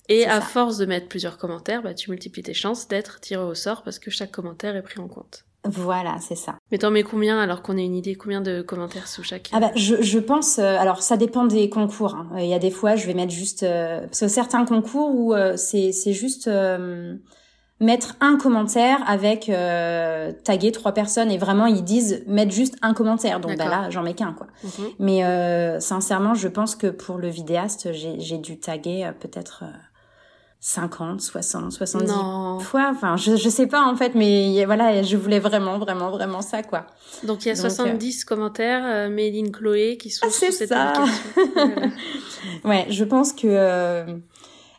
Et 0.08 0.26
à 0.26 0.40
force 0.40 0.76
de 0.76 0.86
mettre 0.86 1.08
plusieurs 1.08 1.38
commentaires, 1.38 1.82
bah, 1.82 1.94
tu 1.94 2.10
multiplies 2.10 2.42
tes 2.42 2.54
chances 2.54 2.88
d'être 2.88 3.20
tiré 3.20 3.42
au 3.42 3.54
sort 3.54 3.82
parce 3.82 3.98
que 3.98 4.10
chaque 4.10 4.32
commentaire 4.32 4.76
est 4.76 4.82
pris 4.82 5.00
en 5.00 5.08
compte. 5.08 5.44
Voilà, 5.66 6.18
c'est 6.20 6.34
ça. 6.34 6.56
Mais 6.70 6.78
t'en 6.78 6.90
mets 6.90 7.02
combien 7.02 7.38
alors 7.38 7.62
qu'on 7.62 7.78
ait 7.78 7.84
une 7.84 7.94
idée? 7.94 8.14
Combien 8.14 8.40
de 8.42 8.60
commentaires 8.60 9.08
sous 9.08 9.22
chaque? 9.22 9.48
Ah 9.52 9.60
bah 9.60 9.70
je, 9.74 10.02
je 10.02 10.18
pense. 10.18 10.58
Euh, 10.58 10.76
alors 10.78 11.02
ça 11.02 11.16
dépend 11.16 11.46
des 11.46 11.70
concours. 11.70 12.14
Hein. 12.14 12.28
Il 12.38 12.46
y 12.46 12.54
a 12.54 12.58
des 12.58 12.70
fois 12.70 12.96
je 12.96 13.06
vais 13.06 13.14
mettre 13.14 13.32
juste 13.32 13.62
euh, 13.62 14.00
parce 14.02 14.20
que 14.20 14.28
certains 14.28 14.64
concours 14.66 15.14
où 15.14 15.32
euh, 15.32 15.56
c'est 15.56 15.92
c'est 15.92 16.12
juste 16.12 16.50
mettre 17.80 18.16
un 18.20 18.36
commentaire 18.36 18.98
avec 19.06 19.50
taguer 20.44 20.72
trois 20.72 20.92
personnes 20.92 21.30
et 21.30 21.38
vraiment 21.38 21.66
ils 21.66 21.82
disent 21.82 22.24
mettre 22.26 22.52
juste 22.52 22.76
un 22.82 22.92
commentaire. 22.92 23.40
Donc 23.40 23.56
bah 23.56 23.68
là 23.68 23.90
j'en 23.90 24.02
mets 24.02 24.14
qu'un 24.14 24.32
quoi. 24.32 24.48
Mhm. 24.62 24.88
Mais 24.98 25.80
sincèrement 25.80 26.34
je 26.34 26.48
pense 26.48 26.76
que 26.76 26.88
pour 26.88 27.16
le 27.16 27.28
vidéaste 27.28 27.92
j'ai 27.92 28.20
j'ai 28.20 28.38
dû 28.38 28.58
taguer 28.58 29.10
peut-être 29.18 29.64
50, 30.66 31.20
60, 31.20 31.72
70 31.72 32.64
fois. 32.64 32.90
Enfin, 32.90 33.18
je, 33.18 33.36
je 33.36 33.48
sais 33.50 33.66
pas 33.66 33.82
en 33.82 33.96
fait, 33.96 34.14
mais 34.14 34.64
voilà, 34.64 35.02
je 35.02 35.14
voulais 35.18 35.38
vraiment, 35.38 35.78
vraiment, 35.78 36.10
vraiment 36.10 36.40
ça, 36.40 36.62
quoi. 36.62 36.86
Donc 37.22 37.44
il 37.44 37.48
y 37.48 37.50
a 37.50 37.54
70 37.54 38.22
euh, 38.22 38.26
commentaires 38.26 38.82
euh, 38.82 39.08
in 39.14 39.50
Chloé 39.50 39.98
qui 39.98 40.08
sont 40.08 40.24
ah, 40.26 40.30
sur 40.30 40.50
cette 40.50 40.70
ça. 40.70 40.94
ouais, 42.64 42.86
je 42.88 43.04
pense 43.04 43.34
que 43.34 43.46
euh, 43.46 44.06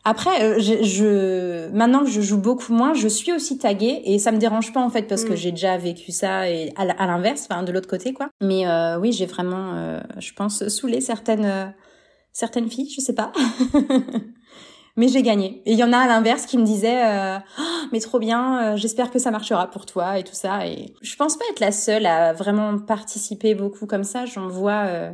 après, 0.03 0.41
euh, 0.41 0.59
je, 0.59 0.81
je, 0.81 1.69
maintenant 1.69 1.99
que 1.99 2.09
je 2.09 2.19
joue 2.19 2.39
beaucoup 2.39 2.73
moins, 2.73 2.95
je 2.95 3.07
suis 3.07 3.31
aussi 3.31 3.59
taguée 3.59 4.01
et 4.05 4.17
ça 4.17 4.31
me 4.31 4.39
dérange 4.39 4.73
pas 4.73 4.81
en 4.81 4.89
fait 4.89 5.03
parce 5.03 5.23
que 5.23 5.33
mm. 5.33 5.37
j'ai 5.37 5.51
déjà 5.51 5.77
vécu 5.77 6.11
ça 6.11 6.49
et 6.49 6.73
à, 6.77 7.05
l'inverse, 7.05 7.45
enfin 7.47 7.61
de 7.61 7.71
l'autre 7.71 7.87
côté, 7.87 8.11
quoi. 8.11 8.31
Mais 8.41 8.65
oui, 8.99 9.11
j'ai 9.11 9.27
vraiment, 9.27 9.99
je 10.17 10.33
pense, 10.33 10.67
saoulé 10.67 10.99
certaines 10.99 11.75
certaines 12.35 12.69
filles, 12.69 12.89
je 12.89 13.01
sais 13.01 13.15
pas. 13.15 13.31
mais 14.97 15.07
j'ai 15.07 15.23
gagné. 15.23 15.61
Et 15.65 15.73
il 15.73 15.77
y 15.77 15.83
en 15.83 15.93
a 15.93 15.97
à 15.97 16.07
l'inverse 16.07 16.45
qui 16.45 16.57
me 16.57 16.63
disaient 16.63 17.05
euh, 17.05 17.37
oh, 17.59 17.85
mais 17.91 17.99
trop 17.99 18.19
bien, 18.19 18.73
euh, 18.73 18.77
j'espère 18.77 19.11
que 19.11 19.19
ça 19.19 19.31
marchera 19.31 19.69
pour 19.69 19.85
toi 19.85 20.17
et 20.17 20.23
tout 20.23 20.33
ça. 20.33 20.65
Et 20.67 20.93
je 21.01 21.15
pense 21.15 21.37
pas 21.37 21.45
être 21.51 21.59
la 21.59 21.71
seule 21.71 22.05
à 22.05 22.33
vraiment 22.33 22.77
participer 22.79 23.55
beaucoup 23.55 23.85
comme 23.85 24.03
ça. 24.03 24.25
J'en 24.25 24.47
vois 24.47 24.85
euh, 24.85 25.11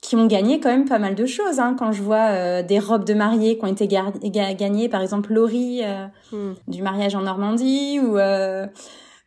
qui 0.00 0.16
ont 0.16 0.26
gagné 0.26 0.58
quand 0.58 0.70
même 0.70 0.88
pas 0.88 0.98
mal 0.98 1.14
de 1.14 1.26
choses. 1.26 1.60
Hein, 1.60 1.76
quand 1.78 1.92
je 1.92 2.02
vois 2.02 2.30
euh, 2.30 2.62
des 2.62 2.78
robes 2.78 3.04
de 3.04 3.14
mariée 3.14 3.58
qui 3.58 3.64
ont 3.64 3.68
été 3.68 3.86
gagnées, 3.86 4.88
par 4.88 5.02
exemple 5.02 5.32
Laurie 5.32 5.82
hmm. 6.32 6.52
du 6.66 6.82
mariage 6.82 7.14
en 7.14 7.22
Normandie 7.22 8.00
ou 8.00 8.18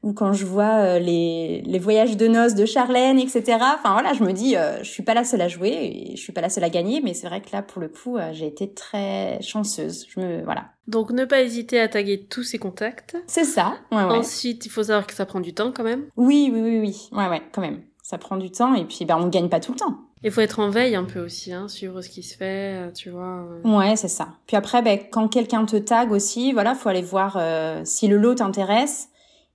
ou 0.06 0.14
quand 0.14 0.34
je 0.34 0.45
vois 0.45 0.76
euh, 0.76 0.99
les, 0.99 1.64
les 1.66 1.80
voyages 1.80 2.16
de 2.16 2.28
noces 2.28 2.53
de 2.53 2.66
Charlène, 2.66 3.18
etc. 3.18 3.58
Enfin 3.74 3.93
voilà, 3.93 4.14
je 4.14 4.24
me 4.24 4.34
dis, 4.34 4.56
euh, 4.56 4.78
je 4.84 4.89
suis 4.89 5.01
pas 5.01 5.16
la 5.16 5.24
seule 5.24 5.41
à 5.41 5.47
jouer, 5.47 5.72
et 5.72 6.16
je 6.16 6.22
suis 6.22 6.32
pas 6.32 6.41
la 6.41 6.49
seule 6.49 6.64
à 6.64 6.70
gagner, 6.70 7.01
mais 7.03 7.16
c'est 7.16 7.28
vrai 7.28 7.41
que 7.41 7.49
là, 7.51 7.64
pour 7.64 7.82
le 7.82 7.89
coup, 7.89 8.16
euh, 8.16 8.30
j'ai 8.32 8.45
été 8.45 8.72
très 8.72 9.41
chanceuse. 9.41 10.06
Je 10.08 10.20
me 10.20 10.43
voilà. 10.43 10.66
Donc 10.88 11.12
ne 11.12 11.26
pas 11.26 11.41
hésiter 11.41 11.80
à 11.80 11.88
taguer 11.88 12.24
tous 12.24 12.43
ces 12.43 12.60
contacts. 12.60 13.18
C'est 13.26 13.45
ça. 13.45 13.78
Ouais, 13.91 13.97
ouais. 13.97 14.18
Ensuite, 14.18 14.68
il 14.68 14.70
faut 14.70 14.84
savoir 14.84 15.08
que 15.08 15.16
ça 15.16 15.26
prend 15.26 15.39
du 15.39 15.56
temps 15.56 15.72
quand 15.76 15.84
même. 15.84 16.06
Oui, 16.18 16.51
oui, 16.53 16.62
oui, 16.62 16.80
oui. 16.80 17.10
Ouais, 17.12 17.28
ouais, 17.28 17.41
quand 17.51 17.62
même. 17.62 17.82
Ça 18.03 18.20
prend 18.20 18.38
du 18.38 18.51
temps 18.51 18.76
et 18.76 18.86
puis 18.86 19.06
ben 19.06 19.18
on 19.20 19.30
gagne 19.30 19.49
pas 19.49 19.60
tout 19.60 19.72
le 19.72 19.80
temps. 19.80 19.97
Il 20.24 20.30
faut 20.30 20.41
être 20.41 20.60
en 20.60 20.70
veille 20.70 20.95
un 20.95 21.03
peu 21.03 21.20
aussi, 21.20 21.51
hein, 21.51 21.68
suivre 21.68 22.01
ce 22.01 22.10
qui 22.10 22.22
se 22.22 22.38
fait, 22.38 22.93
tu 22.93 23.10
vois. 23.10 23.43
Ouais, 23.64 23.95
c'est 23.95 24.08
ça. 24.08 24.28
Puis 24.45 24.56
après, 24.56 24.84
ben, 24.84 24.99
quand 25.12 25.28
quelqu'un 25.28 25.66
te 25.66 25.76
tag 25.76 26.12
aussi, 26.12 26.51
voilà, 26.53 26.76
faut 26.76 26.89
aller 26.89 27.01
voir 27.01 27.39
si 27.84 28.08
le 28.08 28.18
lot 28.18 28.36
t'intéresse 28.36 29.10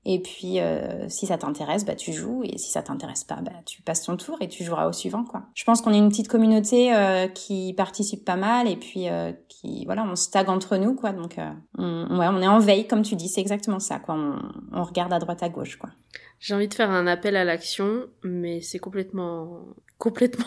et 0.06 0.20
puis, 0.20 0.60
euh, 0.60 1.08
si 1.08 1.26
ça 1.26 1.36
t'intéresse, 1.36 1.84
bah, 1.84 1.94
tu 1.94 2.12
joues. 2.12 2.42
Et 2.44 2.56
si 2.56 2.70
ça 2.70 2.82
t'intéresse 2.82 3.24
pas, 3.24 3.36
bah, 3.36 3.52
tu 3.66 3.82
passes 3.82 4.02
ton 4.02 4.16
tour 4.16 4.38
et 4.40 4.48
tu 4.48 4.64
joueras 4.64 4.88
au 4.88 4.92
suivant, 4.92 5.24
quoi. 5.24 5.42
Je 5.54 5.64
pense 5.64 5.82
qu'on 5.82 5.92
est 5.92 5.98
une 5.98 6.08
petite 6.08 6.28
communauté 6.28 6.94
euh, 6.94 7.28
qui 7.28 7.74
participe 7.74 8.24
pas 8.24 8.36
mal 8.36 8.66
et 8.66 8.76
puis 8.76 9.08
euh, 9.08 9.32
qui, 9.48 9.84
voilà, 9.84 10.04
on 10.04 10.16
se 10.16 10.30
tag 10.30 10.48
entre 10.48 10.78
nous, 10.78 10.94
quoi. 10.94 11.12
Donc, 11.12 11.36
on, 11.76 12.18
ouais, 12.18 12.26
on 12.30 12.40
est 12.40 12.48
en 12.48 12.58
veille, 12.58 12.86
comme 12.86 13.02
tu 13.02 13.14
dis. 13.14 13.28
C'est 13.28 13.42
exactement 13.42 13.78
ça, 13.78 13.98
quoi. 13.98 14.14
On, 14.14 14.38
on 14.72 14.84
regarde 14.84 15.12
à 15.12 15.18
droite, 15.18 15.42
à 15.42 15.50
gauche, 15.50 15.76
quoi. 15.76 15.90
J'ai 16.38 16.54
envie 16.54 16.68
de 16.68 16.74
faire 16.74 16.90
un 16.90 17.06
appel 17.06 17.36
à 17.36 17.44
l'action, 17.44 18.06
mais 18.22 18.62
c'est 18.62 18.78
complètement 18.78 19.66
complètement 19.98 20.46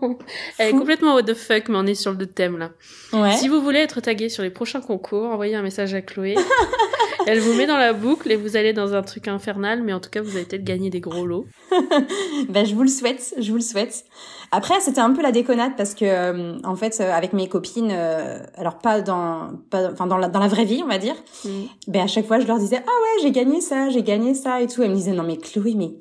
elle 0.58 0.70
est 0.70 0.72
complètement 0.72 1.12
what 1.12 1.24
the 1.24 1.34
fuck 1.34 1.68
mais 1.68 1.76
on 1.76 1.84
est 1.84 1.94
sur 1.94 2.14
le 2.14 2.26
thème 2.26 2.56
là 2.56 2.70
ouais. 3.12 3.36
si 3.36 3.48
vous 3.48 3.60
voulez 3.60 3.80
être 3.80 4.00
tagué 4.00 4.30
sur 4.30 4.42
les 4.42 4.48
prochains 4.48 4.80
concours 4.80 5.26
envoyez 5.26 5.54
un 5.54 5.60
message 5.60 5.92
à 5.92 6.00
Chloé 6.00 6.36
elle 7.26 7.40
vous 7.40 7.54
met 7.54 7.66
dans 7.66 7.76
la 7.76 7.92
boucle 7.92 8.30
et 8.30 8.36
vous 8.36 8.56
allez 8.56 8.72
dans 8.72 8.94
un 8.94 9.02
truc 9.02 9.28
infernal 9.28 9.82
mais 9.82 9.92
en 9.92 10.00
tout 10.00 10.10
cas 10.10 10.22
vous 10.22 10.36
allez 10.36 10.44
peut-être 10.44 10.64
gagner 10.64 10.90
des 10.90 11.00
gros 11.00 11.26
lots. 11.26 11.46
Ben 12.48 12.66
je 12.66 12.74
vous 12.74 12.82
le 12.82 12.88
souhaite 12.88 13.34
je 13.38 13.50
vous 13.50 13.56
le 13.56 13.62
souhaite. 13.62 14.04
Après 14.52 14.80
c'était 14.80 15.00
un 15.00 15.12
peu 15.12 15.22
la 15.22 15.32
déconnade 15.32 15.72
parce 15.76 15.94
que 15.94 16.04
euh, 16.04 16.58
en 16.64 16.76
fait 16.76 16.98
euh, 17.00 17.12
avec 17.12 17.32
mes 17.32 17.48
copines 17.48 17.90
euh, 17.92 18.38
alors 18.56 18.78
pas 18.78 19.00
dans 19.00 19.50
pas 19.70 19.90
enfin 19.92 20.06
dans 20.06 20.18
la 20.18 20.28
dans 20.28 20.40
la 20.40 20.48
vraie 20.48 20.64
vie 20.64 20.82
on 20.84 20.88
va 20.88 20.98
dire 20.98 21.16
mm. 21.44 21.48
ben 21.88 22.02
à 22.02 22.06
chaque 22.06 22.26
fois 22.26 22.40
je 22.40 22.46
leur 22.46 22.58
disais 22.58 22.78
ah 22.78 22.80
ouais 22.86 23.22
j'ai 23.22 23.30
gagné 23.30 23.60
ça 23.60 23.88
j'ai 23.90 24.02
gagné 24.02 24.34
ça 24.34 24.60
et 24.60 24.66
tout. 24.66 24.82
Elles 24.82 24.90
me 24.90 24.96
disaient 24.96 25.12
non 25.12 25.24
mais 25.24 25.36
Chloé 25.36 25.74
mais 25.76 25.92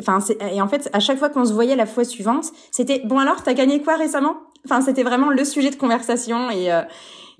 enfin 0.00 0.18
et 0.52 0.60
en 0.60 0.68
fait 0.68 0.88
à 0.92 1.00
chaque 1.00 1.18
fois 1.18 1.30
qu'on 1.30 1.44
se 1.44 1.52
voyait 1.52 1.76
la 1.76 1.86
fois 1.86 2.04
suivante 2.04 2.46
c'était 2.70 3.02
bon 3.04 3.18
alors 3.18 3.42
t'as 3.42 3.54
gagné 3.54 3.82
quoi 3.82 3.96
récemment? 3.96 4.36
Enfin 4.64 4.80
c'était 4.80 5.02
vraiment 5.02 5.30
le 5.30 5.44
sujet 5.44 5.70
de 5.70 5.76
conversation 5.76 6.50
et 6.50 6.72
euh, 6.72 6.82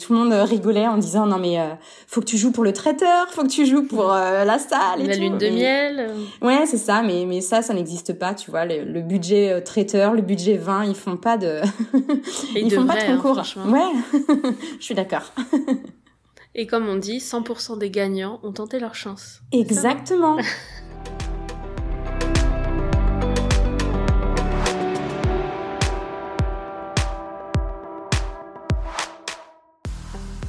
tout 0.01 0.13
le 0.13 0.21
monde 0.21 0.33
rigolait 0.33 0.87
en 0.87 0.97
disant 0.97 1.27
non 1.27 1.39
mais 1.39 1.59
euh, 1.59 1.75
faut 2.07 2.21
que 2.21 2.27
tu 2.27 2.37
joues 2.37 2.53
pour 2.53 2.65
le 2.65 2.73
traiteur, 2.73 3.29
faut 3.31 3.43
que 3.43 3.49
tu 3.49 3.67
joues 3.67 3.87
pour 3.87 4.13
euh, 4.13 4.45
la 4.45 4.59
salle 4.59 5.01
et 5.01 5.07
la 5.07 5.17
lune 5.17 5.39
de 5.39 5.49
miel. 5.49 6.11
Ouais 6.41 6.67
c'est 6.67 6.77
ça 6.77 7.03
mais 7.03 7.25
mais 7.27 7.41
ça 7.41 7.63
ça 7.63 7.75
n'existe 7.75 8.19
pas 8.19 8.35
tu 8.35 8.51
vois 8.51 8.65
le, 8.65 9.01
budget 9.01 9.63
traiteur, 9.63 10.15
le 10.15 10.23
budget 10.23 10.57
vin 10.57 10.85
ils 10.85 10.95
font 10.95 11.17
pas 11.17 11.37
de 11.37 11.61
ils 12.55 12.73
font 12.73 12.87
pas 12.87 12.95
de 12.95 13.11
hein, 13.11 13.17
concours. 13.17 13.43
ouais 13.67 14.23
je 14.79 14.85
suis 14.85 14.95
d'accord. 14.95 15.33
Et 16.55 16.67
comme 16.67 16.89
on 16.89 16.97
dit, 16.97 17.19
100% 17.19 17.79
des 17.79 17.89
gagnants 17.89 18.41
ont 18.43 18.53
tenté 18.53 18.81
leur 18.81 18.97
chance. 18.97 19.43
Exactement. 19.53 20.39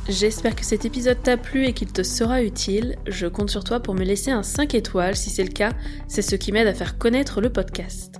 J'espère 0.09 0.55
que 0.55 0.65
cet 0.65 0.85
épisode 0.85 1.21
t'a 1.21 1.37
plu 1.37 1.65
et 1.65 1.73
qu'il 1.73 1.93
te 1.93 2.01
sera 2.01 2.41
utile. 2.41 2.95
Je 3.05 3.27
compte 3.27 3.51
sur 3.51 3.63
toi 3.63 3.79
pour 3.79 3.93
me 3.93 4.03
laisser 4.03 4.31
un 4.31 4.41
5 4.41 4.73
étoiles. 4.73 5.15
Si 5.15 5.29
c'est 5.29 5.43
le 5.43 5.51
cas, 5.51 5.71
c'est 6.07 6.23
ce 6.23 6.35
qui 6.35 6.51
m'aide 6.51 6.65
à 6.65 6.73
faire 6.73 6.97
connaître 6.97 7.41
le 7.41 7.51
podcast. 7.51 8.15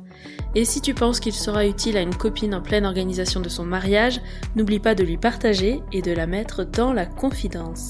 Et 0.53 0.65
si 0.65 0.81
tu 0.81 0.93
penses 0.93 1.19
qu'il 1.19 1.33
sera 1.33 1.65
utile 1.65 1.97
à 1.97 2.01
une 2.01 2.13
copine 2.13 2.53
en 2.53 2.61
pleine 2.61 2.85
organisation 2.85 3.39
de 3.39 3.49
son 3.49 3.65
mariage, 3.65 4.21
n'oublie 4.55 4.77
pas 4.77 4.93
de 4.93 5.03
lui 5.03 5.17
partager 5.17 5.81
et 5.91 6.03
de 6.03 6.11
la 6.11 6.27
mettre 6.27 6.63
dans 6.63 6.93
la 6.93 7.07
confidence. 7.07 7.87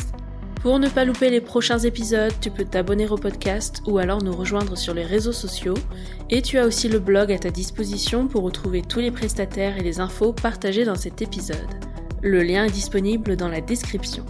Pour 0.62 0.80
ne 0.80 0.88
pas 0.88 1.04
louper 1.04 1.30
les 1.30 1.42
prochains 1.42 1.80
épisodes, 1.80 2.34
tu 2.40 2.52
peux 2.52 2.66
t'abonner 2.66 3.08
au 3.10 3.18
podcast 3.18 3.82
ou 3.86 3.98
alors 3.98 4.24
nous 4.24 4.34
rejoindre 4.34 4.78
sur 4.78 4.94
les 4.94 5.06
réseaux 5.06 5.34
sociaux. 5.34 5.78
Et 6.30 6.42
tu 6.42 6.58
as 6.58 6.66
aussi 6.66 6.88
le 6.88 7.00
blog 7.00 7.34
à 7.34 7.38
ta 7.38 7.50
disposition 7.50 8.30
pour 8.30 8.44
retrouver 8.44 8.82
tous 8.82 9.00
les 9.00 9.12
prestataires 9.12 9.78
et 9.78 9.84
les 9.84 10.00
infos 10.00 10.32
partagées 10.32 10.86
dans 10.86 10.96
cet 10.96 11.22
épisode. 11.22 11.68
Le 12.22 12.44
lien 12.44 12.66
est 12.66 12.72
disponible 12.72 13.36
dans 13.36 13.48
la 13.48 13.62
description. 13.62 14.26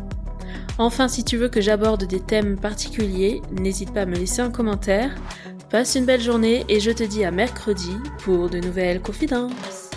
Enfin, 0.78 1.08
si 1.08 1.24
tu 1.24 1.38
veux 1.38 1.50
que 1.50 1.60
j'aborde 1.60 2.06
des 2.06 2.20
thèmes 2.20 2.56
particuliers, 2.58 3.42
n'hésite 3.52 3.94
pas 3.94 4.02
à 4.02 4.06
me 4.06 4.16
laisser 4.16 4.42
un 4.42 4.52
commentaire. 4.52 5.14
Passe 5.70 5.96
une 5.96 6.06
belle 6.06 6.22
journée 6.22 6.66
et 6.70 6.80
je 6.80 6.92
te 6.92 7.04
dis 7.04 7.26
à 7.26 7.32
mercredi 7.32 7.92
pour 8.24 8.50
de 8.50 8.60
nouvelles 8.60 9.02
confidences. 9.02 9.90